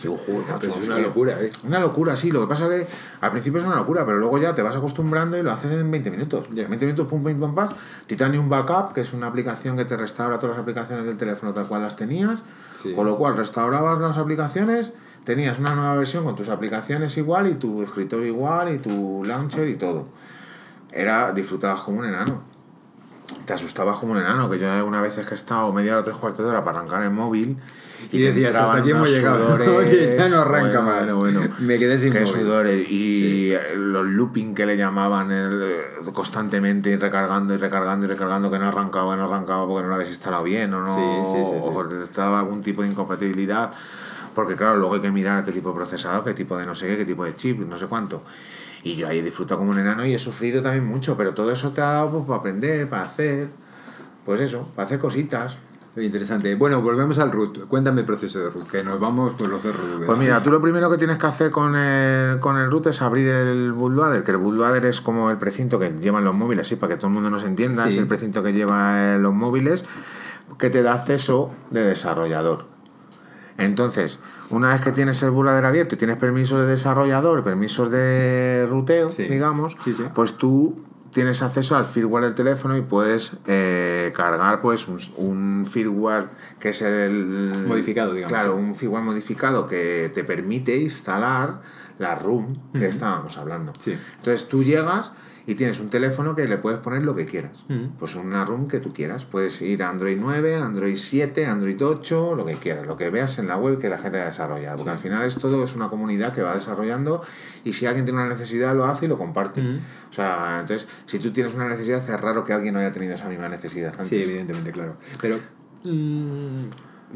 Digo, 0.02 0.18
joder, 0.18 0.42
macho, 0.42 0.60
Pues 0.60 0.78
es 0.78 0.88
una 0.88 1.00
locura, 1.00 1.42
¿eh? 1.42 1.50
Una 1.64 1.80
locura, 1.80 2.16
sí. 2.16 2.32
Lo 2.32 2.42
que 2.42 2.48
pasa 2.48 2.74
es 2.74 2.86
que 2.86 2.92
al 3.22 3.32
principio 3.32 3.60
es 3.60 3.66
una 3.66 3.76
locura, 3.76 4.06
pero 4.06 4.18
luego 4.18 4.38
ya 4.38 4.56
te 4.56 4.62
vas 4.62 4.76
acostumbrando 4.76 5.38
y 5.38 5.44
lo 5.44 5.52
haces 5.52 5.72
en 5.72 5.90
20 5.90 6.12
minutos. 6.12 6.48
Ya. 6.52 6.68
20 6.68 6.86
minutos, 6.86 7.08
pum, 7.08 7.24
pum, 7.24 7.40
pum, 7.40 7.56
pam. 7.56 7.70
Titanium 8.08 8.50
Backup, 8.50 8.94
que 8.94 9.02
es 9.02 9.14
una 9.14 9.28
aplicación 9.28 9.78
que 9.78 9.86
te 9.86 9.98
restaura 9.98 10.40
todas 10.40 10.56
las 10.56 10.64
aplicaciones 10.64 11.06
del 11.06 11.18
teléfono 11.18 11.54
tal 11.54 11.66
cual 11.68 11.82
las 11.82 11.96
tenías. 11.96 12.44
Sí. 12.82 12.94
Con 12.94 13.06
lo 13.06 13.18
cual 13.18 13.38
restaurabas 13.38 14.00
las 14.00 14.18
aplicaciones, 14.18 14.94
tenías 15.24 15.60
una 15.60 15.76
nueva 15.76 15.96
versión 15.96 16.24
con 16.24 16.36
tus 16.36 16.50
aplicaciones 16.50 17.18
igual 17.18 17.48
y 17.48 17.54
tu 17.56 17.84
escritorio 17.84 18.28
igual 18.28 18.74
y 18.74 18.80
tu 18.80 19.24
launcher 19.26 19.68
y 19.68 19.76
todo. 19.76 20.08
Era, 20.92 21.34
disfrutabas 21.34 21.82
como 21.82 22.00
un 22.00 22.06
enano. 22.06 22.49
Te 23.46 23.54
asustabas 23.54 23.98
como 23.98 24.14
un 24.14 24.20
enano, 24.20 24.50
que 24.50 24.60
yo 24.60 24.86
una 24.86 25.02
vez 25.02 25.18
es 25.18 25.26
que 25.26 25.34
he 25.34 25.38
estado 25.38 25.72
media 25.74 25.92
hora 25.94 26.02
o 26.02 26.04
tres 26.04 26.18
cuartos 26.18 26.46
de 26.46 26.52
hora 26.52 26.64
para 26.64 26.80
arrancar 26.80 27.04
el 27.04 27.12
móvil 27.12 27.58
Y 28.12 28.20
te 28.20 28.32
decías, 28.32 28.56
hasta 28.56 28.78
aquí 28.78 28.92
hemos 28.92 29.10
llegado, 29.10 29.58
que 29.58 30.16
ya 30.18 30.30
no 30.30 30.42
arranca 30.42 30.80
bueno, 30.80 30.82
más. 30.84 31.14
bueno, 31.14 31.40
bueno. 31.42 31.56
Me 31.60 31.78
quedé 31.78 31.98
sin 31.98 32.12
Qué 32.12 32.22
móvil. 32.22 32.42
sudores 32.42 32.90
y 32.90 33.20
Sí. 33.20 33.54
los 33.76 34.06
looping 34.08 34.54
que 34.56 34.66
le 34.66 34.78
llamaban 34.78 35.32
el, 35.32 35.62
eh, 35.62 35.82
constantemente 36.14 36.90
y 36.92 36.96
recargando 36.96 37.54
y 37.54 37.58
recargando 37.58 38.06
y 38.06 38.10
recargando 38.10 38.50
que 38.52 38.58
no 38.60 38.68
arrancaba, 38.68 39.16
no 39.16 39.26
arrancaba 39.26 39.66
porque 39.68 39.84
no 39.84 39.90
lo 39.90 39.96
habías 39.96 40.10
instalado 40.10 40.44
bien 40.44 40.74
o 40.74 40.82
no 40.82 40.96
Sí, 40.96 41.32
sí, 41.52 41.56
o 41.62 41.74
porque 41.74 42.04
estaba 42.04 42.40
algún 42.40 42.62
tipo 42.62 42.82
de 42.84 42.90
incompatibilidad 42.90 43.72
porque 44.34 44.56
claro, 44.56 44.78
luego 44.78 44.94
hay 44.96 45.02
que 45.02 45.12
mirar 45.12 45.44
qué 45.44 45.52
tipo 45.52 45.70
de 45.70 45.76
procesador, 45.76 46.24
qué 46.24 46.34
tipo 46.34 46.58
de 46.58 46.66
no 46.66 46.74
sé 46.76 46.88
qué, 46.88 46.98
qué 46.98 47.06
tipo 47.06 47.26
de 47.26 47.36
chip, 47.36 47.60
no 47.60 47.78
sé 47.78 47.88
cuánto. 47.88 48.24
Y 48.84 48.96
yo 48.96 49.08
ahí 49.08 49.20
he 49.20 49.24
disfrutado 49.24 49.60
como 49.60 49.72
un 49.72 49.80
enano 49.80 50.06
y 50.06 50.14
he 50.14 50.20
sufrido 50.20 50.62
también 50.62 50.86
mucho, 50.86 51.18
pero 51.18 51.34
todo 51.34 51.52
eso 51.52 51.72
te 51.72 51.82
ha 51.82 51.86
dado 51.94 52.12
pues, 52.12 52.26
para 52.26 52.40
aprender, 52.40 52.90
para 52.90 53.04
hacer, 53.04 53.50
pues 54.26 54.40
eso, 54.42 54.70
para 54.76 54.86
hacer 54.86 55.00
cositas. 55.00 55.58
Interesante. 55.98 56.56
Bueno, 56.56 56.82
volvemos 56.82 57.20
al 57.20 57.30
root. 57.30 57.66
Cuéntame 57.68 58.02
el 58.02 58.06
proceso 58.06 58.40
de 58.40 58.50
root, 58.50 58.68
que 58.70 58.84
nos 58.84 59.00
vamos 59.02 59.34
por 59.34 59.50
los 59.50 59.64
RV. 59.66 60.06
Pues 60.06 60.18
mira, 60.18 60.42
tú 60.42 60.50
lo 60.50 60.62
primero 60.62 60.90
que 60.90 60.98
tienes 60.98 61.18
que 61.18 61.28
hacer 61.28 61.52
con 61.52 61.76
el, 61.76 62.40
con 62.40 62.56
el 62.58 62.72
root 62.72 62.88
es 62.88 63.02
abrir 63.02 63.28
el 63.28 63.74
bootloader, 63.74 64.24
que 64.24 64.32
el 64.32 64.38
bootloader 64.38 64.86
es 64.86 65.02
como 65.02 65.30
el 65.30 65.38
precinto 65.38 65.78
que 65.78 65.90
llevan 66.00 66.24
los 66.24 66.38
móviles, 66.38 66.68
sí, 66.68 66.78
para 66.78 66.94
que 66.94 66.98
todo 66.98 67.08
el 67.08 67.14
mundo 67.16 67.30
nos 67.30 67.44
entienda, 67.44 67.84
Sí. 67.84 67.90
es 67.90 67.98
el 67.98 68.08
precinto 68.08 68.42
que 68.44 68.54
lleva 68.54 69.18
los 69.18 69.34
móviles, 69.34 69.84
que 70.58 70.70
te 70.70 70.84
da 70.84 70.94
acceso 70.94 71.52
de 71.72 71.84
desarrollador. 71.84 72.66
Entonces, 73.58 74.20
una 74.50 74.70
vez 74.74 74.82
que 74.82 74.92
tienes 74.92 75.22
el 75.24 75.32
bootloader 75.32 75.66
abierto 75.66 75.96
y 75.96 75.98
tienes 75.98 76.18
permisos 76.18 76.60
de 76.62 76.68
desarrollador, 76.68 77.44
permisos 77.44 77.90
de 77.92 78.66
ruteo, 78.70 79.10
Sí. 79.12 79.24
digamos, 79.24 79.76
Sí, 79.84 79.94
sí. 79.94 80.04
pues 80.14 80.34
tú 80.34 80.84
tienes 81.12 81.42
acceso 81.42 81.76
al 81.76 81.86
firmware 81.86 82.26
del 82.26 82.36
teléfono 82.36 82.78
y 82.78 82.82
puedes 82.82 83.38
eh, 83.48 84.12
cargar 84.16 84.62
pues 84.62 84.88
un, 84.88 85.00
un 85.18 85.66
firmware 85.66 86.28
que 86.60 86.70
es 86.70 86.82
el 86.84 87.64
Modificado, 87.68 88.14
digamos. 88.14 88.32
Claro, 88.32 88.56
un 88.56 88.76
firmware 88.76 89.04
modificado 89.04 89.66
que 89.68 90.12
te 90.14 90.24
permite 90.24 90.78
instalar 90.78 91.62
la 91.98 92.16
ROM 92.16 92.56
que 92.74 92.86
estábamos 92.88 93.38
hablando. 93.38 93.74
Entonces 93.86 94.48
tú 94.48 94.64
llegas 94.64 95.12
y 95.50 95.56
tienes 95.56 95.80
un 95.80 95.90
teléfono 95.90 96.36
que 96.36 96.48
le 96.48 96.58
puedes 96.60 96.80
poner 96.80 97.02
lo 97.02 97.16
que 97.16 97.26
quieras. 97.26 97.64
Ujú. 97.68 97.90
Pues 97.98 98.14
una 98.14 98.46
ROM 98.46 98.68
que 98.68 98.80
tú 98.80 98.94
quieras. 98.94 99.26
Puedes 99.26 99.60
ir 99.64 99.82
a 99.82 99.90
Android 99.90 100.16
9, 100.20 100.56
Android 100.58 100.96
7, 100.96 101.48
Android 101.48 101.82
8, 101.84 102.36
lo 102.36 102.46
que 102.46 102.54
quieras, 102.54 102.86
lo 102.86 102.96
que 102.96 103.10
veas 103.10 103.40
en 103.40 103.48
la 103.48 103.58
web 103.58 103.80
que 103.80 103.90
la 103.90 103.98
gente 103.98 104.20
ha 104.22 104.26
desarrollado. 104.26 104.78
Porque 104.78 104.92
al 104.92 104.98
final 105.00 105.26
es 105.26 105.38
todo, 105.38 105.64
es 105.66 105.76
una 105.76 105.90
comunidad 105.90 106.34
que 106.34 106.44
va 106.44 106.54
desarrollando 106.54 107.24
y 107.64 107.74
si 107.74 107.88
alguien 107.88 108.06
tiene 108.06 108.20
una 108.20 108.30
necesidad 108.30 108.76
lo 108.76 108.86
hace 108.86 109.06
y 109.06 109.08
lo 109.10 109.18
comparte. 109.18 109.62
Ujú. 109.62 109.80
O 110.12 110.14
sea, 110.14 110.60
entonces, 110.62 110.88
si 111.08 111.18
tú 111.18 111.32
tienes 111.32 111.56
una 111.56 111.68
necesidad, 111.68 111.98
es 111.98 112.22
raro 112.22 112.46
que 112.46 112.54
alguien 112.54 112.76
no 112.76 112.80
haya 112.82 112.92
tenido 112.92 113.16
esa 113.16 113.28
misma 113.28 113.50
necesidad 113.50 113.92
antes. 113.94 114.10
Sí, 114.10 114.22
evidentemente, 114.22 114.72
claro. 114.72 114.98
Pero 115.20 115.40
mm, 115.84 116.66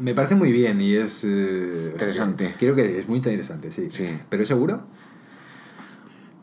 me 0.02 0.12
parece 0.14 0.34
muy 0.34 0.50
bien 0.50 0.80
y 0.80 0.94
es... 0.96 1.22
eh, 1.24 1.90
Interesante. 1.92 2.54
Creo 2.58 2.74
que 2.74 2.98
es 2.98 3.06
muy 3.08 3.18
interesante, 3.18 3.70
sí. 3.70 3.88
Sí. 3.92 4.06
¿Pero 4.28 4.42
es 4.42 4.48
seguro? 4.48 4.82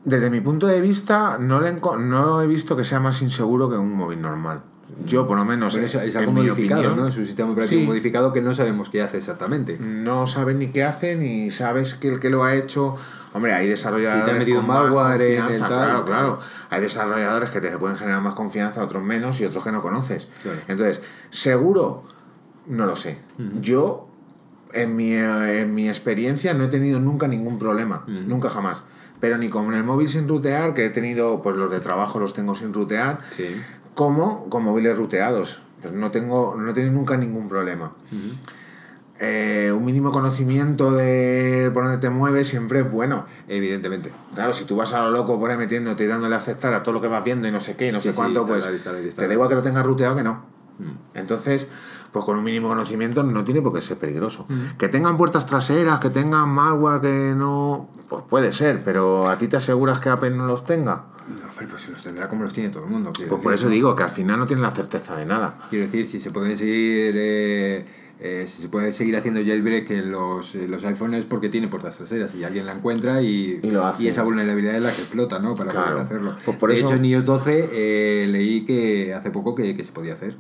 Desde 0.04 0.30
mi 0.30 0.42
punto 0.42 0.68
de 0.68 0.82
vista, 0.82 1.38
no, 1.40 1.62
le 1.62 1.74
no 1.74 2.42
he 2.42 2.48
visto 2.48 2.76
que 2.76 2.84
sea 2.84 3.00
más 3.00 3.22
inseguro 3.22 3.70
que 3.70 3.78
un 3.78 3.94
móvil 3.94 4.22
normal. 4.22 4.64
Yo, 5.06 5.28
por 5.28 5.38
lo 5.38 5.46
menos, 5.46 5.76
es, 5.76 5.96
algo 6.16 6.32
modificado, 6.32 6.82
opinión, 6.82 6.98
¿no? 6.98 7.08
Es 7.08 7.18
un 7.18 7.26
sistema 7.26 7.52
operativo 7.52 7.82
Sí. 7.82 7.88
modificado 7.88 8.34
que 8.34 8.42
no 8.42 8.54
sabemos 8.54 8.90
qué 8.90 9.02
hace 9.02 9.18
exactamente. 9.18 9.78
no 9.80 10.28
sabes 10.28 10.56
ni 10.56 10.68
qué 10.68 10.84
hace, 10.84 11.16
ni 11.16 11.50
sabes 11.52 11.96
que 11.96 12.10
el 12.10 12.20
que 12.20 12.30
lo 12.30 12.44
ha 12.44 12.56
hecho. 12.56 12.98
Hombre, 13.34 13.54
hay 13.54 13.68
desarrolladores. 13.68 14.24
Si 14.24 14.26
te 14.26 14.32
han 14.32 14.40
metido 14.40 14.58
con 14.58 14.68
más 14.68 14.84
malware 14.84 15.22
en 15.22 15.44
el 15.46 15.60
tal, 15.60 15.68
Claro, 15.68 16.06
claro. 16.06 16.40
Hay 16.70 16.82
desarrolladores 16.82 17.50
que 17.50 17.62
te 17.62 17.78
pueden 17.78 17.96
generar 17.96 18.22
más 18.22 18.34
confianza, 18.34 18.84
otros 18.84 19.04
menos 19.04 19.40
y 19.40 19.46
otros 19.46 19.64
que 19.64 19.72
no 19.72 19.82
conoces. 19.82 20.28
Claro. 20.42 20.60
Entonces, 20.68 21.02
seguro. 21.30 22.04
No 22.68 22.86
lo 22.86 22.96
sé. 22.96 23.18
Yo, 23.60 24.08
en 24.74 24.96
mi, 24.96 25.14
eh, 25.14 25.62
en 25.62 25.74
mi 25.74 25.88
experiencia, 25.88 26.54
no 26.54 26.66
he 26.66 26.68
tenido 26.68 27.00
nunca 27.00 27.28
ningún 27.28 27.58
problema. 27.58 28.04
Nunca 28.08 28.50
jamás. 28.50 28.84
Pero 29.22 29.38
ni 29.38 29.48
con 29.50 29.74
el 29.74 29.84
móvil 29.86 30.10
sin 30.10 30.28
rutear, 30.28 30.74
que 30.74 30.86
he 30.86 30.90
tenido, 30.90 31.42
pues 31.42 31.56
los 31.56 31.72
de 31.72 31.80
trabajo 31.80 32.20
los 32.20 32.34
tengo 32.34 32.56
sin 32.56 32.74
rutear, 32.74 33.20
Sí. 33.32 33.56
como 33.96 34.50
con 34.50 34.64
móviles 34.66 34.98
ruteados. 34.98 35.62
Pues 35.82 35.94
no 35.94 36.12
tengo, 36.12 36.56
no 36.58 36.70
he 36.70 36.74
tenido 36.74 36.92
nunca 36.94 37.16
ningún 37.16 37.48
problema. 37.48 37.94
Eh, 39.24 39.72
un 39.76 39.86
mínimo 39.86 40.12
conocimiento 40.12 40.92
de 40.92 41.70
por 41.76 41.84
dónde 41.84 42.00
te 42.00 42.10
mueves 42.10 42.48
siempre 42.48 42.80
es 42.80 42.92
bueno. 42.92 43.26
Evidentemente. 43.48 44.12
Claro, 44.34 44.52
si 44.54 44.66
tú 44.66 44.76
vas 44.76 44.94
a 44.94 45.04
lo 45.04 45.12
loco 45.12 45.40
por 45.40 45.52
ahí 45.52 45.58
metiéndote 45.58 46.06
y 46.06 46.08
dándole 46.08 46.34
a 46.34 46.40
aceptar 46.40 46.74
a 46.74 46.82
todo 46.82 46.94
lo 46.96 47.02
que 47.02 47.08
vas 47.08 47.24
viendo 47.24 47.48
y 47.48 47.52
no 47.52 47.60
sé 47.62 47.76
qué, 47.76 47.90
y 47.90 47.92
no 47.92 48.00
Sí, 48.00 48.10
sé 48.10 48.16
cuánto, 48.16 48.48
pues 48.48 48.68
te 49.16 49.28
da 49.28 49.34
igual 49.34 49.48
que 49.50 49.56
lo 49.56 49.62
tengas 49.62 49.86
ruteado 49.86 50.16
que 50.16 50.24
no. 50.24 50.44
Mm. 50.80 51.18
Entonces, 51.18 51.68
pues 52.12 52.26
con 52.26 52.38
un 52.38 52.44
mínimo 52.44 52.68
conocimiento 52.68 53.24
no 53.24 53.44
tiene 53.44 53.62
por 53.62 53.74
qué 53.74 53.82
ser 53.82 53.98
peligroso. 53.98 54.46
Mm. 54.50 54.78
Que 54.78 54.90
tengan 54.90 55.18
puertas 55.18 55.46
traseras, 55.46 56.00
que 56.00 56.10
tengan 56.10 56.50
malware 56.50 57.02
que 57.02 57.34
no... 57.36 57.90
Pues 58.10 58.24
puede 58.30 58.52
ser, 58.52 58.84
pero 58.84 59.30
¿a 59.30 59.38
ti 59.38 59.48
te 59.48 59.56
aseguras 59.58 60.00
que 60.02 60.10
Apple 60.10 60.32
no 60.32 60.46
los 60.46 60.66
tenga? 60.66 61.06
No, 61.30 61.48
pero 61.58 61.70
pues 61.70 61.88
los 61.88 62.04
tendrá 62.04 62.28
como 62.28 62.44
los 62.44 62.52
tiene 62.52 62.70
todo 62.70 62.84
el 62.84 62.90
mundo. 62.90 63.14
Pues 63.30 63.42
por 63.42 63.54
eso 63.54 63.66
¿no? 63.66 63.72
digo 63.72 63.96
que 63.96 64.04
al 64.04 64.10
final 64.10 64.38
no 64.40 64.46
tienen 64.48 64.64
la 64.64 64.72
certeza 64.72 65.16
de 65.16 65.26
nada. 65.26 65.58
Quiero 65.70 65.86
decir, 65.86 66.06
si 66.08 66.20
se 66.20 66.30
pueden 66.32 66.58
seguir. 66.58 67.14
eh, 67.18 67.86
eh, 68.24 68.46
si 68.48 68.62
se 68.62 68.68
puede 68.70 68.92
seguir 68.94 69.16
haciendo 69.18 69.40
jailbreak 69.40 69.90
en 69.92 70.12
los, 70.12 70.54
en 70.54 70.70
los 70.70 70.84
iPhones 70.84 71.22
es 71.22 71.26
porque 71.26 71.50
tiene 71.50 71.68
puertas 71.70 71.98
traseras 71.98 72.36
y 72.36 72.44
alguien 72.44 72.68
la 72.68 72.74
encuentra 72.74 73.20
y, 73.24 73.60
Y 73.64 73.72
lo 73.72 73.84
hace. 73.86 74.08
esa 74.10 74.22
vulnerabilidad 74.24 74.76
es 74.76 74.84
la 74.84 74.92
que 74.92 75.02
explota, 75.02 75.40
¿no? 75.40 75.56
Para 75.56 75.72
Claro. 75.72 75.92
poder 75.92 76.06
hacerlo. 76.06 76.34
Pues 76.46 76.58
por 76.58 76.70
de 76.70 76.76
eso- 76.76 76.86
hecho, 76.88 76.96
en 76.98 77.06
iOS 77.06 77.26
12 77.26 77.70
eh, 77.72 78.28
leí 78.30 78.64
que 78.66 79.14
hace 79.16 79.32
poco 79.32 79.56
que, 79.56 79.76
que 79.76 79.84
se 79.84 79.92
podía 79.94 80.14
hacer. 80.16 80.36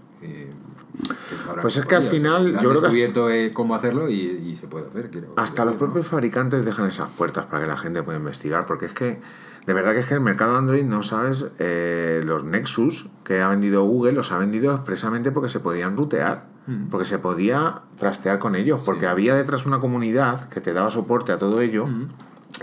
Pues 1.61 1.77
es 1.77 1.85
que 1.85 1.95
al 1.95 2.03
podía, 2.03 2.19
o 2.31 2.31
sea, 2.31 2.39
final, 2.39 2.53
yo 2.53 2.69
creo 2.69 2.73
que 2.73 2.87
descubierto 2.87 3.29
eh, 3.29 3.51
cómo 3.53 3.75
hacerlo 3.75 4.09
y, 4.09 4.15
y 4.21 4.55
se 4.55 4.67
puede 4.67 4.87
hacer. 4.87 5.09
quiero 5.09 5.33
Hasta 5.37 5.65
los 5.65 5.75
propios 5.75 6.07
fabricantes 6.07 6.63
dejan 6.65 6.87
esas 6.87 7.09
puertas 7.09 7.45
para 7.45 7.63
que 7.63 7.69
la 7.69 7.77
gente 7.77 8.03
pueda 8.03 8.17
investigar, 8.17 8.65
porque 8.65 8.85
es 8.85 8.93
que, 8.93 9.19
de 9.65 9.73
verdad 9.73 9.93
que 9.93 9.99
es 9.99 10.07
que 10.07 10.13
el 10.15 10.21
mercado 10.21 10.57
Android, 10.57 10.83
no 10.83 11.03
sabes, 11.03 11.45
eh, 11.59 12.21
los 12.25 12.43
Nexus 12.43 13.09
que 13.23 13.41
ha 13.41 13.47
vendido 13.49 13.83
Google, 13.83 14.13
los 14.13 14.31
ha 14.31 14.37
vendido 14.37 14.73
expresamente 14.75 15.31
porque 15.31 15.49
se 15.49 15.59
podían 15.59 15.95
rutear, 15.97 16.49
Mm. 16.67 16.89
porque 16.89 17.07
se 17.07 17.17
podía 17.17 17.81
trastear 17.97 18.37
con 18.37 18.55
ellos, 18.55 18.83
porque 18.85 19.07
había 19.07 19.33
detrás 19.33 19.65
una 19.65 19.79
comunidad 19.79 20.47
que 20.49 20.61
te 20.61 20.73
daba 20.73 20.91
soporte 20.91 21.31
a 21.31 21.37
todo 21.39 21.59
ello 21.61 21.87
Mm. 21.87 22.07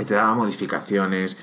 y 0.00 0.04
te 0.04 0.14
daba 0.14 0.34
modificaciones. 0.34 1.36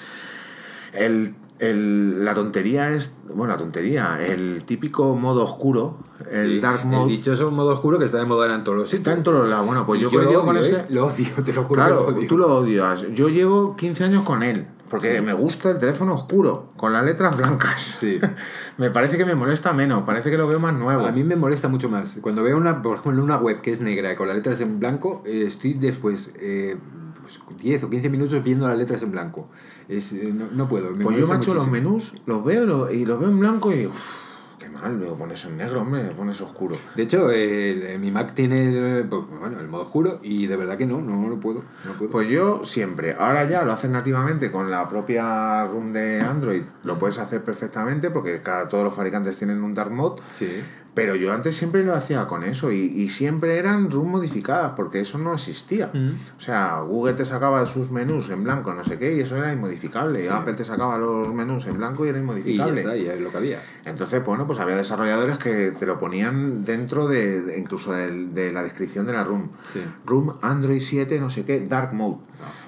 El, 0.94 1.36
el- 1.60 2.26
la 2.26 2.34
tontería 2.34 2.92
es, 2.92 3.14
bueno, 3.34 3.54
la 3.54 3.58
tontería, 3.58 4.20
el 4.26 4.64
típico 4.66 5.16
modo 5.16 5.44
oscuro, 5.44 5.98
el 6.32 6.56
Sí, 6.56 6.60
dark 6.60 6.86
mode, 6.86 7.04
El 7.04 7.10
dichoso 7.10 7.52
modo 7.52 7.74
oscuro 7.74 7.98
que 8.00 8.06
está 8.06 8.18
de 8.20 8.26
moda 8.26 8.54
en 8.54 8.64
todos 8.64 8.78
los 8.78 8.94
está 8.94 9.14
en 9.14 9.24
todos 9.24 9.48
lados. 9.48 9.66
Bueno, 9.66 9.86
pues 9.86 10.02
yo, 10.02 10.10
yo 10.10 10.22
lo 10.22 10.42
con 10.42 10.50
odio, 10.50 10.62
ese... 10.62 10.76
¿eh? 10.78 10.86
Lo 10.90 11.06
odio, 11.08 11.28
te 11.46 11.54
lo 11.54 11.64
juro. 11.64 11.82
Claro, 11.82 12.06
que 12.06 12.12
lo 12.12 12.18
odio. 12.18 12.28
tú 12.28 12.38
lo 12.38 12.56
odias. 12.58 13.06
Yo 13.14 13.30
llevo 13.30 13.76
15 13.76 14.04
años 14.04 14.24
con 14.24 14.44
él, 14.44 14.68
porque 14.90 15.22
me 15.22 15.34
gusta 15.34 15.72
el 15.72 15.78
teléfono 15.80 16.14
oscuro, 16.14 16.72
con 16.78 16.94
las 16.94 17.04
letras 17.06 17.36
blancas. 17.38 17.98
Sí. 18.00 18.20
me 18.78 18.90
parece 18.92 19.18
que 19.18 19.26
me 19.26 19.36
molesta 19.36 19.72
menos, 19.74 20.04
parece 20.04 20.30
que 20.32 20.38
lo 20.38 20.48
veo 20.48 20.60
más 20.60 20.74
nuevo. 20.74 21.06
A 21.06 21.12
mí 21.12 21.24
me 21.24 21.36
molesta 21.36 21.68
mucho 21.70 21.90
más. 21.90 22.18
Cuando 22.22 22.44
veo 22.44 22.58
una, 22.58 22.82
por 22.82 22.98
ejemplo, 22.98 23.24
una 23.24 23.38
web 23.38 23.62
que 23.62 23.72
es 23.72 23.80
negra 23.82 24.12
y 24.12 24.16
con 24.16 24.28
las 24.28 24.36
letras 24.36 24.60
en 24.62 24.80
blanco, 24.80 25.24
eh, 25.26 25.44
estoy 25.48 25.74
después 25.74 26.32
eh, 26.40 26.78
pues, 27.26 27.40
10 27.60 27.84
o 27.84 27.90
15 27.90 28.10
minutos 28.10 28.44
viendo 28.44 28.68
las 28.68 28.78
letras 28.78 29.02
en 29.02 29.12
blanco. 29.12 29.50
Es, 29.88 30.12
eh, 30.14 30.32
no, 30.34 30.48
no 30.54 30.70
puedo. 30.70 30.92
me 30.92 31.04
pues 31.04 31.18
yo, 31.18 31.28
macho, 31.28 31.54
los 31.54 31.68
muchísimo. 31.68 31.90
menús 31.92 32.14
los 32.26 32.44
veo 32.46 32.64
y 32.64 32.68
lo- 32.68 32.92
y 32.92 33.06
los 33.06 33.20
veo 33.20 33.30
en 33.30 33.40
blanco 33.40 33.72
y 33.72 33.78
digo, 33.78 33.92
"Uf, 33.92 34.58
qué 34.60 34.70
mal, 34.70 34.98
veo 34.98 35.16
pones 35.16 35.44
en 35.46 35.58
negro, 35.58 35.82
hombre, 35.82 36.02
pones 36.16 36.40
oscuro. 36.42 36.76
De 36.96 37.04
hecho, 37.04 37.30
eh, 37.32 37.98
mi 38.00 38.10
Mac 38.10 38.34
tiene 38.34 39.00
eh, 39.00 39.04
pues, 39.10 39.22
bueno, 39.40 39.60
el 39.60 39.68
modo 39.68 39.84
oscuro 39.84 40.20
y 40.24 40.48
de 40.48 40.56
verdad 40.56 40.78
que 40.78 40.86
no, 40.88 41.02
no, 41.02 41.28
lo 41.30 41.40
puedo. 41.40 41.64
No 41.86 41.94
puedo. 41.94 42.10
Pues 42.12 42.30
yo 42.30 42.62
siempre, 42.64 43.16
ahora 43.20 43.48
ya 43.50 43.64
lo 43.66 43.74
hacen 43.74 43.92
nativamente 43.92 44.52
con 44.52 44.72
la 44.72 44.88
propia 44.90 45.66
ROM 45.66 45.92
de 45.94 46.22
Android, 46.22 46.64
lo 46.84 46.98
puedes 46.98 47.18
hacer 47.20 47.44
perfectamente 47.44 48.10
porque 48.12 48.42
cada, 48.42 48.68
todos 48.68 48.84
los 48.86 48.94
fabricantes 48.94 49.38
tienen 49.38 49.62
un 49.64 49.74
dark 49.74 49.92
mode, 49.92 50.22
sí. 50.36 50.48
Pero 50.96 51.16
yo 51.16 51.32
antes 51.34 51.56
siempre 51.56 51.84
lo 51.84 51.94
hacía 51.94 52.26
con 52.26 52.44
eso 52.44 52.72
y, 52.72 52.78
y 52.78 53.10
siempre 53.10 53.60
eran 53.60 53.92
ROM 53.92 54.10
modificadas 54.10 54.72
porque 54.76 55.02
eso 55.02 55.18
no 55.20 55.34
existía. 55.34 55.92
Mm. 55.94 56.12
O 56.38 56.42
sea, 56.42 56.80
Google 56.80 57.14
te 57.14 57.26
sacaba 57.26 57.66
sus 57.66 57.92
menús 57.92 58.30
en 58.30 58.44
blanco, 58.44 58.74
no 58.74 58.84
sé 58.84 58.98
qué, 58.98 59.14
y 59.14 59.20
eso 59.20 59.36
era 59.36 59.52
inmodificable. 59.54 60.24
Sí. 60.24 60.30
Apple 60.30 60.54
te 60.54 60.64
sacaba 60.64 60.98
los 60.98 61.34
menús 61.34 61.66
en 61.68 61.78
blanco 61.78 62.06
y 62.06 62.10
era 62.10 62.18
Y 62.18 62.22
ya 62.22 62.24
inmodificable. 62.24 62.80
está, 62.82 62.96
ya 62.96 63.14
es 63.14 63.22
lo 63.22 63.30
que 63.30 63.38
había. 63.38 63.62
Entonces, 63.84 64.24
bueno, 64.26 64.48
pues 64.48 64.60
había 64.60 64.76
desarrolladores 64.78 65.38
que 65.38 65.72
te 65.78 65.86
lo 65.86 66.00
ponían 66.00 66.64
dentro 66.66 67.08
de, 67.08 67.42
de- 67.42 67.60
incluso 67.60 67.92
de, 67.92 68.52
la 68.54 68.64
descripción 68.64 69.06
de 69.06 69.12
la 69.14 69.24
room. 69.26 69.50
Sí. 69.74 69.82
Room 70.06 70.38
Android 70.42 70.80
7, 70.80 71.20
no 71.20 71.30
sé 71.30 71.44
qué, 71.46 71.60
Dark 71.60 71.94
Mode. 71.94 72.20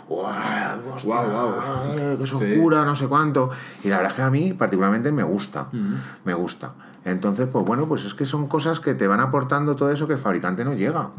Guau, 0.10 0.30
guau. 1.04 1.54
eh, 1.98 2.16
Que 2.18 2.24
es 2.24 2.30
Sí. 2.30 2.36
oscura, 2.36 2.86
no 2.86 2.96
sé 2.96 3.08
cuánto. 3.08 3.50
Y 3.84 3.90
la 3.90 3.98
verdad 3.98 4.12
es 4.12 4.16
que 4.18 4.22
a 4.24 4.30
mí 4.30 4.54
particularmente 4.54 5.12
me 5.12 5.24
gusta. 5.24 5.68
Mm. 5.72 5.96
Me 6.26 6.34
gusta. 6.34 6.74
Entonces, 7.08 7.48
pues 7.52 7.64
bueno, 7.66 7.88
pues 7.88 8.04
es 8.06 8.14
que 8.14 8.26
son 8.26 8.48
cosas 8.48 8.80
que 8.82 8.94
te 8.94 9.08
van 9.08 9.20
aportando 9.22 9.76
todo 9.78 9.92
eso 9.92 10.08
que 10.08 10.14
el 10.14 10.20
fabricante 10.20 10.66
no 10.66 10.74
llega. 10.74 11.12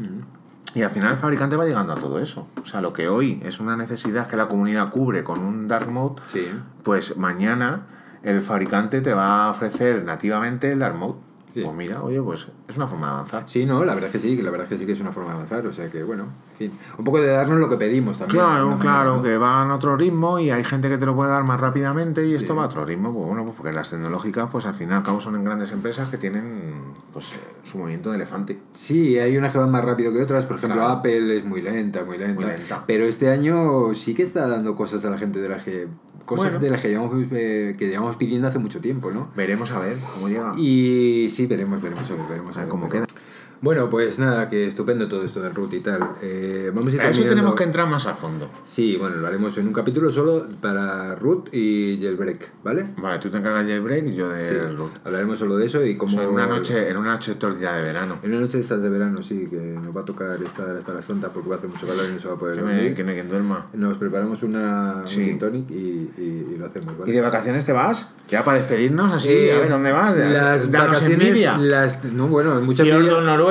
Y 0.75 0.83
al 0.83 0.91
final 0.91 1.11
el 1.13 1.17
fabricante 1.17 1.55
va 1.55 1.65
llegando 1.65 1.93
a 1.93 1.95
todo 1.95 2.19
eso. 2.19 2.47
O 2.61 2.65
sea, 2.65 2.79
lo 2.79 2.93
que 2.93 3.09
hoy 3.09 3.41
es 3.43 3.59
una 3.59 3.75
necesidad 3.75 4.27
que 4.27 4.37
la 4.37 4.47
comunidad 4.47 4.91
cubre 4.91 5.23
con 5.23 5.39
un 5.39 5.67
dark 5.67 5.89
mode, 5.89 6.21
Sí. 6.27 6.47
pues 6.83 7.17
mañana 7.17 7.87
el 8.21 8.41
fabricante 8.41 9.01
te 9.01 9.13
va 9.15 9.45
a 9.45 9.49
ofrecer 9.49 10.03
nativamente 10.05 10.71
el 10.71 10.77
dark 10.79 10.95
mode. 10.95 11.15
Sí. 11.53 11.61
Pues 11.63 11.75
mira, 11.75 12.03
oye, 12.03 12.21
pues 12.21 12.47
es 12.67 12.77
una 12.77 12.85
forma 12.87 13.07
de 13.07 13.13
avanzar. 13.13 13.43
Sí, 13.47 13.65
no, 13.65 13.83
la 13.83 13.95
verdad 13.95 14.09
es 14.09 14.21
que 14.21 14.27
sí, 14.27 14.37
que 14.37 14.43
la 14.43 14.51
verdad 14.51 14.65
es 14.65 14.69
que 14.69 14.77
sí 14.77 14.85
que 14.85 14.91
es 14.91 14.99
una 14.99 15.11
forma 15.11 15.29
de 15.31 15.35
avanzar, 15.37 15.65
o 15.65 15.73
sea 15.73 15.89
que 15.89 16.03
bueno, 16.03 16.25
en 16.51 16.57
fin, 16.57 16.71
un 16.97 17.03
poco 17.03 17.19
de 17.19 17.27
darnos 17.27 17.59
lo 17.59 17.67
que 17.67 17.75
pedimos 17.77 18.19
también. 18.19 18.39
Claro, 18.39 18.77
claro, 18.79 19.23
que 19.23 19.35
van 19.37 19.71
a 19.71 19.75
otro 19.75 19.97
ritmo 19.97 20.37
y 20.39 20.51
hay 20.51 20.63
gente 20.63 20.89
que 20.89 20.97
te 20.99 21.07
lo 21.07 21.15
puede 21.15 21.31
dar 21.31 21.43
más 21.43 21.59
rápidamente 21.59 22.23
y 22.27 22.35
esto 22.35 22.55
va 22.55 22.63
a 22.63 22.65
otro 22.67 22.85
ritmo. 22.85 23.11
Pues 23.11 23.25
bueno, 23.25 23.43
pues 23.45 23.55
porque 23.55 23.71
las 23.73 23.89
tecnológicas, 23.89 24.47
pues 24.51 24.67
al 24.67 24.75
fin 24.75 24.89
y 24.91 24.93
al 24.93 25.01
cabo 25.01 25.19
son 25.19 25.35
en 25.35 25.43
grandes 25.43 25.71
empresas 25.71 26.07
que 26.09 26.17
tienen 26.19 26.73
pues 27.11 27.33
eh, 27.33 27.37
su 27.63 27.79
movimiento 27.79 28.11
de 28.11 28.17
elefante. 28.17 28.59
Sí, 28.75 29.17
hay 29.17 29.35
unas 29.35 29.51
que 29.51 29.57
van 29.57 29.71
más 29.71 29.83
rápido 29.83 30.13
que 30.13 30.21
otras, 30.21 30.45
por 30.45 30.57
ejemplo 30.57 30.79
Claro. 30.81 30.99
Apple 30.99 31.37
es 31.39 31.45
muy 31.45 31.63
lenta, 31.63 32.03
muy 32.03 32.19
lenta, 32.19 32.41
Muy 32.41 32.51
lenta. 32.51 32.83
pero 32.85 33.05
este 33.05 33.29
año 33.29 33.95
sí 33.95 34.13
que 34.13 34.21
está 34.21 34.47
dando 34.47 34.75
cosas 34.75 35.03
a 35.05 35.09
la 35.09 35.17
gente 35.17 35.39
de 35.41 35.49
las 35.49 35.63
que 35.63 35.87
cosas 36.25 36.45
Bueno. 36.51 36.59
de 36.59 36.69
las 36.69 36.81
que 36.81 36.89
llevamos, 36.89 37.25
eh, 37.31 37.75
que 37.77 37.87
llevamos 37.87 38.15
pidiendo 38.15 38.47
hace 38.47 38.59
mucho 38.59 38.79
tiempo, 38.81 39.11
¿no? 39.11 39.29
Veremos 39.35 39.71
a 39.71 39.79
ver 39.79 39.97
cómo 40.13 40.27
llega. 40.29 40.53
Y 40.57 41.29
sí, 41.31 41.45
veremos, 41.47 41.81
veremos 41.81 42.09
a 42.09 42.13
ver, 42.15 42.25
veremos 42.29 42.57
A 42.57 42.61
ver 42.61 42.69
cómo 42.69 42.87
pero- 42.89 43.05
queda. 43.05 43.19
Bueno, 43.61 43.89
pues 43.89 44.19
nada, 44.19 44.47
que 44.47 44.67
estupendo 44.67 45.09
todo 45.09 45.25
esto 45.25 45.41
del 45.41 45.53
root 45.53 45.73
y 45.73 45.79
tal. 45.81 46.11
Eh, 46.21 46.71
vamos 46.73 46.93
a 46.93 46.95
ir 46.95 47.01
A 47.01 47.09
eso 47.09 47.23
tenemos 47.25 47.55
que 47.55 47.65
entrar 47.65 47.89
más 47.89 48.05
a 48.05 48.13
fondo. 48.13 48.49
Sí, 48.63 48.95
bueno, 48.95 49.17
lo 49.17 49.27
haremos 49.27 49.57
en 49.57 49.67
un 49.67 49.73
capítulo 49.73 50.09
solo 50.11 50.47
para 50.61 51.13
root 51.15 51.49
y 51.53 51.99
jailbreak, 52.01 52.51
¿vale? 52.63 52.91
Vale, 52.97 53.19
tú 53.19 53.29
te 53.29 53.37
encargas 53.37 53.67
del 53.67 53.81
break 53.81 54.07
y 54.07 54.15
yo 54.15 54.29
del 54.29 54.47
Sí, 54.47 54.75
root. 54.77 54.91
hablaremos 55.03 55.39
solo 55.39 55.57
de 55.57 55.65
eso 55.65 55.85
y 55.85 55.95
O 55.95 55.97
como... 55.97 56.13
sea, 56.13 56.23
en 56.23 56.29
una 56.29 56.45
noche, 56.47 56.89
en 56.89 56.95
una 56.95 57.11
noche 57.11 57.35
tordida 57.35 57.75
de 57.75 57.83
verano. 57.83 58.19
En 58.23 58.31
una 58.31 58.39
noche 58.39 58.57
de 58.57 58.63
estas 58.63 58.81
de 58.81 58.87
verano, 58.89 59.21
sí, 59.21 59.45
que 59.49 59.57
nos 59.57 59.93
va 59.95 60.01
a 60.01 60.05
tocar 60.05 60.41
estar 60.41 60.69
hasta 60.77 60.93
las 60.93 61.05
tantas 61.05 61.31
porque 61.31 61.49
va 61.49 61.55
a 61.55 61.57
hacer 61.57 61.69
mucho 61.69 61.85
calor 61.85 62.05
y 62.09 62.13
no 62.13 62.19
se 62.19 62.27
va 62.29 62.35
a 62.35 62.37
poder 62.37 62.55
Que, 62.55 62.61
me, 62.63 62.73
dormir. 62.75 62.95
que 62.95 63.03
no 63.03 63.09
hay 63.09 63.15
quien 63.17 63.29
duerma. 63.29 63.65
Nos 63.73 63.97
preparamos 63.97 64.41
una, 64.41 65.01
Sí. 65.05 65.31
un 65.33 65.37
tonic 65.39 65.69
y, 65.69 65.73
y- 66.17 66.47
y 66.53 66.57
lo 66.57 66.65
hacemos, 66.65 66.97
¿vale? 66.97 67.11
¿Y 67.11 67.13
de 67.13 67.19
vacaciones 67.21 67.65
te 67.65 67.73
vas? 67.73 68.07
Ya 68.29 68.43
para 68.45 68.59
despedirnos 68.59 69.11
así, 69.15 69.29
Eh, 69.31 69.53
a 69.53 69.59
ver, 69.59 69.69
¿dónde 69.69 69.91
vas? 69.91 70.15
Las 70.15 70.71
Danos 70.71 70.87
vacaciones, 70.99 71.27
envidia. 71.27 71.57
las, 71.57 72.03
no, 72.05 72.27
bueno, 72.27 72.61
mucha 72.61 72.83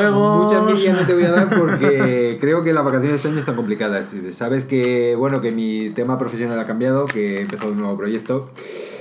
Noruegos. 0.05 0.45
mucha 0.45 0.59
envidia 0.59 0.93
no 0.95 1.07
te 1.07 1.15
voy 1.15 1.25
a 1.25 1.33
dar 1.33 1.49
porque 1.59 2.39
creo 2.41 2.63
que 2.63 2.73
las 2.73 2.85
vacaciones 2.85 3.13
de 3.13 3.17
este 3.17 3.29
año 3.29 3.39
están 3.39 3.57
complicadas. 3.57 4.15
Sabes 4.33 4.65
que, 4.65 5.15
bueno, 5.17 5.41
que 5.41 5.53
mi 5.53 5.91
tema 5.91 6.19
profesional 6.19 6.59
ha 6.59 6.65
cambiado, 6.67 7.07
que 7.07 7.37
he 7.39 7.41
empezado 7.43 7.73
un 7.73 7.79
nuevo 7.79 7.97
proyecto. 7.97 8.51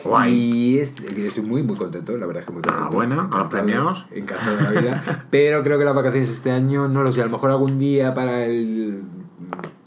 Guay. 0.04 0.34
Y 0.34 0.80
es- 0.80 0.94
estoy 1.18 1.44
muy, 1.44 1.64
muy 1.64 1.76
contento, 1.76 2.18
la 2.18 2.26
verdad 2.26 2.42
es 2.42 2.46
que 2.46 2.54
muy 2.54 2.62
contento. 2.62 2.78
Enhorabuena, 2.88 3.30
con 3.30 3.40
los 3.40 3.48
premiados. 3.50 4.06
Encantado 4.12 4.56
de 4.58 4.64
la 4.64 4.70
vida. 4.82 5.26
Pero 5.30 5.64
creo 5.64 5.78
que 5.80 5.86
las 5.86 5.96
vacaciones 5.96 6.30
este 6.30 6.52
año, 6.52 6.88
no 6.88 7.04
lo 7.04 7.12
sé, 7.12 7.22
a 7.22 7.26
lo 7.26 7.32
mejor 7.32 7.50
algún 7.50 7.78
día 7.78 8.14
para 8.14 8.46
el 8.46 9.02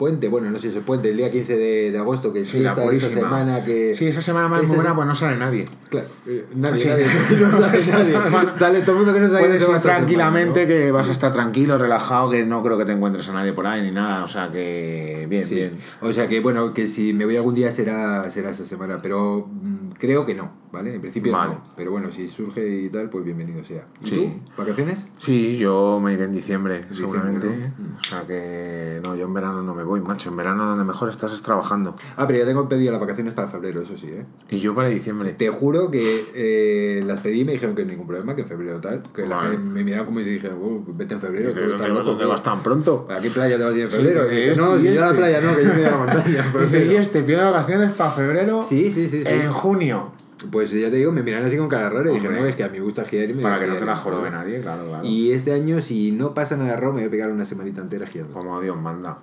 puente, 0.01 0.27
bueno, 0.29 0.49
no 0.49 0.57
sé 0.57 0.71
si 0.71 0.79
es 0.79 0.83
puente, 0.83 1.11
el 1.11 1.17
día 1.17 1.29
15 1.29 1.55
de, 1.57 1.91
de 1.91 1.97
agosto, 1.99 2.33
que 2.33 2.41
es 2.41 2.49
Sí, 2.49 2.59
la 2.59 2.71
esa 2.91 3.07
semana 3.11 3.63
que... 3.63 3.93
Sí, 3.93 4.07
esa 4.07 4.19
semana 4.23 4.47
más 4.47 4.63
Esa 4.63 4.73
buena, 4.73 4.89
se- 4.89 4.95
pues 4.95 5.07
no 5.07 5.13
sale 5.13 5.37
nadie. 5.37 5.65
Claro, 5.91 6.07
eh, 6.25 6.43
nadie, 6.55 6.79
Sí. 6.81 6.87
nadie, 6.89 7.05
no 7.39 7.51
sabe 7.51 7.77
Esa 7.77 7.99
nadie. 7.99 8.05
semana- 8.13 8.51
Sale 8.55 8.81
todo 8.81 8.93
el 8.93 8.97
mundo 8.97 9.13
que 9.13 9.19
no 9.19 9.29
sabe 9.29 9.41
Puedes 9.41 9.57
ir 9.61 9.61
semana, 9.67 9.81
tranquilamente, 9.83 10.61
¿no? 10.63 10.67
que 10.67 10.91
vas 10.91 11.07
a 11.07 11.11
estar 11.11 11.31
tranquilo, 11.31 11.77
relajado, 11.77 12.31
que 12.31 12.43
no 12.47 12.63
creo 12.63 12.79
que 12.79 12.85
te 12.85 12.93
encuentres 12.93 13.29
a 13.29 13.33
nadie 13.33 13.53
por 13.53 13.67
ahí 13.67 13.83
ni 13.83 13.91
nada. 13.91 14.23
O 14.23 14.27
sea 14.27 14.51
que 14.51 15.27
bien, 15.29 15.45
Sí. 15.45 15.53
bien. 15.53 15.77
O 16.01 16.11
sea 16.11 16.27
que 16.27 16.39
bueno, 16.39 16.73
que 16.73 16.87
si 16.87 17.13
me 17.13 17.25
voy 17.25 17.35
algún 17.35 17.53
día 17.53 17.69
será, 17.69 18.27
será 18.31 18.49
esa 18.49 18.65
semana, 18.65 18.97
pero 19.03 19.47
mm, 19.51 19.91
creo 19.99 20.25
que 20.25 20.33
no. 20.33 20.60
¿Vale? 20.71 20.95
En 20.95 21.01
principio 21.01 21.31
Vale. 21.33 21.53
no, 21.55 21.63
pero 21.75 21.91
bueno, 21.91 22.11
si 22.11 22.27
surge 22.27 22.67
y 22.67 22.89
tal, 22.89 23.09
pues 23.09 23.23
bienvenido 23.25 23.63
sea. 23.63 23.85
¿Y 24.03 24.07
Sí. 24.07 24.15
tú? 24.15 24.51
¿Vacaciones? 24.61 25.05
Sí, 25.17 25.57
yo 25.57 25.99
me 26.01 26.13
iré 26.13 26.23
en 26.25 26.33
diciembre, 26.33 26.77
Diciembre, 26.89 26.95
seguramente. 26.95 27.47
¿no? 27.47 27.97
O 27.99 28.03
sea 28.03 28.21
que 28.25 28.99
no, 29.03 29.15
yo 29.15 29.25
en 29.25 29.33
verano 29.33 29.61
no 29.63 29.75
me 29.75 29.83
voy, 29.83 29.99
macho. 30.01 30.29
En 30.29 30.37
verano 30.37 30.65
donde 30.65 30.83
mejor 30.85 31.09
estás 31.09 31.31
es 31.33 31.41
trabajando. 31.41 31.95
Ah, 32.17 32.25
pero 32.27 32.39
ya 32.39 32.45
tengo 32.45 32.67
pedido 32.69 32.91
las 32.91 33.01
vacaciones 33.01 33.33
para 33.33 33.47
febrero, 33.47 33.81
eso 33.81 33.97
sí, 33.97 34.07
¿eh? 34.07 34.25
Y 34.49 34.59
yo 34.59 34.73
para 34.75 34.87
diciembre. 34.89 35.33
Te 35.33 35.49
juro 35.49 35.91
que 35.91 36.01
eh, 36.33 37.03
las 37.05 37.19
pedí 37.21 37.41
y 37.41 37.45
me 37.45 37.51
dijeron 37.53 37.75
que 37.75 37.85
ningún 37.85 38.07
problema, 38.07 38.35
que 38.35 38.41
en 38.41 38.47
febrero 38.47 38.79
tal. 38.79 39.01
Que 39.13 39.25
la 39.27 39.39
gente 39.41 39.57
me 39.57 39.83
miraron 39.83 40.05
como 40.07 40.19
si 40.19 40.25
dije, 40.25 40.49
"Oh, 40.49 40.83
vete 40.87 41.13
en 41.15 41.21
febrero. 41.21 41.49
Dice, 41.49 41.61
tú 41.61 41.67
¿Dónde, 41.69 41.83
estás 41.83 41.89
loco, 41.97 42.03
dónde 42.11 42.23
tío". 42.23 42.29
vas 42.29 42.43
tan 42.43 42.63
pronto? 42.63 43.07
¿A 43.09 43.19
qué 43.19 43.29
playa 43.29 43.57
te 43.57 43.63
vas 43.63 43.73
a 43.73 43.77
ir 43.77 43.83
en 43.83 43.89
Sí, 43.91 43.97
febrero? 43.97 44.23
y 44.23 44.33
Y 44.33 44.35
dije, 44.37 44.51
este, 44.51 44.61
no, 44.61 44.75
y 44.77 44.79
si 44.81 44.85
yo 44.85 44.91
a 44.91 44.93
la 45.01 45.05
este. 45.07 45.17
playa 45.17 45.41
no, 45.41 45.55
que 45.55 45.63
yo 45.63 45.69
me 45.69 45.75
voy 45.75 45.83
a 45.85 45.91
la 45.91 45.97
montaña. 45.97 46.45
y 46.91 46.95
este 46.95 47.23
pido 47.23 47.51
vacaciones 47.51 47.91
para 47.93 48.09
febrero 48.11 48.63
Sí, 48.63 48.91
sí, 48.91 49.07
sí. 49.09 49.23
sí. 49.23 49.29
en 49.31 49.51
junio. 49.51 50.11
Pues 50.49 50.71
ya 50.71 50.89
te 50.89 50.95
digo, 50.95 51.11
me 51.11 51.21
miran 51.23 51.43
así 51.45 51.55
con 51.57 51.67
cara 51.69 51.89
rara 51.89 52.09
y 52.09 52.15
dije, 52.15 52.27
no, 52.29 52.45
es 52.45 52.55
que 52.55 52.63
a 52.63 52.69
mí 52.69 52.79
me 52.79 52.83
gusta 52.85 53.03
girar 53.05 53.29
y 53.29 53.33
me 53.33 53.43
Para 53.43 53.59
que 53.59 53.67
no 53.67 53.75
te 53.75 53.85
la 53.85 53.95
jorobe 53.95 54.29
nadie, 54.31 54.59
claro, 54.61 54.87
claro. 54.87 55.05
Y 55.05 55.31
este 55.33 55.53
año, 55.53 55.81
si 55.81 56.11
no 56.11 56.33
pasa 56.33 56.55
nada 56.57 56.75
raro, 56.75 56.93
me 56.93 57.01
voy 57.01 57.07
a 57.07 57.11
pegar 57.11 57.31
una 57.31 57.45
semanita 57.45 57.81
entera 57.81 58.07
girando. 58.07 58.33
Como 58.33 58.59
Dios 58.61 58.75
manda. 58.75 59.19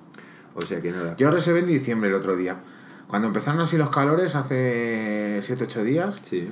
O 0.55 0.61
sea 0.61 0.81
que 0.81 0.91
nada. 0.93 1.17
Yo 1.17 1.31
reservé 1.31 1.61
en 1.61 1.67
diciembre 1.67 2.09
el 2.11 2.15
otro 2.15 2.37
día. 2.37 2.57
Cuando 3.09 3.29
empezaron 3.29 3.61
así 3.61 3.77
los 3.79 3.91
calores, 3.91 4.35
hace 4.35 5.41
7-8 5.43 5.83
días, 5.83 6.21
Sí. 6.25 6.49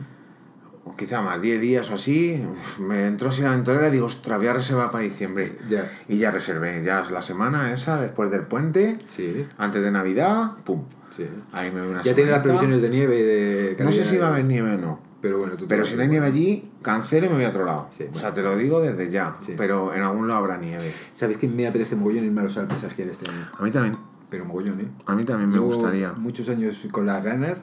o 0.85 0.97
quizá 0.97 1.21
más, 1.21 1.41
10 1.43 1.61
días 1.61 1.91
o 1.91 1.95
así, 1.95 2.43
me 2.79 3.07
entró 3.07 3.29
así 3.29 3.43
la 3.43 3.51
ventolera 3.51 3.89
y 3.89 3.91
digo, 3.91 4.07
ostras, 4.07 4.39
voy 4.39 4.47
a 4.47 4.53
reservar 4.55 4.91
para 4.91 5.05
diciembre. 5.05 5.59
Ya. 5.69 5.91
Y 6.09 6.19
ya 6.19 6.31
reservé, 6.31 6.83
ya 6.85 7.01
es 7.03 7.11
la 7.11 7.23
semana 7.23 7.73
esa, 7.73 8.01
después 8.01 8.31
del 8.31 8.43
puente, 8.43 8.99
Sí. 9.09 9.47
antes 9.59 9.83
de 9.83 9.91
Navidad, 9.91 10.53
pum. 10.64 10.85
Sí. 11.17 11.27
Ahí 11.53 11.71
me 11.71 11.83
una 11.83 12.03
Ya 12.03 12.14
tiene 12.14 12.31
las 12.31 12.43
previsiones 12.43 12.83
de 12.83 12.89
nieve 12.91 13.19
y 13.19 13.23
de. 13.23 13.77
No 13.85 13.91
sé 13.93 14.05
si 14.05 14.17
va 14.19 14.27
a 14.27 14.31
haber 14.31 14.45
nieve 14.45 14.75
o 14.75 14.79
no. 14.79 15.01
Pero 15.21 15.39
bueno, 15.39 15.57
tú 15.57 15.67
Pero 15.67 15.85
si 15.85 15.97
no 15.97 16.03
hay 16.03 16.09
nieve 16.09 16.27
allí, 16.27 16.71
cancelo 16.83 17.27
y 17.27 17.29
me 17.31 17.37
voy 17.37 17.45
a 17.45 17.49
otro 17.49 17.64
lado. 17.64 17.89
Sí, 17.97 18.03
o 18.03 18.07
bueno. 18.07 18.21
sea, 18.21 18.35
te 18.35 18.43
lo 18.43 18.57
digo 18.57 18.81
desde 18.81 19.11
ya. 19.11 19.37
Sí. 19.45 19.55
Pero 19.57 19.95
en 19.95 20.03
algún 20.03 20.29
lado 20.29 20.41
habrá 20.41 20.57
nieve. 20.59 20.93
¿Sabes 21.12 21.39
que 21.39 21.49
me 21.49 21.67
apetece 21.67 21.97
mogollón 21.97 22.25
irme 22.27 22.43
a 22.43 22.45
los 22.45 22.57
Alpes 22.59 22.85
a 22.85 22.89
esquiar 22.89 23.09
este 23.09 23.31
año? 23.31 23.49
A 23.59 23.62
mí 23.62 23.71
también. 23.71 23.97
Pero 24.29 24.45
mogollón, 24.45 24.81
¿eh? 24.81 24.89
A 25.07 25.14
mí 25.14 25.25
también 25.25 25.49
me 25.51 25.57
Llevo 25.57 25.67
gustaría. 25.69 26.12
Muchos 26.12 26.49
años 26.49 26.87
con 26.93 27.07
las 27.07 27.25
ganas 27.25 27.62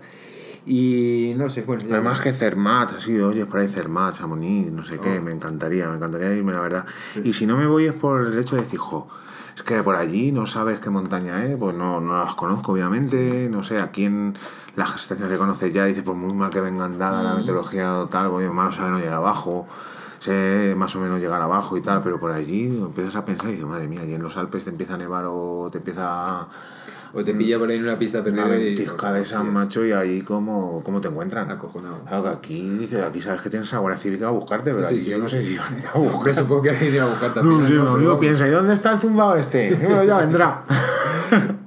y 0.65 1.33
no 1.37 1.49
sé, 1.49 1.61
bueno. 1.63 1.83
Además 1.91 2.21
que 2.21 2.31
Cermat, 2.33 2.93
así, 2.93 3.19
oye, 3.19 3.45
por 3.45 3.59
ahí 3.59 3.67
Cermat, 3.67 4.15
Chamonix, 4.15 4.71
no 4.71 4.83
sé 4.85 4.97
qué, 4.97 5.17
Oh. 5.17 5.21
me 5.21 5.31
encantaría, 5.31 5.89
me 5.89 5.97
encantaría 5.97 6.33
irme, 6.33 6.53
la 6.53 6.61
verdad. 6.61 6.85
Y 7.23 7.33
si 7.33 7.45
no 7.45 7.57
me 7.57 7.67
voy 7.67 7.85
es 7.85 7.93
por 7.93 8.25
el 8.25 8.37
hecho 8.37 8.55
de 8.55 8.61
decir, 8.63 8.79
jo, 8.79 9.07
es 9.55 9.61
que 9.63 9.83
por 9.83 9.95
allí 9.95 10.31
no 10.31 10.47
sabes 10.47 10.79
qué 10.79 10.89
montaña 10.89 11.45
es, 11.45 11.57
pues 11.57 11.75
no, 11.75 11.99
no 12.01 12.23
las 12.23 12.35
conozco, 12.35 12.71
obviamente, 12.73 13.47
no 13.51 13.63
sé, 13.63 13.79
a 13.79 13.91
quién 13.91 14.37
las 14.75 14.95
estaciones 14.95 15.31
que 15.31 15.37
conoces 15.37 15.71
ya, 15.73 15.85
dices, 15.85 16.03
por 16.03 16.15
muy 16.15 16.33
mal 16.33 16.49
que 16.49 16.59
vengan 16.61 16.97
dada 16.97 17.21
Mm. 17.21 17.25
la 17.25 17.35
meteorología 17.35 17.99
o 17.99 18.07
tal, 18.07 18.29
pues 18.29 18.49
malo 18.51 18.71
sabe 18.71 18.89
no 18.91 18.99
llegar 18.99 19.13
abajo, 19.15 19.67
sé 20.23 20.73
más 20.77 20.95
o 20.95 20.99
menos 20.99 21.19
llegar 21.19 21.41
abajo 21.41 21.75
y 21.77 21.81
tal, 21.81 22.01
pero 22.03 22.19
por 22.19 22.31
allí 22.31 22.65
empiezas 22.65 23.15
a 23.15 23.25
pensar 23.25 23.49
y 23.49 23.53
dices, 23.53 23.65
madre 23.67 23.87
mía, 23.87 24.01
allí 24.01 24.13
en 24.13 24.23
los 24.23 24.35
Alpes 24.37 24.63
te 24.63 24.69
empieza 24.69 24.93
a 24.93 24.97
nevar 24.97 25.25
o 25.27 25.69
te 25.71 25.79
empieza 25.79 26.47
O 27.13 27.23
te 27.23 27.33
pilla 27.33 27.59
por 27.59 27.69
ahí 27.69 27.77
en 27.77 27.83
una 27.83 27.99
pista 27.99 28.21
una 28.21 28.25
perdida 28.25 28.55
y. 28.57 28.75
ventisca 28.75 29.11
de 29.13 29.21
esas, 29.21 29.43
macho, 29.45 29.85
y 29.85 29.91
ahí 29.91 30.21
cómo, 30.21 30.81
cómo 30.83 30.99
te 31.01 31.09
encuentran. 31.09 31.51
Acojonado. 31.51 31.99
Claro 32.07 32.23
que 32.23 32.29
aquí 32.29 32.69
dice, 32.79 33.03
aquí 33.03 33.21
sabes 33.21 33.41
que 33.41 33.49
tienes 33.51 33.71
a 33.73 33.77
Guardia 33.79 34.01
Cívica 34.01 34.27
a 34.27 34.31
buscarte, 34.31 34.73
pero 34.73 34.87
Sí, 34.87 34.95
aquí 34.95 35.03
sí. 35.03 35.09
yo 35.11 35.17
no 35.19 35.27
sé 35.29 35.43
si 35.43 35.57
van 35.57 35.75
a 35.75 35.77
ir 35.77 35.87
a 35.93 35.97
buscar. 35.99 36.35
supongo 36.35 36.61
que 36.63 36.69
alguien 36.71 36.93
irá 36.95 37.03
a 37.03 37.07
buscar 37.07 37.33
también. 37.33 37.61
No 37.61 37.67
Pero 37.67 37.81
amigo 37.91 38.07
vamos. 38.09 38.19
piensa, 38.19 38.47
¿y 38.47 38.51
dónde 38.51 38.73
está 38.73 38.93
el 38.93 38.99
zumbao 38.99 39.35
este? 39.35 39.75
Bueno, 39.83 40.03
ya 40.03 40.17
vendrá. 40.17 40.63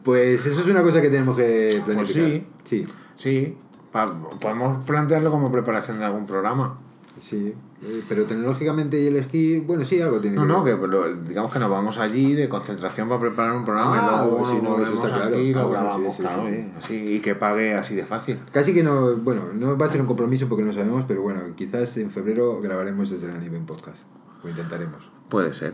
Pues 0.02 0.46
eso 0.46 0.60
es 0.60 0.66
una 0.68 0.82
cosa 0.82 1.00
que 1.02 1.10
tenemos 1.10 1.36
que 1.36 1.82
planificar. 1.84 1.96
Pues 1.96 2.10
sí. 2.12 2.46
Sí. 2.64 2.86
Sí, 3.16 3.58
pa- 3.90 4.14
podemos 4.40 4.84
plantearlo 4.86 5.30
como 5.32 5.50
preparación 5.50 5.98
de 5.98 6.04
algún 6.04 6.26
programa. 6.26 6.78
Sí. 7.18 7.54
Eh, 7.82 8.02
Pero 8.08 8.24
tecnológicamente 8.24 9.00
y 9.00 9.06
el 9.06 9.16
esquí, 9.16 9.58
bueno, 9.60 9.84
sí, 9.84 10.00
algo 10.00 10.20
tiene 10.20 10.36
No, 10.36 10.42
que 10.42 10.48
no, 10.48 10.62
ver. 10.62 10.74
que 10.74 10.80
pero, 10.80 11.14
digamos 11.28 11.52
que 11.52 11.58
nos 11.58 11.70
vamos 11.70 11.98
allí 11.98 12.34
de 12.34 12.48
concentración 12.48 13.08
para 13.08 13.20
preparar 13.20 13.52
un 13.56 13.64
programa 13.64 13.96
Ah, 13.98 14.02
y 14.02 14.24
luego 14.26 14.38
pues 14.38 14.50
sí, 14.50 14.56
nos 14.62 14.78
no, 14.78 14.84
eso 14.84 14.94
está 14.94 15.08
claro. 15.08 15.24
aquí 15.36 15.52
Ah, 15.54 15.56
lo 15.58 15.68
bueno, 15.68 15.82
grabamos, 15.84 16.16
sí, 16.16 16.22
sí, 16.22 16.28
claro, 16.28 16.42
sí. 16.46 16.54
eh, 16.54 16.72
así, 16.78 16.94
y 17.14 17.20
que 17.20 17.34
pague 17.34 17.74
así 17.74 17.94
de 17.94 18.04
fácil. 18.04 18.38
Casi 18.52 18.74
que 18.74 18.82
no, 18.82 19.16
bueno, 19.16 19.42
no 19.54 19.76
va 19.78 19.86
a 19.86 19.88
ser 19.88 20.00
un 20.00 20.06
compromiso 20.06 20.48
porque 20.48 20.62
no 20.64 20.72
sabemos, 20.72 21.04
pero 21.08 21.22
bueno, 21.22 21.40
quizás 21.56 21.96
en 21.96 22.10
febrero 22.10 22.60
grabaremos 22.60 23.10
desde 23.10 23.28
la 23.28 23.38
nieve 23.38 23.56
un 23.58 23.66
podcast. 23.66 23.98
Lo 24.44 24.50
intentaremos. 24.50 25.02
Puede 25.28 25.52
ser. 25.54 25.72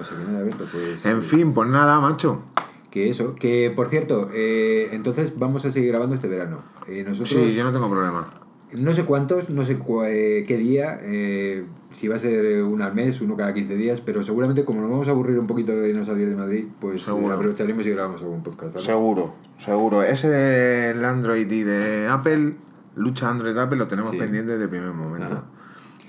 O 0.00 0.04
sea 0.04 0.16
que 0.18 0.24
nada, 0.24 0.38
Alberto, 0.40 0.66
pues... 0.72 1.04
En 1.06 1.22
fin, 1.22 1.52
pues 1.52 1.68
nada, 1.68 2.00
macho. 2.00 2.42
Que 2.90 3.10
eso, 3.10 3.34
que 3.34 3.72
por 3.74 3.88
cierto, 3.88 4.30
eh, 4.32 4.88
entonces 4.92 5.38
vamos 5.38 5.64
a 5.64 5.70
seguir 5.72 5.90
grabando 5.90 6.14
este 6.14 6.28
verano. 6.28 6.58
Eh, 6.88 7.02
nosotros, 7.06 7.28
Sí, 7.28 7.54
yo 7.54 7.64
no 7.64 7.72
tengo 7.72 7.90
problema. 7.90 8.28
No 8.72 8.92
sé 8.92 9.04
cuántos, 9.04 9.50
no 9.50 9.64
sé 9.64 9.78
cu- 9.78 10.02
eh, 10.04 10.44
qué 10.48 10.56
día, 10.56 10.98
eh, 11.02 11.64
si 11.92 12.08
va 12.08 12.16
a 12.16 12.18
ser 12.18 12.44
eh, 12.44 12.62
uno 12.62 12.84
al 12.84 12.94
mes, 12.94 13.20
uno 13.20 13.36
cada 13.36 13.54
15 13.54 13.76
días, 13.76 14.00
pero 14.00 14.22
seguramente 14.24 14.64
como 14.64 14.80
nos 14.80 14.90
vamos 14.90 15.06
a 15.08 15.12
aburrir 15.12 15.38
un 15.38 15.46
poquito 15.46 15.72
de 15.72 15.92
no 15.94 16.04
salir 16.04 16.28
de 16.28 16.34
Madrid, 16.34 16.64
pues 16.80 17.02
eh, 17.02 17.04
Seguro. 17.06 17.34
aprovecharemos 17.34 17.86
y 17.86 17.90
grabamos 17.90 18.20
algún 18.22 18.42
podcast. 18.42 18.74
¿vale? 18.74 18.84
Seguro, 18.86 19.34
seguro. 19.58 20.02
Ese 20.02 20.28
del 20.28 21.04
Android 21.04 21.50
y 21.50 21.62
de 21.62 22.08
Apple, 22.08 22.54
lucha 22.96 23.30
Android-Apple, 23.30 23.76
lo 23.78 23.86
tenemos 23.86 24.10
Sí. 24.10 24.18
pendiente 24.18 24.52
desde 24.52 24.64
el 24.64 24.70
primer 24.70 24.92
momento. 24.92 25.26
Ajá. 25.34 25.44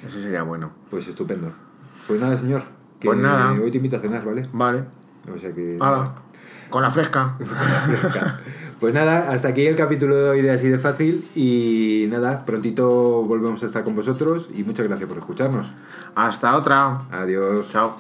Ese 0.08 0.22
sería 0.22 0.44
bueno. 0.44 0.72
Pues 0.90 1.08
estupendo. 1.08 1.52
Pues 2.08 2.20
nada, 2.20 2.38
señor. 2.38 2.64
Que 3.00 3.08
Pues 3.08 3.20
nada. 3.20 3.52
Hoy 3.52 3.70
te 3.72 3.78
invito 3.78 3.98
a 3.98 4.00
cenar, 4.00 4.24
¿vale? 4.26 4.48
Vale. 4.54 4.84
O 5.34 5.38
sea 5.38 5.52
que... 5.54 5.78
Hala. 5.80 6.14
Con 6.70 6.82
la 6.82 6.90
fresca. 6.92 7.38
Pues 8.86 8.94
nada, 8.94 9.32
hasta 9.32 9.48
aquí 9.48 9.66
el 9.66 9.76
capítulo 9.76 10.16
de 10.16 10.30
hoy 10.30 10.42
de 10.44 10.52
Así 10.52 10.70
de 10.70 10.78
Fácil 10.78 11.28
y 11.34 12.06
nada, 12.08 12.46
prontito 12.46 13.24
volvemos 13.24 13.64
a 13.64 13.66
estar 13.66 13.84
con 13.84 13.96
vosotros 13.96 14.48
y 14.54 14.64
muchas 14.64 14.86
gracias 14.86 15.10
por 15.10 15.18
escucharnos. 15.18 15.72
Hasta 16.14 16.56
otra. 16.56 17.02
Adiós. 17.10 17.72
Chao. 17.72 17.96